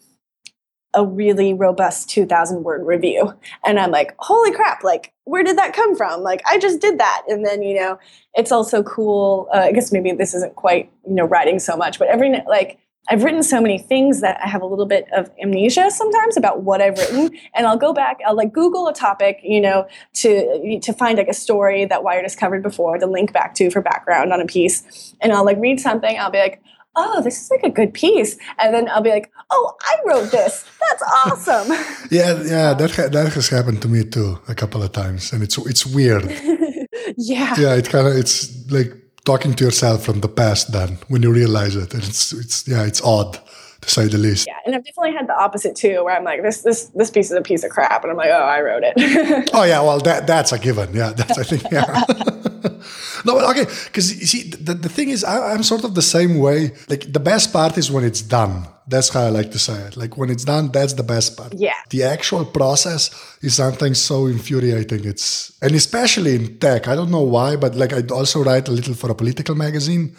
a 0.97 1.05
really 1.05 1.53
robust 1.53 2.10
2000 2.10 2.63
word 2.63 2.83
review 2.83 3.31
and 3.63 3.79
i'm 3.79 3.91
like 3.91 4.15
holy 4.17 4.51
crap 4.51 4.83
like 4.83 5.13
where 5.25 5.43
did 5.43 5.55
that 5.55 5.71
come 5.73 5.95
from 5.95 6.23
like 6.23 6.41
i 6.47 6.57
just 6.57 6.81
did 6.81 6.99
that 6.99 7.21
and 7.27 7.45
then 7.45 7.62
you 7.62 7.79
know 7.79 7.99
it's 8.33 8.51
also 8.51 8.81
cool 8.81 9.47
uh, 9.53 9.60
i 9.60 9.71
guess 9.71 9.91
maybe 9.91 10.12
this 10.12 10.33
isn't 10.33 10.55
quite 10.55 10.91
you 11.07 11.13
know 11.13 11.25
writing 11.25 11.60
so 11.60 11.77
much 11.77 11.99
but 11.99 12.07
every 12.07 12.33
like 12.47 12.79
I've 13.10 13.23
written 13.23 13.41
so 13.41 13.62
many 13.62 13.77
things 13.77 14.19
that 14.19 14.38
I 14.43 14.49
have 14.49 14.62
a 14.62 14.65
little 14.65 14.86
bit 14.86 15.07
of 15.13 15.31
amnesia 15.41 15.89
sometimes 15.91 16.36
about 16.36 16.63
what 16.63 16.81
I've 16.81 16.97
written, 16.97 17.29
and 17.53 17.65
I'll 17.65 17.77
go 17.77 17.93
back. 17.93 18.19
I'll 18.25 18.36
like 18.36 18.51
Google 18.51 18.89
a 18.89 18.93
topic, 18.93 19.39
you 19.43 19.62
know, 19.62 19.88
to 20.15 20.79
to 20.81 20.91
find 20.91 21.17
like 21.17 21.29
a 21.29 21.33
story 21.33 21.86
that 21.86 22.03
Wired 22.03 22.25
has 22.25 22.36
covered 22.36 22.63
before 22.63 22.97
to 22.97 23.07
link 23.07 23.31
back 23.31 23.55
to 23.55 23.69
for 23.69 23.81
background 23.81 24.33
on 24.33 24.41
a 24.41 24.45
piece, 24.45 25.15
and 25.21 25.31
I'll 25.31 25.45
like 25.45 25.57
read 25.57 25.79
something. 25.79 26.19
I'll 26.19 26.31
be 26.31 26.39
like, 26.39 26.62
oh, 26.97 27.21
this 27.21 27.41
is 27.41 27.51
like 27.51 27.63
a 27.63 27.69
good 27.69 27.93
piece. 27.93 28.38
And 28.57 28.73
then 28.73 28.89
I'll 28.89 29.01
be 29.01 29.12
like, 29.12 29.31
oh, 29.51 29.73
I 29.81 29.95
wrote 30.05 30.31
this. 30.31 30.65
That's 30.81 31.03
awesome. 31.25 31.71
yeah, 32.12 32.41
yeah, 32.43 32.73
that 32.73 32.91
ha- 32.95 33.10
that 33.10 33.33
has 33.33 33.49
happened 33.49 33.81
to 33.83 33.88
me 33.88 34.03
too 34.03 34.39
a 34.47 34.55
couple 34.55 34.83
of 34.83 34.91
times, 34.91 35.31
and 35.31 35.43
it's 35.43 35.57
it's 35.57 35.86
weird. 35.86 36.23
yeah. 37.17 37.55
Yeah, 37.57 37.75
it 37.75 37.89
kind 37.89 38.07
of 38.07 38.17
it's 38.17 38.69
like 38.71 38.91
talking 39.25 39.53
to 39.53 39.63
yourself 39.63 40.03
from 40.03 40.21
the 40.21 40.29
past 40.29 40.71
then 40.71 40.97
when 41.07 41.21
you 41.23 41.31
realize 41.31 41.75
it, 41.75 41.93
and 41.93 42.03
it's 42.03 42.33
it's 42.33 42.67
yeah, 42.67 42.83
it's 42.86 43.01
odd 43.01 43.39
to 43.81 43.89
say 43.89 44.07
the 44.07 44.17
least. 44.17 44.47
Yeah, 44.47 44.57
and 44.65 44.75
I've 44.75 44.83
definitely 44.83 45.13
had 45.13 45.27
the 45.27 45.38
opposite 45.38 45.75
too, 45.75 46.03
where 46.03 46.15
I'm 46.15 46.23
like, 46.23 46.41
this 46.41 46.62
this 46.63 46.86
this 46.95 47.12
piece 47.12 47.31
is 47.31 47.38
a 47.38 47.41
piece 47.41 47.63
of 47.63 47.69
crap, 47.69 48.03
and 48.03 48.12
I'm 48.12 48.17
like, 48.17 48.31
oh, 48.31 48.47
I 48.55 48.62
wrote 48.62 48.83
it. 48.83 49.49
oh 49.53 49.63
yeah, 49.63 49.81
well 49.81 49.99
that 49.99 50.25
that's 50.25 50.51
a 50.51 50.60
given. 50.60 50.93
Yeah, 50.93 51.13
that's 51.13 51.38
I 51.38 51.43
think 51.43 51.63
yeah. 51.71 52.43
no, 53.26 53.39
okay, 53.52 53.65
because 53.86 54.20
you 54.20 54.26
see, 54.26 54.50
the, 54.50 54.74
the 54.74 54.89
thing 54.89 55.10
is, 55.10 55.24
I, 55.24 55.54
I'm 55.54 55.63
sort 55.63 55.84
of 55.84 55.96
the 55.96 56.02
same 56.02 56.39
way. 56.39 56.72
Like 56.88 57.12
the 57.12 57.20
best 57.20 57.54
part 57.54 57.78
is 57.78 57.91
when 57.91 58.04
it's 58.04 58.22
done. 58.22 58.67
That's 58.88 59.10
how 59.10 59.24
I 59.26 59.30
like 59.30 59.52
to 59.52 59.60
say 59.60 59.74
it. 59.88 59.98
Like 59.98 60.17
when 60.17 60.30
it's 60.30 60.46
done, 60.46 60.72
that's 60.72 60.93
the 60.93 61.04
best 61.04 61.36
part. 61.36 61.54
Yeah. 61.56 61.74
The 61.89 62.04
actual 62.04 62.46
process 62.46 63.12
is 63.41 63.56
something 63.56 63.93
so 63.93 64.28
infuriating. 64.28 65.04
It's 65.06 65.58
and 65.62 65.76
especially 65.76 66.36
in 66.36 66.58
tech. 66.60 66.88
I 66.88 66.96
don't 66.96 67.12
know 67.12 67.24
why, 67.24 67.58
but 67.58 67.76
like 67.76 67.91
I 67.91 68.02
also 68.13 68.43
write 68.43 68.67
a 68.70 68.72
little 68.72 68.93
for 68.93 69.12
a 69.12 69.15
political 69.15 69.56
magazine, 69.56 70.15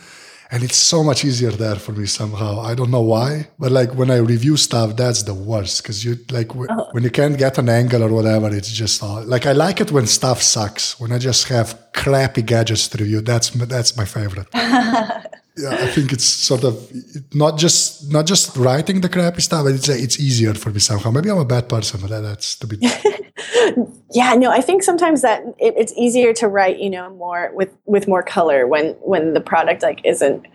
and 0.50 0.62
it's 0.62 0.76
so 0.76 1.02
much 1.04 1.24
easier 1.24 1.50
there 1.50 1.76
for 1.76 1.92
me 1.92 2.06
somehow. 2.06 2.60
I 2.60 2.74
don't 2.74 2.90
know 2.90 3.02
why, 3.02 3.48
but 3.58 3.70
like 3.70 3.90
when 3.94 4.10
I 4.10 4.16
review 4.16 4.56
stuff, 4.56 4.96
that's 4.96 5.22
the 5.24 5.34
worst 5.34 5.82
because 5.82 6.04
you 6.04 6.16
like 6.30 6.48
w- 6.48 6.66
Oh. 6.70 6.86
when 6.92 7.02
you 7.04 7.10
can't 7.10 7.36
get 7.38 7.58
an 7.58 7.68
angle 7.68 8.02
or 8.02 8.08
whatever. 8.08 8.48
It's 8.54 8.70
just 8.72 9.02
all, 9.02 9.22
like 9.24 9.46
I 9.46 9.52
like 9.52 9.80
it 9.80 9.90
when 9.92 10.06
stuff 10.06 10.40
sucks. 10.42 10.98
When 11.00 11.12
I 11.12 11.18
just 11.18 11.48
have 11.48 11.78
crappy 11.92 12.42
gadgets 12.42 12.88
to 12.88 12.98
review, 12.98 13.20
that's 13.20 13.50
that's 13.50 13.96
my 13.96 14.04
favorite. 14.06 14.48
yeah, 14.54 15.70
I 15.70 15.88
think 15.88 16.12
it's 16.12 16.24
sort 16.24 16.64
of 16.64 16.74
not 17.34 17.58
just 17.58 18.10
not 18.12 18.26
just 18.26 18.56
writing 18.56 19.00
the 19.00 19.08
crappy 19.08 19.40
stuff. 19.42 19.64
But 19.64 19.74
it's 19.74 19.88
it's 19.88 20.18
easier 20.18 20.54
for 20.54 20.70
me 20.70 20.78
somehow. 20.80 21.10
Maybe 21.10 21.30
I'm 21.30 21.38
a 21.38 21.44
bad 21.44 21.68
person, 21.68 22.00
but 22.00 22.10
that, 22.10 22.20
that's 22.22 22.56
to 22.56 22.66
be. 22.66 22.76
yeah 24.12 24.34
no 24.34 24.50
i 24.50 24.60
think 24.60 24.82
sometimes 24.82 25.22
that 25.22 25.42
it, 25.58 25.74
it's 25.76 25.92
easier 25.96 26.32
to 26.32 26.48
write 26.48 26.78
you 26.78 26.90
know 26.90 27.10
more 27.14 27.50
with 27.54 27.76
with 27.86 28.06
more 28.06 28.22
color 28.22 28.66
when 28.66 28.92
when 29.00 29.34
the 29.34 29.40
product 29.40 29.82
like 29.82 30.00
isn't 30.04 30.46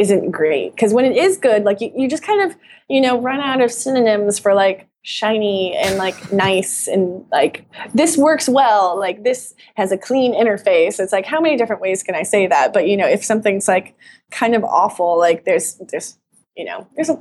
isn't 0.00 0.30
great. 0.30 0.74
Because 0.74 0.94
when 0.94 1.04
it 1.04 1.16
is 1.16 1.36
good 1.36 1.64
like 1.64 1.80
you, 1.80 1.92
you 1.94 2.08
just 2.08 2.22
kind 2.22 2.50
of 2.50 2.56
you 2.88 3.00
know 3.00 3.20
run 3.20 3.38
out 3.38 3.60
of 3.60 3.70
synonyms 3.70 4.38
for 4.38 4.54
like 4.54 4.88
shiny 5.02 5.76
and 5.76 5.96
like 5.98 6.32
nice 6.32 6.86
and 6.86 7.24
like 7.32 7.64
this 7.94 8.18
works 8.18 8.48
well 8.48 8.98
like 8.98 9.24
this 9.24 9.54
has 9.74 9.92
a 9.92 9.98
clean 9.98 10.34
interface. 10.34 10.98
It's 10.98 11.12
like 11.12 11.26
how 11.26 11.40
many 11.40 11.56
different 11.56 11.82
ways 11.82 12.02
can 12.02 12.14
i 12.14 12.22
say 12.22 12.46
that? 12.46 12.72
But 12.72 12.88
you 12.88 12.96
know 12.96 13.06
if 13.06 13.24
something's 13.24 13.68
like 13.68 13.94
kind 14.30 14.54
of 14.54 14.64
awful 14.64 15.18
like 15.18 15.44
there's 15.44 15.80
there's 15.90 16.18
you 16.56 16.64
know 16.64 16.86
there's 16.96 17.10
a 17.10 17.20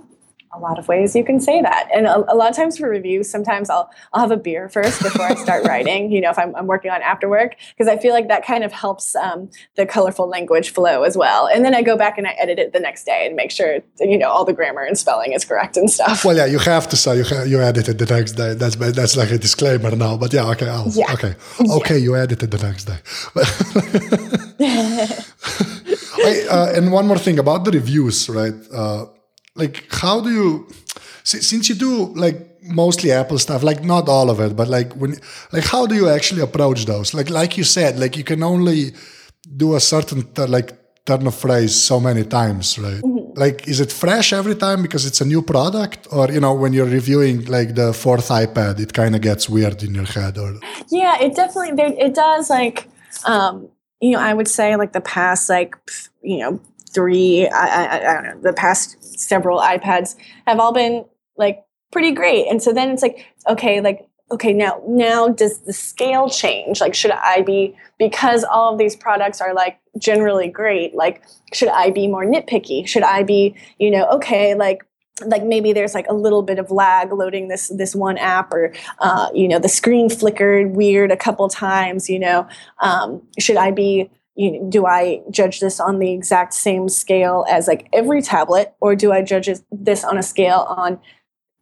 a 0.52 0.60
lot 0.60 0.80
of 0.80 0.88
ways 0.88 1.16
you 1.16 1.24
can 1.24 1.40
say 1.40 1.62
that. 1.62 1.90
And 1.94 2.08
a, 2.08 2.18
a, 2.32 2.36
lot 2.36 2.50
of 2.50 2.56
times 2.56 2.78
for 2.78 2.90
reviews, 2.90 3.30
sometimes 3.30 3.70
I'll 3.70 3.90
I'll 4.14 4.22
have 4.22 4.32
a 4.32 4.38
beer 4.38 4.68
first 4.70 5.02
before 5.02 5.26
I 5.26 5.36
start 5.36 5.64
writing. 5.68 6.12
You 6.12 6.22
know, 6.22 6.32
if 6.32 6.40
I'm, 6.40 6.56
I'm 6.56 6.68
working 6.68 6.92
on 6.92 7.02
after 7.02 7.30
work, 7.30 7.56
because 7.78 7.88
I 7.88 7.98
feel 7.98 8.14
like 8.14 8.28
that 8.30 8.46
kind 8.46 8.64
of 8.64 8.72
helps 8.72 9.16
um, 9.16 9.50
the 9.76 9.86
colorful 9.86 10.28
language 10.28 10.72
flow 10.72 11.04
as 11.04 11.16
well. 11.16 11.48
And 11.48 11.64
then 11.64 11.76
I 11.76 11.82
go 11.82 11.96
back 11.98 12.18
and 12.18 12.28
I 12.28 12.32
edit 12.32 12.60
it 12.60 12.74
the 12.74 12.80
next 12.80 13.06
day 13.06 13.26
and 13.28 13.36
make 13.36 13.52
sure 13.52 13.80
you 14.00 14.18
know 14.18 14.30
all 14.30 14.46
the 14.46 14.54
grammar 14.54 14.84
and 14.84 14.98
spelling 14.98 15.34
is 15.34 15.46
correct 15.46 15.78
and 15.78 15.90
stuff. 15.90 16.26
Well, 16.26 16.36
yeah, 16.36 16.46
you 16.46 16.60
have 16.60 16.88
to 16.90 16.98
say 16.98 17.18
you 17.18 17.24
ha- 17.24 17.44
you 17.44 17.62
edited 17.62 17.98
the 17.98 18.06
next 18.06 18.34
day. 18.34 18.54
That's 18.56 18.76
that's 18.76 19.16
like 19.16 19.32
a 19.32 19.38
disclaimer 19.38 19.96
now. 19.96 20.18
But 20.18 20.34
yeah, 20.34 20.50
okay, 20.52 20.70
I'll, 20.70 20.88
Yeah. 20.90 21.14
okay, 21.14 21.36
okay, 21.78 21.98
you 21.98 22.16
edited 22.16 22.52
the 22.52 22.58
next 22.58 22.86
day. 22.86 23.00
I, 26.22 26.46
uh, 26.50 26.74
and 26.76 26.92
one 26.92 27.08
more 27.08 27.18
thing 27.18 27.40
about 27.40 27.64
the 27.66 27.72
reviews, 27.72 28.30
right? 28.30 28.54
Uh, 28.74 29.06
like, 29.60 29.86
how 29.91 30.22
do 30.22 30.32
you, 30.32 30.67
since 31.24 31.69
you 31.69 31.76
do 31.76 32.08
like 32.15 32.38
mostly 32.63 33.12
Apple 33.12 33.39
stuff, 33.39 33.63
like 33.63 33.84
not 33.84 34.10
all 34.10 34.30
of 34.30 34.39
it, 34.39 34.56
but 34.56 34.67
like 34.67 34.93
when, 34.93 35.15
like, 35.52 35.65
how 35.65 35.86
do 35.86 35.95
you 35.95 36.10
actually 36.10 36.41
approach 36.41 36.86
those? 36.86 37.13
Like, 37.13 37.30
like 37.30 37.58
you 37.58 37.63
said, 37.63 38.00
like 38.00 38.17
you 38.17 38.24
can 38.24 38.43
only 38.43 38.93
do 39.56 39.76
a 39.76 39.80
certain 39.80 40.28
like 40.48 40.74
turn 41.06 41.26
of 41.28 41.36
phrase 41.36 41.76
so 41.76 42.00
many 42.00 42.24
times, 42.24 42.78
right? 42.80 43.02
Like, 43.36 43.67
is 43.67 43.80
it 43.80 43.91
fresh 43.91 44.34
every 44.34 44.56
time 44.56 44.82
because 44.82 45.06
it's 45.06 45.22
a 45.22 45.26
new 45.26 45.41
product, 45.41 46.08
or 46.12 46.30
you 46.32 46.39
know, 46.39 46.54
when 46.54 46.74
you're 46.74 46.93
reviewing 47.00 47.45
like 47.45 47.76
the 47.76 47.93
fourth 47.93 48.30
iPad, 48.30 48.80
it 48.80 48.93
kind 48.93 49.15
of 49.15 49.22
gets 49.22 49.48
weird 49.48 49.82
in 49.84 49.95
your 49.95 50.06
head, 50.06 50.38
or 50.38 50.60
yeah, 50.89 51.15
it 51.22 51.36
definitely 51.36 51.72
it 52.08 52.13
does 52.13 52.50
like 52.50 52.88
um, 53.26 53.69
you 54.02 54.12
know 54.12 54.19
I 54.19 54.34
would 54.34 54.48
say 54.48 54.76
like 54.76 54.93
the 54.93 55.02
past 55.02 55.50
like 55.50 55.76
you 56.22 56.39
know 56.39 56.60
three 56.93 57.47
I, 57.47 57.86
I, 57.86 57.97
I 57.97 58.13
don't 58.13 58.23
know 58.23 58.41
the 58.41 58.54
past 58.54 59.19
several 59.19 59.60
iPads 59.60 60.15
have 60.47 60.60
all 60.60 60.73
been 60.73 61.06
like 61.38 61.63
pretty 61.91 62.12
great, 62.12 62.47
and 62.47 62.62
so 62.62 62.73
then 62.73 62.89
it's 62.89 63.02
like 63.02 63.25
okay 63.47 63.82
like 63.82 64.08
okay 64.32 64.54
now 64.54 64.82
now 64.88 65.28
does 65.28 65.60
the 65.62 65.73
scale 65.73 66.30
change? 66.30 66.82
Like 66.82 66.93
should 66.93 67.12
I 67.12 67.41
be 67.41 67.75
because 67.97 68.43
all 68.43 68.73
of 68.73 68.80
these 68.80 68.95
products 68.95 69.41
are 69.41 69.54
like 69.54 69.80
generally 69.97 70.47
great 70.47 70.95
like 70.95 71.23
should 71.54 71.69
I 71.69 71.89
be 71.89 72.08
more 72.08 72.25
nitpicky? 72.25 72.88
Should 72.88 73.04
I 73.04 73.23
be 73.23 73.56
you 73.80 73.91
know 73.91 74.06
okay 74.10 74.56
like 74.56 74.84
like 75.25 75.43
maybe 75.43 75.73
there's 75.73 75.93
like 75.93 76.08
a 76.08 76.13
little 76.13 76.41
bit 76.41 76.60
of 76.60 76.71
lag 76.71 77.12
loading 77.12 77.47
this 77.47 77.69
this 77.69 77.95
one 77.95 78.17
app 78.17 78.54
or 78.54 78.73
uh, 78.99 79.30
you 79.34 79.47
know 79.47 79.60
the 79.60 79.69
screen 79.69 80.10
flickered 80.10 80.75
weird 80.75 81.12
a 81.12 81.17
couple 81.17 81.47
times 81.49 82.10
you 82.10 82.19
know 82.19 82.47
um, 82.80 83.21
should 83.38 83.58
i 83.58 83.71
be 83.71 84.10
you 84.36 84.65
do 84.70 84.86
i 84.86 85.22
judge 85.30 85.60
this 85.60 85.80
on 85.80 86.00
the 86.00 86.12
exact 86.12 86.54
same 86.54 86.89
scale 86.89 87.46
as 87.50 87.68
like 87.68 87.88
every 87.94 88.22
tablet? 88.22 88.74
Or 88.80 88.96
do 88.96 89.12
i 89.12 89.22
judge 89.22 89.50
this 89.72 90.04
on 90.04 90.18
a 90.18 90.24
scale 90.24 90.65
on 90.70 91.00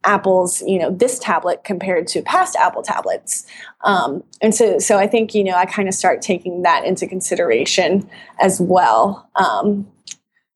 apple's 0.04 0.62
you 0.62 0.78
know 0.78 0.90
this 0.90 1.18
tablet 1.18 1.64
compared 1.64 2.06
to 2.08 2.22
past 2.22 2.56
apple 2.56 2.82
tablets? 2.82 3.46
Um, 3.84 4.22
and 4.40 4.54
so 4.54 4.78
so 4.78 4.98
i 4.98 5.06
think 5.06 5.34
you 5.34 5.44
know 5.44 5.54
i 5.54 5.66
kind 5.66 5.88
of 5.88 5.94
start 5.94 6.22
taking 6.22 6.62
that 6.62 6.84
into 6.84 7.06
consideration 7.06 8.08
as 8.40 8.60
well 8.60 9.28
um, 9.36 9.86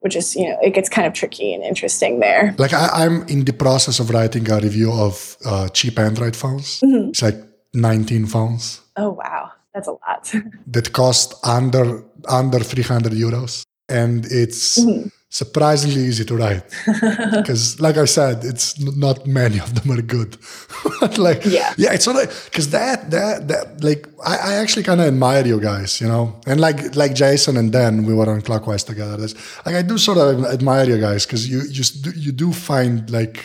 which 0.00 0.16
is 0.16 0.34
you 0.36 0.48
know 0.48 0.58
it 0.62 0.74
gets 0.74 0.88
kind 0.88 1.06
of 1.06 1.12
tricky 1.12 1.54
and 1.54 1.62
interesting 1.62 2.20
there. 2.20 2.54
Like 2.58 2.72
I, 2.72 2.88
I'm 2.92 3.22
in 3.28 3.44
the 3.44 3.52
process 3.52 4.00
of 4.00 4.10
writing 4.10 4.50
a 4.50 4.58
review 4.58 4.92
of 4.92 5.36
uh, 5.44 5.68
cheap 5.68 5.98
Android 5.98 6.36
phones. 6.36 6.80
Mhm. 6.80 7.10
It's 7.10 7.22
like 7.22 7.36
19 7.74 8.26
phones. 8.26 8.80
Oh 8.96 9.10
wow 9.10 9.51
that's 9.74 9.88
a 9.88 9.92
lot 9.92 10.32
that 10.74 10.92
cost 10.92 11.34
under 11.44 12.04
under 12.28 12.58
300 12.60 13.12
euros, 13.12 13.64
and 13.88 14.26
it's 14.26 14.78
Mhm. 14.78 15.10
surprisingly 15.30 16.02
easy 16.10 16.24
to 16.24 16.36
write 16.36 16.62
because, 17.38 17.80
like 17.80 17.96
I 17.96 18.04
said, 18.06 18.44
it's 18.44 18.78
not 18.78 19.26
many 19.26 19.58
of 19.60 19.74
them 19.74 19.90
are 19.96 20.02
good. 20.02 20.36
But 21.00 21.18
like, 21.18 21.44
Yeah. 21.44 21.72
yeah, 21.76 21.92
it's 21.94 22.04
sort 22.04 22.16
of 22.22 22.28
because 22.50 22.68
that 22.70 23.10
that 23.10 23.48
that 23.48 23.82
like 23.82 24.06
I, 24.24 24.34
I 24.50 24.52
actually 24.62 24.84
kind 24.84 25.00
of 25.00 25.06
admire 25.06 25.44
you 25.46 25.58
guys, 25.60 26.00
you 26.00 26.08
know, 26.08 26.24
and 26.46 26.60
like 26.60 26.94
like 26.94 27.14
Jason 27.14 27.56
and 27.56 27.72
Dan, 27.72 28.04
we 28.06 28.14
were 28.14 28.30
on 28.30 28.40
Clockwise 28.42 28.84
together. 28.84 29.16
That's, 29.16 29.34
like 29.66 29.74
I 29.74 29.82
do 29.82 29.98
sort 29.98 30.18
of 30.18 30.44
admire 30.44 30.86
you 30.92 30.98
guys 31.00 31.26
because 31.26 31.48
you 31.48 31.60
you 31.78 31.84
you 32.26 32.32
do 32.32 32.52
find 32.52 33.10
like 33.10 33.38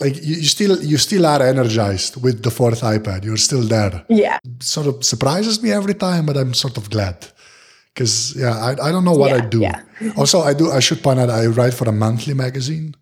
like 0.00 0.16
you, 0.16 0.36
you 0.36 0.44
still 0.44 0.82
you 0.82 0.98
still 0.98 1.26
are 1.26 1.42
energized 1.42 2.22
with 2.22 2.42
the 2.42 2.50
fourth 2.50 2.82
iPad. 2.82 3.24
You're 3.24 3.36
still 3.36 3.62
there 3.62 4.04
yeah 4.08 4.38
sort 4.60 4.86
of 4.86 5.04
surprises 5.04 5.62
me 5.62 5.72
every 5.72 5.94
time, 5.94 6.26
but 6.26 6.36
I'm 6.36 6.54
sort 6.54 6.76
of 6.76 6.90
glad 6.90 7.26
because 7.94 8.34
yeah, 8.36 8.58
I, 8.58 8.70
I 8.72 8.92
don't 8.92 9.04
know 9.04 9.14
what 9.14 9.32
I 9.32 9.40
do. 9.40 9.60
yeah. 9.60 9.82
also, 10.16 10.40
I 10.40 10.52
do. 10.52 10.70
I 10.70 10.80
should 10.80 11.02
point 11.02 11.20
out 11.20 11.30
I 11.30 11.46
write 11.46 11.74
for 11.74 11.88
a 11.88 11.92
monthly 11.92 12.34
magazine, 12.34 12.94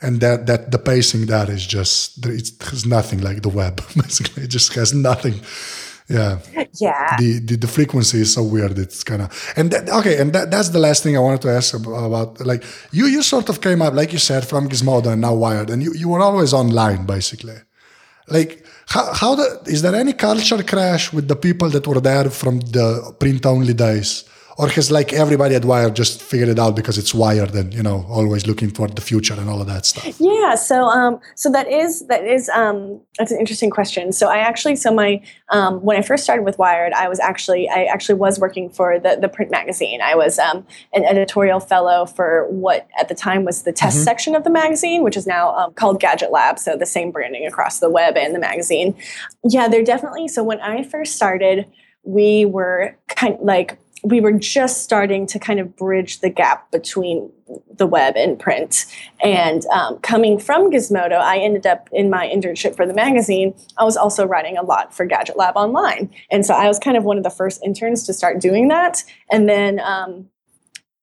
and 0.00 0.20
that 0.20 0.46
that 0.46 0.70
the 0.70 0.78
pacing 0.78 1.26
that 1.26 1.48
is 1.48 1.66
just 1.66 2.24
it 2.26 2.50
has 2.62 2.86
nothing 2.86 3.20
like 3.20 3.42
the 3.42 3.50
web. 3.50 3.82
Basically, 3.94 4.44
it 4.44 4.48
just 4.48 4.72
has 4.74 4.94
nothing. 4.94 5.34
Yeah, 6.08 6.38
yeah 6.74 7.16
the, 7.18 7.38
the 7.38 7.56
the 7.56 7.66
frequency 7.66 8.20
is 8.20 8.34
so 8.34 8.42
weird. 8.42 8.78
It's 8.78 9.02
kind 9.02 9.22
of 9.22 9.52
and 9.56 9.70
that, 9.70 9.88
okay, 9.88 10.20
and 10.20 10.34
that, 10.34 10.50
that's 10.50 10.68
the 10.68 10.78
last 10.78 11.02
thing 11.02 11.16
I 11.16 11.20
wanted 11.20 11.40
to 11.42 11.50
ask 11.50 11.74
about. 11.74 12.40
Like 12.44 12.62
you, 12.92 13.06
you 13.06 13.22
sort 13.22 13.48
of 13.48 13.62
came 13.62 13.80
up, 13.80 13.94
like 13.94 14.12
you 14.12 14.18
said, 14.18 14.46
from 14.46 14.68
Gizmodo 14.68 15.06
and 15.12 15.22
now 15.22 15.34
Wired, 15.34 15.70
and 15.70 15.82
you, 15.82 15.94
you 15.94 16.10
were 16.10 16.20
always 16.20 16.52
online, 16.52 17.06
basically. 17.06 17.56
Like 18.28 18.66
how 18.86 19.14
how 19.14 19.34
the, 19.34 19.62
is 19.66 19.80
there 19.80 19.94
any 19.94 20.12
culture 20.12 20.62
crash 20.62 21.10
with 21.10 21.26
the 21.26 21.36
people 21.36 21.70
that 21.70 21.86
were 21.86 22.00
there 22.00 22.28
from 22.28 22.60
the 22.60 23.14
print 23.18 23.46
only 23.46 23.72
days? 23.72 24.24
Or 24.56 24.68
has 24.68 24.90
like 24.90 25.12
everybody 25.12 25.54
at 25.56 25.64
Wired 25.64 25.96
just 25.96 26.22
figured 26.22 26.48
it 26.48 26.58
out 26.58 26.76
because 26.76 26.96
it's 26.96 27.12
Wired 27.12 27.54
and 27.54 27.74
you 27.74 27.82
know 27.82 28.06
always 28.08 28.46
looking 28.46 28.70
for 28.70 28.86
the 28.86 29.00
future 29.00 29.34
and 29.34 29.48
all 29.48 29.60
of 29.60 29.66
that 29.66 29.84
stuff? 29.84 30.14
Yeah, 30.20 30.54
so 30.54 30.84
um, 30.84 31.20
so 31.34 31.50
that 31.50 31.68
is 31.68 32.06
that 32.06 32.24
is 32.24 32.48
um, 32.50 33.00
that's 33.18 33.32
an 33.32 33.40
interesting 33.40 33.70
question. 33.70 34.12
So 34.12 34.28
I 34.28 34.38
actually, 34.38 34.76
so 34.76 34.94
my 34.94 35.20
um, 35.50 35.82
when 35.82 35.96
I 35.96 36.02
first 36.02 36.22
started 36.22 36.44
with 36.44 36.56
Wired, 36.56 36.92
I 36.92 37.08
was 37.08 37.18
actually 37.18 37.68
I 37.68 37.84
actually 37.84 38.14
was 38.14 38.38
working 38.38 38.70
for 38.70 39.00
the 39.00 39.16
the 39.20 39.28
print 39.28 39.50
magazine. 39.50 40.00
I 40.00 40.14
was 40.14 40.38
um, 40.38 40.64
an 40.92 41.04
editorial 41.04 41.58
fellow 41.58 42.06
for 42.06 42.46
what 42.48 42.86
at 42.98 43.08
the 43.08 43.14
time 43.14 43.44
was 43.44 43.62
the 43.62 43.72
test 43.72 44.04
section 44.04 44.36
of 44.36 44.44
the 44.44 44.50
magazine, 44.50 45.02
which 45.02 45.16
is 45.16 45.26
now 45.26 45.54
um, 45.56 45.74
called 45.74 45.98
Gadget 45.98 46.30
Lab. 46.30 46.60
So 46.60 46.76
the 46.76 46.86
same 46.86 47.10
branding 47.10 47.44
across 47.46 47.80
the 47.80 47.90
web 47.90 48.16
and 48.16 48.34
the 48.34 48.38
magazine. 48.40 48.94
Yeah, 49.42 49.66
they're 49.66 49.84
definitely. 49.84 50.28
So 50.28 50.44
when 50.44 50.60
I 50.60 50.84
first 50.84 51.16
started, 51.16 51.66
we 52.04 52.44
were 52.44 52.96
kind 53.08 53.34
of 53.34 53.40
like 53.40 53.78
we 54.04 54.20
were 54.20 54.32
just 54.32 54.82
starting 54.82 55.26
to 55.26 55.38
kind 55.38 55.58
of 55.58 55.74
bridge 55.76 56.20
the 56.20 56.28
gap 56.28 56.70
between 56.70 57.30
the 57.74 57.86
web 57.86 58.16
and 58.16 58.38
print. 58.38 58.84
And 59.22 59.64
um, 59.66 59.98
coming 59.98 60.38
from 60.38 60.70
Gizmodo, 60.70 61.18
I 61.18 61.38
ended 61.38 61.66
up 61.66 61.88
in 61.90 62.10
my 62.10 62.28
internship 62.28 62.76
for 62.76 62.86
the 62.86 62.92
magazine. 62.92 63.54
I 63.78 63.84
was 63.84 63.96
also 63.96 64.26
writing 64.26 64.58
a 64.58 64.62
lot 64.62 64.94
for 64.94 65.06
Gadget 65.06 65.38
Lab 65.38 65.56
Online, 65.56 66.10
and 66.30 66.44
so 66.44 66.54
I 66.54 66.68
was 66.68 66.78
kind 66.78 66.96
of 66.96 67.04
one 67.04 67.16
of 67.16 67.24
the 67.24 67.30
first 67.30 67.62
interns 67.64 68.04
to 68.04 68.12
start 68.12 68.40
doing 68.40 68.68
that. 68.68 69.02
And 69.30 69.48
then, 69.48 69.80
um, 69.80 70.28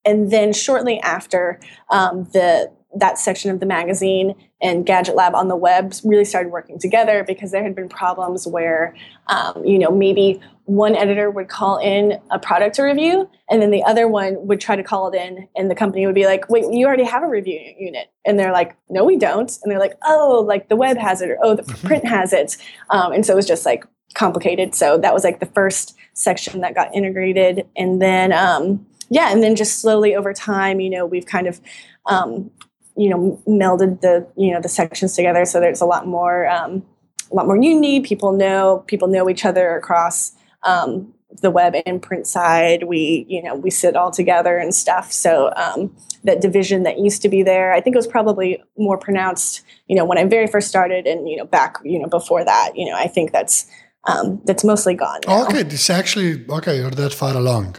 and 0.05 0.31
then 0.31 0.53
shortly 0.53 0.99
after, 0.99 1.59
um, 1.89 2.25
the 2.33 2.71
that 2.93 3.17
section 3.17 3.51
of 3.51 3.59
the 3.59 3.65
magazine 3.65 4.35
and 4.61 4.85
Gadget 4.85 5.15
Lab 5.15 5.33
on 5.33 5.47
the 5.47 5.55
web 5.55 5.93
really 6.03 6.25
started 6.25 6.51
working 6.51 6.77
together 6.77 7.23
because 7.25 7.51
there 7.51 7.63
had 7.63 7.75
been 7.75 7.89
problems 7.89 8.45
where, 8.45 8.95
um, 9.27 9.63
you 9.63 9.79
know, 9.79 9.91
maybe 9.91 10.41
one 10.71 10.95
editor 10.95 11.29
would 11.29 11.49
call 11.49 11.77
in 11.79 12.17
a 12.31 12.39
product 12.39 12.75
to 12.75 12.83
review, 12.83 13.29
and 13.49 13.61
then 13.61 13.71
the 13.71 13.83
other 13.83 14.07
one 14.07 14.47
would 14.47 14.61
try 14.61 14.75
to 14.75 14.83
call 14.83 15.11
it 15.11 15.15
in, 15.15 15.47
and 15.55 15.69
the 15.69 15.75
company 15.75 16.05
would 16.05 16.15
be 16.15 16.25
like, 16.25 16.49
"Wait, 16.49 16.63
you 16.71 16.87
already 16.87 17.03
have 17.03 17.23
a 17.23 17.27
review 17.27 17.59
unit," 17.77 18.09
and 18.25 18.39
they're 18.39 18.53
like, 18.53 18.77
"No, 18.89 19.03
we 19.03 19.17
don't," 19.17 19.51
and 19.61 19.71
they're 19.71 19.79
like, 19.79 19.97
"Oh, 20.05 20.43
like 20.47 20.69
the 20.69 20.77
web 20.77 20.97
has 20.97 21.21
it, 21.21 21.29
or 21.29 21.37
oh, 21.43 21.55
the 21.55 21.63
print 21.63 22.05
has 22.05 22.31
it," 22.31 22.55
um, 22.89 23.11
and 23.11 23.25
so 23.25 23.33
it 23.33 23.35
was 23.35 23.47
just 23.47 23.65
like 23.65 23.83
complicated. 24.13 24.73
So 24.73 24.97
that 24.97 25.13
was 25.13 25.25
like 25.25 25.41
the 25.41 25.45
first 25.45 25.95
section 26.13 26.61
that 26.61 26.73
got 26.73 26.93
integrated, 26.95 27.67
and 27.75 28.01
then. 28.01 28.31
Um, 28.33 28.85
yeah, 29.13 29.29
and 29.29 29.43
then 29.43 29.57
just 29.57 29.81
slowly 29.81 30.15
over 30.15 30.33
time, 30.33 30.79
you 30.79 30.89
know, 30.89 31.05
we've 31.05 31.25
kind 31.25 31.45
of, 31.45 31.59
um, 32.05 32.49
you 32.95 33.09
know, 33.09 33.41
melded 33.45 33.99
the 33.99 34.25
you 34.37 34.53
know 34.53 34.61
the 34.61 34.69
sections 34.69 35.17
together, 35.17 35.43
so 35.43 35.59
there's 35.59 35.81
a 35.81 35.85
lot 35.85 36.07
more, 36.07 36.47
um, 36.47 36.81
a 37.29 37.35
lot 37.35 37.45
more 37.45 37.61
unity. 37.61 37.99
People 37.99 38.31
know 38.31 38.85
people 38.87 39.09
know 39.09 39.29
each 39.29 39.43
other 39.43 39.75
across 39.75 40.31
um, 40.63 41.13
the 41.41 41.51
web 41.51 41.75
and 41.85 42.01
print 42.01 42.27
side. 42.27 42.83
We 42.83 43.25
you 43.29 43.41
know 43.41 43.55
we 43.55 43.69
sit 43.69 43.95
all 43.95 44.11
together 44.11 44.57
and 44.57 44.73
stuff. 44.73 45.11
So 45.11 45.51
um, 45.55 45.95
that 46.23 46.41
division 46.41 46.83
that 46.83 46.99
used 46.99 47.21
to 47.21 47.29
be 47.29 47.43
there, 47.43 47.73
I 47.73 47.81
think 47.81 47.95
it 47.95 47.99
was 47.99 48.07
probably 48.07 48.61
more 48.77 48.97
pronounced, 48.97 49.63
you 49.87 49.95
know, 49.95 50.05
when 50.05 50.17
I 50.17 50.25
very 50.25 50.47
first 50.47 50.67
started, 50.67 51.07
and 51.07 51.29
you 51.29 51.37
know 51.37 51.45
back 51.45 51.77
you 51.83 51.99
know 51.99 52.07
before 52.07 52.43
that, 52.43 52.71
you 52.75 52.85
know, 52.85 52.95
I 52.95 53.07
think 53.07 53.31
that's 53.31 53.67
um, 54.05 54.41
that's 54.45 54.63
mostly 54.63 54.95
gone. 54.95 55.19
Now. 55.27 55.45
Okay, 55.45 55.61
it's 55.61 55.89
actually 55.89 56.45
okay. 56.49 56.77
You're 56.77 56.91
that 56.91 57.13
far 57.13 57.35
along, 57.35 57.77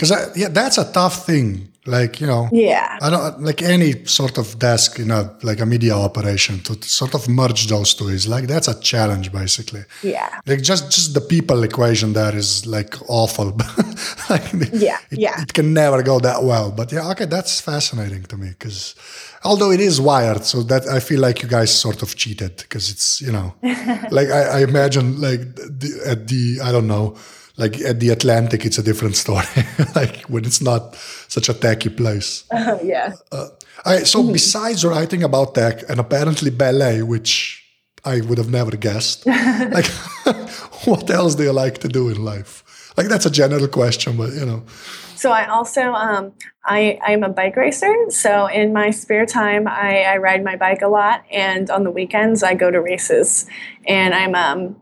because 0.00 0.36
yeah, 0.36 0.48
that's 0.48 0.78
a 0.78 0.90
tough 0.92 1.26
thing. 1.26 1.66
Like 1.86 2.20
you 2.20 2.26
know, 2.26 2.48
Yeah. 2.52 2.98
I 3.00 3.08
don't 3.10 3.42
like 3.42 3.62
any 3.62 4.04
sort 4.04 4.38
of 4.38 4.58
desk 4.58 4.98
in 4.98 5.10
a 5.10 5.32
like 5.42 5.60
a 5.60 5.66
media 5.66 5.94
operation 5.94 6.60
to 6.60 6.74
sort 6.82 7.14
of 7.14 7.26
merge 7.28 7.66
those 7.68 7.94
two 7.94 8.08
is 8.08 8.26
like 8.28 8.46
that's 8.46 8.68
a 8.68 8.78
challenge 8.80 9.32
basically. 9.32 9.84
Yeah. 10.02 10.28
Like 10.46 10.60
just 10.62 10.90
just 10.90 11.14
the 11.14 11.22
people 11.22 11.62
equation 11.64 12.12
there 12.12 12.36
is 12.36 12.66
like 12.66 12.94
awful. 13.08 13.46
like, 14.30 14.44
Yeah, 14.72 14.98
it, 15.10 15.18
yeah. 15.18 15.40
it 15.42 15.52
can 15.54 15.72
never 15.72 16.02
go 16.02 16.18
that 16.20 16.44
well. 16.44 16.70
But 16.70 16.92
yeah, 16.92 17.10
okay, 17.12 17.24
that's 17.26 17.60
fascinating 17.62 18.24
to 18.24 18.36
me 18.36 18.48
because 18.50 18.94
although 19.42 19.70
it 19.72 19.80
is 19.80 20.00
wired, 20.00 20.44
so 20.44 20.62
that 20.64 20.86
I 20.86 21.00
feel 21.00 21.20
like 21.20 21.42
you 21.42 21.48
guys 21.48 21.74
sort 21.74 22.02
of 22.02 22.14
cheated 22.14 22.56
because 22.58 22.90
it's 22.90 23.22
you 23.22 23.32
know, 23.32 23.54
like 24.10 24.28
I, 24.28 24.42
I 24.58 24.62
imagine 24.62 25.18
like 25.20 25.40
the, 25.56 26.02
at 26.06 26.28
the 26.28 26.60
I 26.62 26.72
don't 26.72 26.86
know. 26.88 27.16
Like 27.60 27.80
at 27.82 28.00
the 28.00 28.08
Atlantic, 28.08 28.64
it's 28.64 28.78
a 28.78 28.82
different 28.82 29.16
story. 29.16 29.46
like 29.94 30.22
when 30.32 30.44
it's 30.44 30.62
not 30.62 30.96
such 31.28 31.48
a 31.48 31.54
techy 31.54 31.90
place. 31.90 32.44
yeah. 32.82 33.12
All 33.32 33.50
right, 33.86 34.06
so 34.06 34.22
besides 34.22 34.84
writing 34.84 35.22
about 35.22 35.54
tech 35.54 35.88
and 35.88 36.00
apparently 36.00 36.50
ballet, 36.50 37.02
which 37.02 37.62
I 38.04 38.20
would 38.22 38.38
have 38.38 38.50
never 38.50 38.76
guessed, 38.76 39.26
like 39.76 39.86
what 40.86 41.10
else 41.10 41.34
do 41.34 41.42
you 41.44 41.52
like 41.52 41.78
to 41.78 41.88
do 41.88 42.08
in 42.08 42.24
life? 42.24 42.64
Like 42.96 43.08
that's 43.08 43.26
a 43.26 43.30
general 43.30 43.68
question, 43.68 44.16
but 44.16 44.32
you 44.32 44.46
know, 44.46 44.62
So 45.16 45.30
I 45.32 45.46
also 45.46 45.92
um, 45.92 46.32
I 46.64 46.98
I'm 47.06 47.22
a 47.22 47.28
bike 47.28 47.56
racer. 47.56 47.94
So 48.08 48.46
in 48.46 48.72
my 48.72 48.90
spare 48.90 49.26
time, 49.26 49.68
I, 49.68 50.02
I 50.02 50.16
ride 50.16 50.42
my 50.42 50.56
bike 50.56 50.82
a 50.82 50.88
lot, 50.88 51.24
and 51.30 51.70
on 51.70 51.84
the 51.84 51.90
weekends 51.90 52.42
I 52.42 52.54
go 52.54 52.70
to 52.70 52.80
races. 52.80 53.46
And 53.86 54.14
I'm 54.14 54.34
um, 54.34 54.76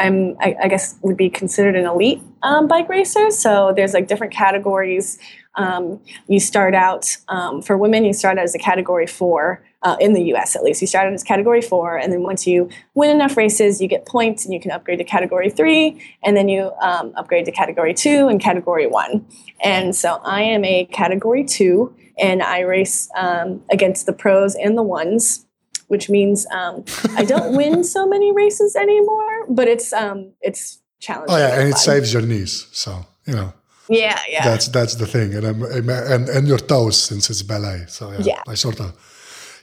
I'm 0.00 0.36
I, 0.40 0.56
I 0.62 0.68
guess 0.68 0.98
would 1.02 1.16
be 1.16 1.30
considered 1.30 1.76
an 1.76 1.86
elite 1.86 2.22
um, 2.42 2.66
bike 2.66 2.88
racer. 2.88 3.30
So 3.30 3.72
there's 3.76 3.94
like 3.94 4.08
different 4.08 4.32
categories. 4.32 5.18
Um, 5.56 6.00
you 6.26 6.40
start 6.40 6.74
out 6.74 7.16
um, 7.28 7.60
for 7.60 7.76
women. 7.76 8.04
You 8.04 8.12
start 8.12 8.38
out 8.38 8.44
as 8.44 8.54
a 8.54 8.58
category 8.58 9.06
four 9.06 9.62
uh, 9.82 9.96
in 10.00 10.12
the 10.12 10.22
U.S. 10.24 10.56
at 10.56 10.62
least. 10.62 10.80
You 10.80 10.86
start 10.86 11.06
out 11.06 11.12
as 11.12 11.22
category 11.22 11.60
four, 11.60 11.96
and 11.96 12.12
then 12.12 12.22
once 12.22 12.46
you 12.46 12.68
win 12.94 13.10
enough 13.10 13.36
races, 13.36 13.80
you 13.80 13.88
get 13.88 14.06
points, 14.06 14.44
and 14.44 14.54
you 14.54 14.60
can 14.60 14.70
upgrade 14.70 14.98
to 14.98 15.04
category 15.04 15.50
three, 15.50 16.00
and 16.22 16.36
then 16.36 16.48
you 16.48 16.72
um, 16.80 17.12
upgrade 17.16 17.44
to 17.46 17.52
category 17.52 17.92
two 17.92 18.28
and 18.28 18.40
category 18.40 18.86
one. 18.86 19.26
And 19.62 19.94
so 19.94 20.20
I 20.24 20.42
am 20.42 20.64
a 20.64 20.86
category 20.86 21.44
two, 21.44 21.94
and 22.18 22.42
I 22.42 22.60
race 22.60 23.08
um, 23.16 23.62
against 23.70 24.06
the 24.06 24.12
pros 24.12 24.54
and 24.54 24.78
the 24.78 24.82
ones. 24.82 25.46
Which 25.90 26.06
means 26.16 26.46
um, 26.60 26.84
I 27.20 27.24
don't 27.32 27.50
win 27.60 27.84
so 27.84 28.06
many 28.06 28.30
races 28.42 28.76
anymore, 28.76 29.32
but 29.48 29.66
it's 29.74 29.92
um, 29.92 30.18
it's 30.40 30.62
challenging. 31.00 31.34
oh 31.34 31.38
yeah, 31.38 31.58
and 31.60 31.68
it 31.72 31.78
saves 31.78 32.12
your 32.14 32.22
knees, 32.30 32.66
so 32.72 32.90
you 33.26 33.34
know 33.34 33.52
Yeah, 33.88 34.18
yeah. 34.34 34.44
that's 34.48 34.68
that's 34.68 34.94
the 34.96 35.06
thing, 35.06 35.34
and 35.36 35.44
I'm, 35.50 35.62
and 35.88 36.28
and 36.36 36.44
your 36.48 36.58
toes 36.72 36.96
since 37.08 37.30
it's 37.32 37.42
ballet. 37.42 37.86
So 37.88 38.02
yeah, 38.12 38.22
Yeah. 38.30 38.42
I 38.52 38.56
sort 38.56 38.80
of. 38.80 38.90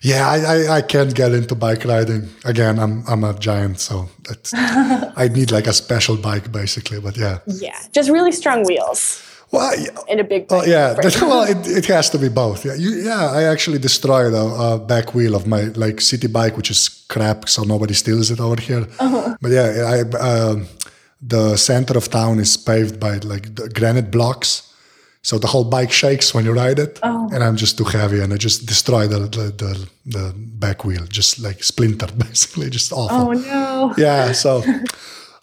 Yeah, 0.02 0.30
I, 0.30 0.38
I, 0.54 0.78
I 0.78 0.82
can't 0.84 1.14
get 1.16 1.32
into 1.32 1.56
bike 1.56 1.84
riding 1.86 2.30
again. 2.46 2.78
I'm 2.80 3.04
I'm 3.08 3.24
a 3.24 3.34
giant, 3.34 3.80
so 3.80 4.06
that's, 4.28 4.54
I 5.24 5.28
need 5.38 5.50
like 5.52 5.68
a 5.70 5.74
special 5.74 6.18
bike 6.18 6.52
basically. 6.52 7.00
But 7.00 7.18
yeah, 7.18 7.40
yeah, 7.48 7.80
just 7.98 8.10
really 8.12 8.32
strong 8.32 8.64
wheels 8.68 9.02
well, 9.52 9.74
and 10.10 10.20
a 10.20 10.24
big. 10.24 10.46
Oh 10.50 10.64
yeah, 10.64 10.94
that- 10.94 11.22
well, 11.22 11.44
it, 11.44 11.68
it 11.80 11.86
has 11.86 12.10
to 12.12 12.18
be 12.18 12.30
both. 12.30 12.66
Yeah, 12.66 12.76
you, 12.76 12.92
yeah. 12.92 13.32
I 13.32 13.44
actually 13.44 13.80
destroyed 13.80 14.34
a, 14.34 14.46
a 14.74 14.80
back 14.80 15.14
wheel 15.14 15.36
of 15.36 15.48
my 15.48 15.64
like 15.76 16.02
city 16.02 16.28
bike, 16.28 16.58
which 16.58 16.70
is 16.72 17.06
crap, 17.10 17.48
so 17.50 17.64
nobody 17.64 17.94
steals 17.94 18.32
it 18.32 18.40
over 18.40 18.60
here. 18.62 18.88
But 19.42 19.52
yeah, 19.52 19.94
I 19.94 20.00
um 20.20 20.68
the 21.22 21.58
center 21.58 21.98
of 21.98 22.10
town 22.10 22.40
is 22.40 22.58
paved 22.58 23.00
by 23.00 23.18
like 23.18 23.56
the 23.56 23.70
granite 23.70 24.12
blocks, 24.12 24.72
so 25.24 25.40
the 25.40 25.48
whole 25.48 25.64
bike 25.64 25.92
shakes 25.92 26.34
when 26.34 26.46
you 26.46 26.54
ride 26.54 26.80
it, 26.80 27.00
and 27.04 27.44
I'm 27.44 27.56
just 27.58 27.78
too 27.78 27.86
heavy, 27.86 28.20
and 28.22 28.34
I 28.34 28.38
just 28.38 28.66
destroyed 28.68 29.10
the 29.10 29.20
the, 29.20 29.46
the, 29.64 29.90
the 30.06 30.34
back 30.36 30.84
wheel, 30.86 31.06
just 31.10 31.40
like 31.40 31.64
splintered, 31.64 32.18
basically, 32.28 32.70
just 32.70 32.92
awful. 32.92 33.30
oh 33.30 33.32
no. 33.34 33.94
Yeah, 33.98 34.34
so 34.34 34.62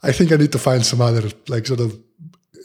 I 0.03 0.13
think 0.13 0.31
I 0.33 0.37
need 0.37 0.53
to 0.53 0.59
find 0.59 0.85
some 0.85 1.01
other 1.01 1.31
like 1.49 1.67
sort 1.67 1.81
of 1.81 1.97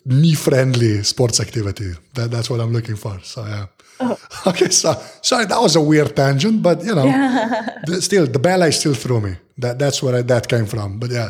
knee-friendly 0.09 1.03
sports 1.03 1.39
activity. 1.39 1.91
That, 2.15 2.31
that's 2.31 2.49
what 2.49 2.59
I'm 2.59 2.73
looking 2.73 2.95
for. 2.95 3.19
So 3.23 3.45
yeah. 3.45 3.65
Okay, 4.47 4.69
so 4.69 4.93
sorry, 5.21 5.45
that 5.45 5.59
was 5.61 5.75
a 5.75 5.81
weird 5.81 6.15
tangent, 6.15 6.63
but 6.63 6.83
you 6.83 6.95
know, 6.95 7.03
the- 7.85 8.01
still 8.01 8.25
the 8.25 8.39
ballet 8.39 8.71
still 8.71 8.93
threw 8.93 9.19
me. 9.21 9.35
That 9.57 9.77
that's 9.77 10.01
where 10.01 10.15
I, 10.15 10.21
that 10.21 10.47
came 10.47 10.65
from. 10.65 10.99
But 10.99 11.11
yeah. 11.11 11.29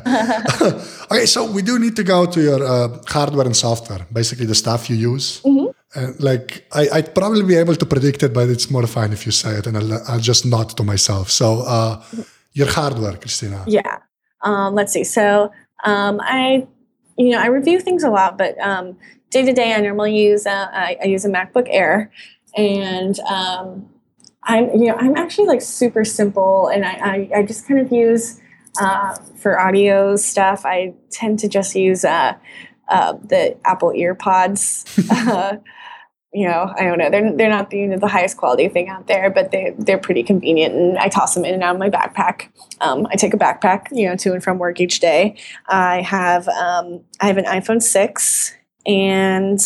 okay, 1.11 1.25
so 1.25 1.51
we 1.51 1.63
do 1.63 1.79
need 1.79 1.95
to 1.95 2.03
go 2.03 2.27
to 2.27 2.39
your 2.41 2.63
uh, 2.63 2.99
hardware 3.07 3.47
and 3.47 3.55
software, 3.57 4.05
basically 4.13 4.45
the 4.45 4.55
stuff 4.55 4.89
you 4.89 4.95
use. 4.95 5.41
And 5.95 6.19
like 6.21 6.67
I, 6.71 6.87
I'd 6.93 7.15
probably 7.15 7.43
be 7.43 7.55
able 7.55 7.75
to 7.75 7.85
predict 7.85 8.21
it, 8.21 8.31
but 8.33 8.47
it's 8.49 8.69
more 8.69 8.85
fun 8.85 9.11
if 9.13 9.25
you 9.25 9.31
say 9.31 9.55
it, 9.55 9.65
and 9.65 9.75
I'll, 9.75 9.93
I'll 10.07 10.19
just 10.19 10.45
nod 10.45 10.69
to 10.77 10.83
myself. 10.83 11.31
So 11.31 11.63
uh, 11.65 12.03
your 12.53 12.69
hardware, 12.71 13.17
Christina. 13.17 13.63
Yeah. 13.67 13.97
Um, 14.43 14.75
let's 14.75 14.93
see. 14.93 15.03
So 15.03 15.51
um, 15.83 16.19
I, 16.21 16.67
you 17.19 17.31
know, 17.31 17.39
I 17.39 17.47
review 17.47 17.81
things 17.81 18.03
a 18.03 18.09
lot, 18.09 18.37
but 18.37 18.57
um, 18.59 18.97
day 19.29 19.43
to 19.43 19.51
day, 19.51 19.73
I 19.73 19.81
normally 19.81 20.17
use 20.17 20.45
a, 20.45 20.69
I, 20.73 20.97
I 21.03 21.05
use 21.05 21.25
a 21.25 21.29
MacBook 21.29 21.67
Air, 21.69 22.11
and 22.55 23.19
um, 23.19 23.89
I'm 24.43 24.69
you 24.71 24.85
know 24.85 24.95
I'm 24.95 25.17
actually 25.17 25.47
like 25.47 25.61
super 25.61 26.05
simple, 26.05 26.69
and 26.69 26.85
I 26.85 26.91
I, 26.91 27.29
I 27.39 27.43
just 27.43 27.67
kind 27.67 27.81
of 27.81 27.91
use 27.91 28.39
uh, 28.81 29.15
for 29.35 29.59
audio 29.59 30.15
stuff. 30.15 30.65
I 30.65 30.93
tend 31.11 31.39
to 31.39 31.49
just 31.49 31.75
use 31.75 32.05
uh, 32.05 32.35
uh, 32.87 33.13
the 33.21 33.57
Apple 33.65 33.91
EarPods. 33.91 34.85
you 36.33 36.47
know, 36.47 36.71
I 36.77 36.83
don't 36.83 36.99
know. 36.99 37.09
They're 37.09 37.35
they're 37.35 37.49
not 37.49 37.71
the, 37.71 37.79
you 37.79 37.87
know, 37.87 37.97
the 37.97 38.07
highest 38.07 38.37
quality 38.37 38.67
thing 38.69 38.87
out 38.87 39.07
there, 39.07 39.29
but 39.31 39.51
they 39.51 39.73
they're 39.77 39.97
pretty 39.97 40.21
convenient, 40.21 40.75
and 40.75 40.97
I 40.97 41.09
toss 41.09 41.33
them 41.33 41.43
in 41.43 41.55
and 41.55 41.63
out 41.63 41.75
of 41.75 41.79
my 41.79 41.89
backpack. 41.89 42.49
Um, 42.81 43.07
I 43.09 43.15
take 43.15 43.33
a 43.33 43.37
backpack, 43.37 43.87
you 43.91 44.07
know, 44.07 44.15
to 44.17 44.33
and 44.33 44.43
from 44.43 44.59
work 44.59 44.79
each 44.79 44.99
day. 44.99 45.37
I 45.67 46.01
have 46.01 46.47
um, 46.49 47.01
I 47.19 47.27
have 47.27 47.37
an 47.37 47.45
iPhone 47.45 47.81
six, 47.81 48.53
and 48.85 49.59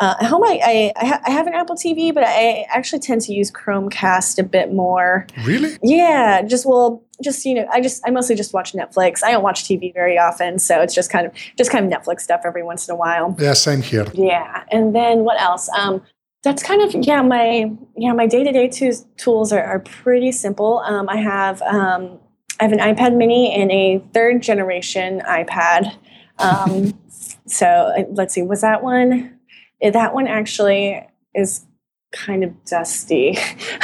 uh, 0.00 0.14
at 0.20 0.26
home 0.26 0.42
I 0.42 0.60
I, 0.64 0.92
I, 0.96 1.06
ha- 1.06 1.20
I 1.24 1.30
have 1.30 1.46
an 1.46 1.54
Apple 1.54 1.76
TV, 1.76 2.12
but 2.12 2.24
I 2.24 2.66
actually 2.68 3.00
tend 3.00 3.20
to 3.22 3.32
use 3.32 3.52
Chromecast 3.52 4.40
a 4.40 4.44
bit 4.44 4.72
more. 4.72 5.24
Really? 5.44 5.78
Yeah, 5.84 6.42
just 6.42 6.66
well, 6.66 7.04
just 7.22 7.44
you 7.44 7.54
know, 7.54 7.66
I 7.72 7.80
just 7.80 8.02
I 8.06 8.10
mostly 8.10 8.34
just 8.36 8.52
watch 8.54 8.72
Netflix. 8.72 9.22
I 9.22 9.32
don't 9.32 9.42
watch 9.42 9.64
TV 9.64 9.92
very 9.92 10.18
often, 10.18 10.58
so 10.58 10.80
it's 10.80 10.94
just 10.94 11.10
kind 11.10 11.26
of 11.26 11.32
just 11.56 11.70
kind 11.70 11.84
of 11.84 12.00
Netflix 12.00 12.20
stuff 12.20 12.42
every 12.44 12.62
once 12.62 12.88
in 12.88 12.92
a 12.92 12.96
while. 12.96 13.34
Yeah, 13.38 13.54
same 13.54 13.82
here. 13.82 14.06
Yeah, 14.14 14.64
and 14.70 14.94
then 14.94 15.20
what 15.24 15.40
else? 15.40 15.68
Um, 15.70 16.02
that's 16.44 16.62
kind 16.62 16.82
of 16.82 16.94
yeah 17.06 17.20
my 17.22 17.70
yeah 17.96 18.12
my 18.12 18.26
day 18.26 18.44
to 18.44 18.52
day 18.52 18.68
tools 19.16 19.52
are, 19.52 19.62
are 19.62 19.80
pretty 19.80 20.32
simple. 20.32 20.78
Um, 20.86 21.08
I 21.08 21.16
have 21.16 21.60
um, 21.62 22.18
I 22.60 22.64
have 22.64 22.72
an 22.72 22.78
iPad 22.78 23.16
Mini 23.16 23.52
and 23.52 23.70
a 23.70 23.98
third 24.12 24.42
generation 24.42 25.20
iPad. 25.26 25.96
Um, 26.38 26.98
so 27.46 27.66
uh, 27.66 28.04
let's 28.12 28.34
see, 28.34 28.42
was 28.42 28.60
that 28.60 28.82
one? 28.82 29.38
eh, 29.80 29.90
That 29.90 30.14
one 30.14 30.26
actually 30.28 31.04
is 31.34 31.64
kind 32.12 32.44
of 32.44 32.64
dusty. 32.64 33.30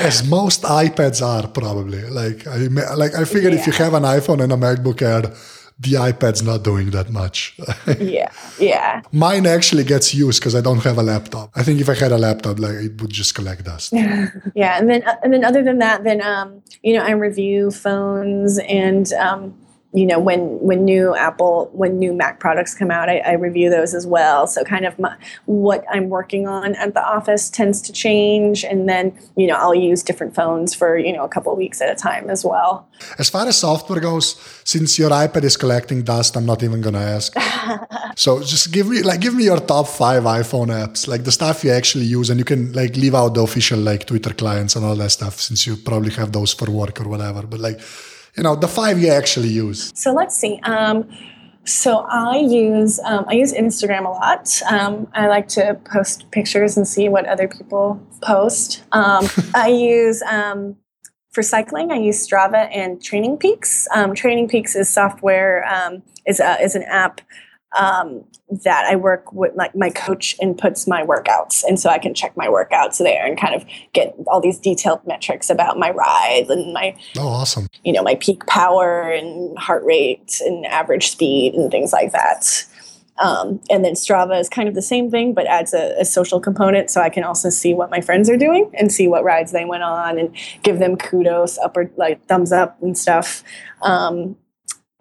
As 0.00 0.26
most 0.28 0.62
iPads 0.62 1.22
are 1.22 1.48
probably. 1.48 2.02
Like 2.02 2.46
I 2.46 2.56
like 2.94 3.14
I 3.14 3.24
figured 3.24 3.54
if 3.54 3.66
you 3.66 3.72
have 3.72 3.94
an 3.94 4.04
iPhone 4.04 4.42
and 4.42 4.52
a 4.52 4.56
MacBook 4.56 5.02
Air, 5.02 5.22
the 5.78 5.96
iPad's 5.98 6.42
not 6.42 6.62
doing 6.62 6.90
that 6.90 7.10
much. 7.10 7.58
yeah, 7.98 8.30
yeah. 8.58 9.02
Mine 9.10 9.46
actually 9.46 9.84
gets 9.84 10.14
used 10.14 10.40
because 10.40 10.54
I 10.54 10.60
don't 10.60 10.82
have 10.84 10.98
a 10.98 11.02
laptop. 11.02 11.50
I 11.56 11.62
think 11.62 11.80
if 11.80 11.88
I 11.88 11.94
had 11.94 12.12
a 12.12 12.18
laptop, 12.18 12.58
like 12.58 12.74
it 12.74 13.00
would 13.00 13.10
just 13.10 13.34
collect 13.34 13.64
dust. 13.64 13.92
yeah 14.54 14.78
and 14.78 14.88
then 14.88 15.02
uh, 15.04 15.16
and 15.22 15.32
then 15.32 15.44
other 15.44 15.62
than 15.62 15.78
that 15.78 16.04
then 16.04 16.20
um 16.22 16.62
you 16.82 16.94
know 16.94 17.02
i 17.02 17.10
review 17.10 17.70
phones 17.70 18.58
and 18.58 19.12
um 19.14 19.54
you 19.92 20.06
know 20.06 20.18
when 20.18 20.58
when 20.60 20.84
new 20.84 21.14
apple 21.14 21.68
when 21.72 21.98
new 21.98 22.14
mac 22.14 22.40
products 22.40 22.74
come 22.74 22.90
out 22.90 23.08
i, 23.10 23.18
I 23.18 23.32
review 23.32 23.68
those 23.70 23.94
as 23.94 24.06
well. 24.06 24.46
So 24.46 24.64
kind 24.64 24.84
of 24.86 24.98
my, 24.98 25.16
what 25.46 25.84
i'm 25.90 26.08
working 26.08 26.46
on 26.48 26.74
at 26.76 26.94
the 26.94 27.04
office 27.04 27.50
tends 27.50 27.82
to 27.82 27.92
change. 27.92 28.64
And 28.64 28.88
then 28.88 29.16
you 29.36 29.46
know 29.46 29.56
i'll 29.56 29.74
use 29.74 30.02
different 30.02 30.34
phones 30.34 30.74
for 30.74 30.96
you 30.96 31.12
know 31.12 31.24
a 31.24 31.28
couple 31.28 31.54
weeks 31.56 31.80
at 31.80 31.90
a 31.90 31.94
time 31.94 32.30
as 32.30 32.44
well. 32.44 32.88
As 33.18 33.28
far 33.28 33.46
as 33.46 33.58
software 33.58 34.00
goes 34.00 34.36
since 34.64 34.98
your 34.98 35.10
ipad 35.10 35.44
is 35.44 35.56
collecting 35.56 36.02
dust 36.02 36.36
i'm 36.36 36.46
not 36.46 36.62
even 36.62 36.80
gonna 36.80 37.06
ask. 37.16 37.34
So 38.14 38.40
just 38.40 38.72
give 38.72 38.88
me 38.88 39.02
like 39.02 39.20
give 39.20 39.34
me 39.34 39.44
your 39.44 39.60
top 39.60 39.88
five 39.88 40.22
iphone 40.24 40.68
apps 40.68 41.08
like 41.08 41.24
the 41.24 41.32
stuff 41.32 41.64
you 41.64 41.70
actually 41.70 42.04
use. 42.04 42.30
And 42.30 42.38
you 42.38 42.44
can 42.44 42.72
like 42.72 42.96
leave 42.96 43.14
out 43.14 43.34
the 43.34 43.42
official 43.42 43.78
like 43.78 44.06
twitter 44.06 44.34
clients 44.34 44.76
and 44.76 44.84
all 44.84 44.96
that 44.96 45.10
stuff 45.10 45.40
since 45.40 45.66
you 45.66 45.76
probably 45.76 46.10
have 46.10 46.32
those 46.32 46.52
for 46.52 46.70
work 46.70 47.00
or 47.00 47.08
whatever. 47.08 47.42
But 47.42 47.60
like 47.60 47.80
you 48.36 48.42
know 48.42 48.56
the 48.56 48.68
five 48.68 49.00
you 49.00 49.08
actually 49.08 49.48
use. 49.48 49.92
So 49.94 50.12
let's 50.12 50.36
see 50.36 50.58
um, 50.64 51.08
so 51.64 51.98
i 52.10 52.36
use 52.38 52.98
um, 53.04 53.24
i 53.28 53.34
use 53.34 53.52
instagram 53.52 54.04
a 54.04 54.10
lot. 54.10 54.60
Um, 54.70 55.08
i 55.14 55.28
like 55.28 55.48
to 55.48 55.78
post 55.92 56.30
pictures 56.30 56.76
and 56.76 56.86
see 56.86 57.08
what 57.08 57.26
other 57.26 57.48
people 57.48 58.04
post. 58.22 58.82
Um, 58.92 59.28
i 59.54 59.68
use 59.68 60.22
um, 60.22 60.76
for 61.30 61.42
cycling 61.42 61.92
i 61.92 61.96
use 61.96 62.26
strava 62.26 62.68
and 62.74 63.02
training 63.02 63.36
peaks. 63.36 63.86
Um, 63.94 64.14
training 64.14 64.48
peaks 64.48 64.74
is 64.74 64.88
software 64.88 65.64
um 65.66 66.02
is, 66.26 66.40
a, 66.40 66.60
is 66.60 66.74
an 66.74 66.84
app 66.84 67.20
um, 67.78 68.24
that 68.64 68.84
I 68.86 68.96
work 68.96 69.32
with, 69.32 69.54
like 69.54 69.74
my 69.74 69.90
coach 69.90 70.36
inputs 70.42 70.86
my 70.86 71.04
workouts, 71.04 71.64
and 71.64 71.78
so 71.80 71.88
I 71.88 71.98
can 71.98 72.14
check 72.14 72.36
my 72.36 72.46
workouts 72.46 72.98
there 72.98 73.24
and 73.24 73.38
kind 73.38 73.54
of 73.54 73.64
get 73.92 74.14
all 74.26 74.40
these 74.40 74.58
detailed 74.58 75.06
metrics 75.06 75.48
about 75.50 75.78
my 75.78 75.90
rides 75.90 76.50
and 76.50 76.72
my 76.72 76.96
oh 77.18 77.28
awesome, 77.28 77.68
you 77.84 77.92
know, 77.92 78.02
my 78.02 78.14
peak 78.16 78.46
power 78.46 79.10
and 79.10 79.58
heart 79.58 79.84
rate 79.84 80.40
and 80.44 80.66
average 80.66 81.10
speed 81.10 81.54
and 81.54 81.70
things 81.70 81.92
like 81.92 82.12
that. 82.12 82.66
Um, 83.18 83.60
and 83.70 83.84
then 83.84 83.92
Strava 83.92 84.40
is 84.40 84.48
kind 84.48 84.68
of 84.68 84.74
the 84.74 84.82
same 84.82 85.10
thing, 85.10 85.34
but 85.34 85.46
adds 85.46 85.74
a, 85.74 86.00
a, 86.00 86.04
social 86.04 86.40
component, 86.40 86.90
so 86.90 87.00
I 87.00 87.10
can 87.10 87.24
also 87.24 87.50
see 87.50 87.74
what 87.74 87.90
my 87.90 88.00
friends 88.00 88.30
are 88.30 88.38
doing 88.38 88.70
and 88.74 88.90
see 88.90 89.06
what 89.06 89.22
rides 89.22 89.52
they 89.52 89.64
went 89.64 89.82
on 89.82 90.18
and 90.18 90.34
give 90.62 90.78
them 90.78 90.96
kudos, 90.96 91.58
up 91.58 91.76
or 91.76 91.90
like 91.96 92.26
thumbs 92.26 92.52
up 92.52 92.82
and 92.82 92.96
stuff. 92.96 93.44
Um, 93.82 94.36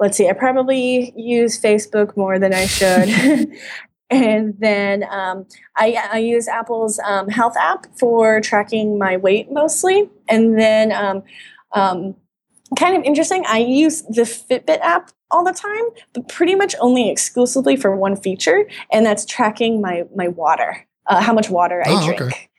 let's 0.02 0.18
see, 0.18 0.28
I 0.28 0.34
probably 0.34 1.14
use 1.16 1.62
Facebook 1.62 2.18
more 2.18 2.40
than 2.40 2.54
I 2.54 2.66
should. 2.66 3.08
and 4.10 4.56
then 4.58 5.06
um, 5.10 5.46
I, 5.78 6.10
I, 6.12 6.18
use 6.18 6.48
Apple's 6.48 7.00
um, 7.06 7.30
health 7.30 7.56
app 7.56 7.86
for 7.98 8.42
tracking 8.42 8.98
my 8.98 9.16
weight 9.16 9.52
mostly. 9.52 10.10
And 10.28 10.60
then, 10.60 10.92
um, 10.92 11.24
um, 11.74 12.16
kind 12.78 12.98
of 12.98 13.04
interesting, 13.04 13.46
I 13.48 13.60
use 13.60 14.02
the 14.02 14.24
Fitbit 14.24 14.80
app 14.82 15.12
all 15.30 15.46
the 15.46 15.54
time, 15.54 15.84
but 16.14 16.28
pretty 16.28 16.56
much 16.56 16.76
only 16.82 17.10
exclusively 17.10 17.78
for 17.78 17.96
one 17.96 18.18
feature, 18.18 18.68
and 18.92 19.06
that's 19.06 19.26
tracking 19.26 19.80
my 19.80 20.04
my 20.14 20.28
water, 20.28 20.86
uh, 21.08 21.22
how 21.22 21.32
much 21.32 21.50
water 21.50 21.82
I 21.86 21.92
oh, 21.92 22.06
drink. 22.06 22.22
Okay 22.22 22.51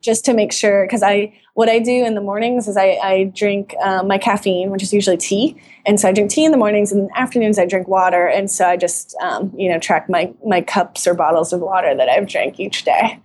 just 0.00 0.24
to 0.24 0.32
make 0.32 0.52
sure 0.52 0.86
because 0.86 1.02
i 1.02 1.32
what 1.54 1.68
i 1.68 1.78
do 1.78 2.04
in 2.04 2.14
the 2.14 2.20
mornings 2.20 2.66
is 2.66 2.76
i, 2.76 2.98
I 3.02 3.24
drink 3.34 3.74
um, 3.82 4.08
my 4.08 4.18
caffeine 4.18 4.70
which 4.70 4.82
is 4.82 4.92
usually 4.92 5.16
tea. 5.16 5.56
And 5.84 6.00
so 6.00 6.08
i 6.08 6.12
drink 6.12 6.30
tea 6.30 6.44
in 6.44 6.52
the 6.52 6.58
mornings 6.58 6.92
and 6.92 7.02
in 7.02 7.06
the 7.08 7.18
afternoons 7.18 7.58
i 7.58 7.66
drink 7.66 7.86
water. 7.86 8.26
And 8.26 8.50
so 8.50 8.66
i 8.66 8.76
just 8.76 9.14
um, 9.20 9.52
you 9.56 9.68
know 9.68 9.78
track 9.78 10.08
my 10.08 10.32
my 10.46 10.60
cups 10.60 11.06
or 11.06 11.14
bottles 11.14 11.52
of 11.52 11.60
water 11.60 11.94
that 11.94 12.08
i've 12.08 12.28
drank 12.28 12.58
each 12.58 12.84
day. 12.84 13.20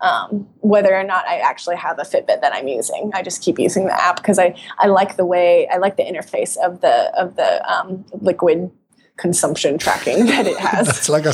Um, 0.00 0.46
whether 0.60 0.94
or 0.94 1.04
not 1.04 1.26
i 1.26 1.38
actually 1.38 1.76
have 1.76 1.98
a 1.98 2.02
fitbit 2.02 2.40
that 2.42 2.52
i'm 2.52 2.68
using 2.68 3.12
i 3.14 3.22
just 3.22 3.40
keep 3.40 3.58
using 3.58 3.86
the 3.86 3.98
app 3.98 4.16
because 4.16 4.38
i 4.38 4.54
i 4.78 4.86
like 4.86 5.16
the 5.16 5.24
way 5.24 5.66
i 5.68 5.78
like 5.78 5.96
the 5.96 6.02
interface 6.02 6.58
of 6.58 6.80
the 6.82 7.10
of 7.18 7.36
the 7.36 7.50
um, 7.72 8.04
liquid 8.20 8.70
consumption 9.16 9.78
tracking 9.78 10.26
that 10.32 10.46
it 10.46 10.58
has. 10.58 10.86
That's 10.86 11.08
like 11.08 11.24
a 11.24 11.32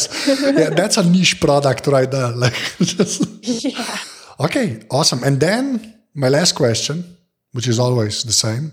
yeah, 0.53 0.71
that's 0.71 0.99
a 0.99 1.11
niche 1.11 1.41
product 1.41 1.87
right 1.87 2.09
there. 2.09 2.31
Like 2.31 2.53
just 2.81 3.25
yeah 3.65 3.97
Okay, 4.41 4.81
awesome. 4.91 5.23
And 5.23 5.39
then 5.39 5.95
my 6.15 6.29
last 6.29 6.53
question, 6.55 7.05
which 7.53 7.69
is 7.69 7.79
always 7.79 8.23
the 8.23 8.33
same. 8.33 8.73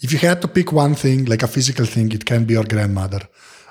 If 0.00 0.12
you 0.12 0.18
had 0.18 0.42
to 0.42 0.48
pick 0.48 0.72
one 0.72 0.94
thing, 0.94 1.24
like 1.24 1.42
a 1.42 1.48
physical 1.48 1.86
thing, 1.86 2.12
it 2.12 2.26
can 2.26 2.44
be 2.44 2.52
your 2.52 2.64
grandmother. 2.64 3.20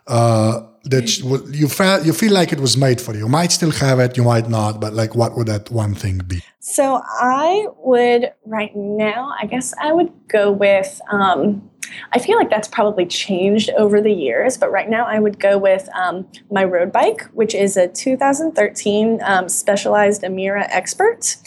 Uh, 0.08 0.62
that 0.86 1.18
you 1.52 1.68
felt 1.68 2.06
you 2.06 2.14
feel 2.14 2.34
like 2.34 2.52
it 2.52 2.60
was 2.60 2.78
made 2.78 3.02
for 3.02 3.14
you. 3.14 3.20
You 3.20 3.28
might 3.28 3.52
still 3.52 3.72
have 3.72 4.00
it, 4.00 4.18
you 4.18 4.24
might 4.24 4.50
not, 4.50 4.80
but 4.80 4.94
like, 4.94 5.16
what 5.16 5.36
would 5.36 5.48
that 5.48 5.70
one 5.72 5.96
thing 5.96 6.20
be? 6.20 6.42
So 6.60 7.02
I 7.06 7.68
would 7.78 8.32
right 8.46 8.76
now. 8.76 9.34
I 9.40 9.46
guess 9.46 9.74
I 9.82 9.92
would 9.94 10.12
go 10.28 10.52
with. 10.52 11.00
Um, 11.12 11.70
I 12.12 12.20
feel 12.20 12.38
like 12.38 12.50
that's 12.50 12.68
probably 12.68 13.06
changed 13.06 13.70
over 13.78 14.02
the 14.02 14.12
years, 14.12 14.58
but 14.58 14.72
right 14.72 14.90
now 14.90 15.06
I 15.06 15.20
would 15.20 15.40
go 15.40 15.58
with 15.58 15.88
um, 15.96 16.28
my 16.50 16.64
road 16.64 16.92
bike, 16.92 17.24
which 17.34 17.54
is 17.54 17.78
a 17.78 17.88
2013 17.88 19.20
um, 19.24 19.48
Specialized 19.50 20.24
Amira 20.24 20.66
Expert. 20.70 21.38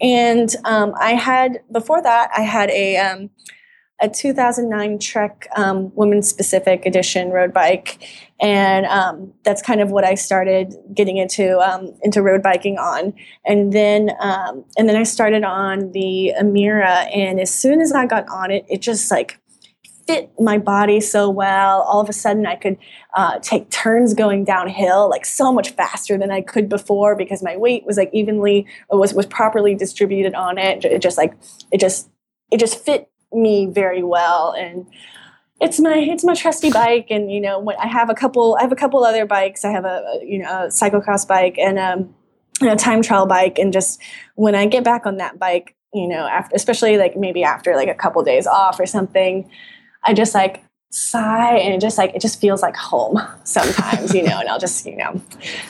And 0.00 0.54
um, 0.64 0.94
I 1.00 1.14
had, 1.14 1.60
before 1.72 2.00
that, 2.02 2.30
I 2.36 2.42
had 2.42 2.70
a, 2.70 2.96
um, 2.96 3.30
a 4.00 4.08
2009 4.08 4.98
Trek 4.98 5.48
um, 5.56 5.92
Women 5.94 6.22
Specific 6.22 6.86
Edition 6.86 7.30
road 7.30 7.52
bike. 7.52 8.06
And 8.40 8.86
um, 8.86 9.32
that's 9.44 9.60
kind 9.60 9.80
of 9.80 9.90
what 9.90 10.04
I 10.04 10.14
started 10.14 10.74
getting 10.94 11.16
into 11.16 11.58
into 12.02 12.22
road 12.22 12.40
biking 12.40 12.78
on, 12.78 13.12
and 13.44 13.72
then 13.72 14.10
and 14.20 14.88
then 14.88 14.94
I 14.94 15.02
started 15.02 15.42
on 15.42 15.90
the 15.90 16.32
Amira. 16.40 17.12
And 17.12 17.40
as 17.40 17.52
soon 17.52 17.80
as 17.80 17.92
I 17.92 18.06
got 18.06 18.28
on 18.28 18.52
it, 18.52 18.64
it 18.68 18.80
just 18.80 19.10
like 19.10 19.40
fit 20.08 20.32
my 20.40 20.56
body 20.56 21.00
so 21.00 21.28
well. 21.28 21.82
All 21.82 22.00
of 22.00 22.08
a 22.08 22.12
sudden, 22.12 22.46
I 22.46 22.56
could 22.56 22.78
uh, 23.14 23.38
take 23.40 23.70
turns 23.70 24.14
going 24.14 24.42
downhill 24.44 25.08
like 25.10 25.26
so 25.26 25.52
much 25.52 25.70
faster 25.70 26.16
than 26.16 26.30
I 26.30 26.40
could 26.40 26.68
before 26.68 27.14
because 27.14 27.42
my 27.42 27.56
weight 27.56 27.84
was 27.84 27.96
like 27.96 28.10
evenly 28.12 28.66
was 28.88 29.12
was 29.14 29.26
properly 29.26 29.74
distributed 29.74 30.34
on 30.34 30.58
it. 30.58 30.84
It 30.84 31.02
just 31.02 31.18
like 31.18 31.34
it 31.70 31.78
just 31.78 32.08
it 32.50 32.58
just 32.58 32.82
fit 32.84 33.10
me 33.32 33.66
very 33.66 34.02
well 34.02 34.52
and 34.52 34.86
it's 35.60 35.80
my 35.80 35.96
it's 35.96 36.24
my 36.24 36.34
trusty 36.34 36.70
bike 36.70 37.08
and 37.10 37.30
you 37.32 37.40
know 37.40 37.70
I 37.78 37.88
have 37.88 38.10
a 38.10 38.14
couple 38.14 38.56
I 38.58 38.62
have 38.62 38.72
a 38.72 38.76
couple 38.76 39.04
other 39.04 39.26
bikes. 39.26 39.64
I 39.64 39.70
have 39.70 39.84
a 39.84 40.20
you 40.22 40.38
know 40.38 40.48
a 40.48 40.66
cyclocross 40.68 41.26
bike 41.26 41.58
and 41.58 41.78
um, 41.78 42.14
a 42.62 42.76
time 42.76 43.02
trial 43.02 43.26
bike 43.26 43.58
and 43.58 43.72
just 43.72 44.00
when 44.34 44.54
I 44.54 44.66
get 44.66 44.84
back 44.84 45.04
on 45.04 45.16
that 45.16 45.38
bike 45.38 45.74
you 45.92 46.06
know 46.06 46.26
after 46.26 46.54
especially 46.54 46.96
like 46.96 47.16
maybe 47.16 47.42
after 47.42 47.74
like 47.74 47.88
a 47.88 47.94
couple 47.94 48.22
days 48.22 48.46
off 48.46 48.78
or 48.78 48.86
something 48.86 49.50
I 50.04 50.14
just 50.14 50.34
like 50.34 50.64
sigh 50.90 51.56
and 51.56 51.74
it 51.74 51.80
just 51.80 51.98
like 51.98 52.14
it 52.14 52.22
just 52.22 52.40
feels 52.40 52.62
like 52.62 52.74
home 52.74 53.20
sometimes 53.44 54.14
you 54.14 54.22
know 54.22 54.38
and 54.40 54.48
i'll 54.48 54.58
just 54.58 54.86
you 54.86 54.96
know 54.96 55.20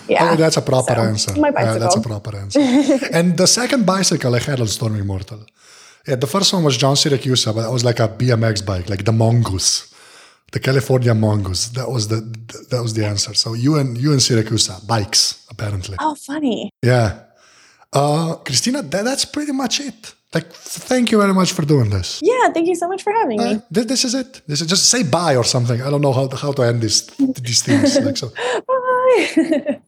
yeah 0.09 0.31
oh, 0.31 0.37
that's 0.37 0.57
a 0.57 0.63
proper 0.63 0.95
so, 0.95 1.01
answer. 1.01 1.41
my 1.41 1.51
bicycle. 1.51 1.75
Uh, 1.75 1.79
that's 1.81 1.97
a 1.97 2.01
proper 2.01 2.37
answer. 2.37 2.61
And 3.13 3.37
the 3.37 3.49
second 3.49 3.85
bicycle 3.85 4.37
i 4.37 4.39
had 4.39 4.61
on 4.61 4.69
storm 4.69 4.95
immortal 4.95 5.45
yeah 6.09 6.17
the 6.17 6.27
first 6.27 6.53
one 6.53 6.63
was 6.65 6.77
john 6.77 6.97
siracusa 6.97 7.55
but 7.55 7.63
that 7.63 7.73
was 7.73 7.85
like 7.85 8.01
a 8.01 8.09
bmx 8.09 8.65
bike 8.65 8.89
like 8.89 9.05
the 9.05 9.13
mongoose 9.13 9.89
the 10.53 10.61
california 10.61 11.15
mongoose. 11.15 11.69
That 11.71 11.91
was 11.91 12.09
the 12.09 12.21
that 12.71 12.83
was 12.83 12.95
the 12.95 13.05
answer. 13.05 13.35
So 13.35 13.55
you 13.55 13.77
and 13.77 13.99
you 13.99 14.13
and 14.13 14.21
siracusa 14.21 14.87
bikes 14.87 15.47
apparently. 15.51 15.97
Oh 16.01 16.15
funny. 16.15 16.71
Yeah. 16.83 17.21
Uh 17.93 18.37
christina 18.37 18.83
that, 18.83 19.05
that's 19.05 19.25
pretty 19.25 19.53
much 19.53 19.81
it. 19.81 20.15
Like 20.35 20.51
thank 20.53 21.11
you 21.11 21.19
very 21.19 21.35
much 21.35 21.53
for 21.53 21.63
doing 21.63 21.91
this. 21.91 22.21
Yeah 22.23 22.49
thank 22.55 22.67
you 22.67 22.77
so 22.77 22.89
much 22.89 23.03
for 23.03 23.13
having 23.13 23.41
uh, 23.41 23.45
me 23.45 23.63
this, 23.71 23.87
this, 23.87 24.05
is 24.05 24.15
it. 24.15 24.41
This 24.47 24.61
is 24.61 24.67
just 24.67 24.89
say 24.89 25.03
bye 25.03 25.37
or 25.37 25.45
something. 25.45 25.83
I 25.83 25.91
don't 25.91 26.01
know 26.01 26.13
how, 26.13 26.29
how 26.29 26.53
to 26.53 26.63
end 26.63 26.81
this 26.81 27.07
these 27.47 27.63
things 27.63 27.99
like 28.01 28.17
so. 28.17 28.29
Bye 28.67 29.81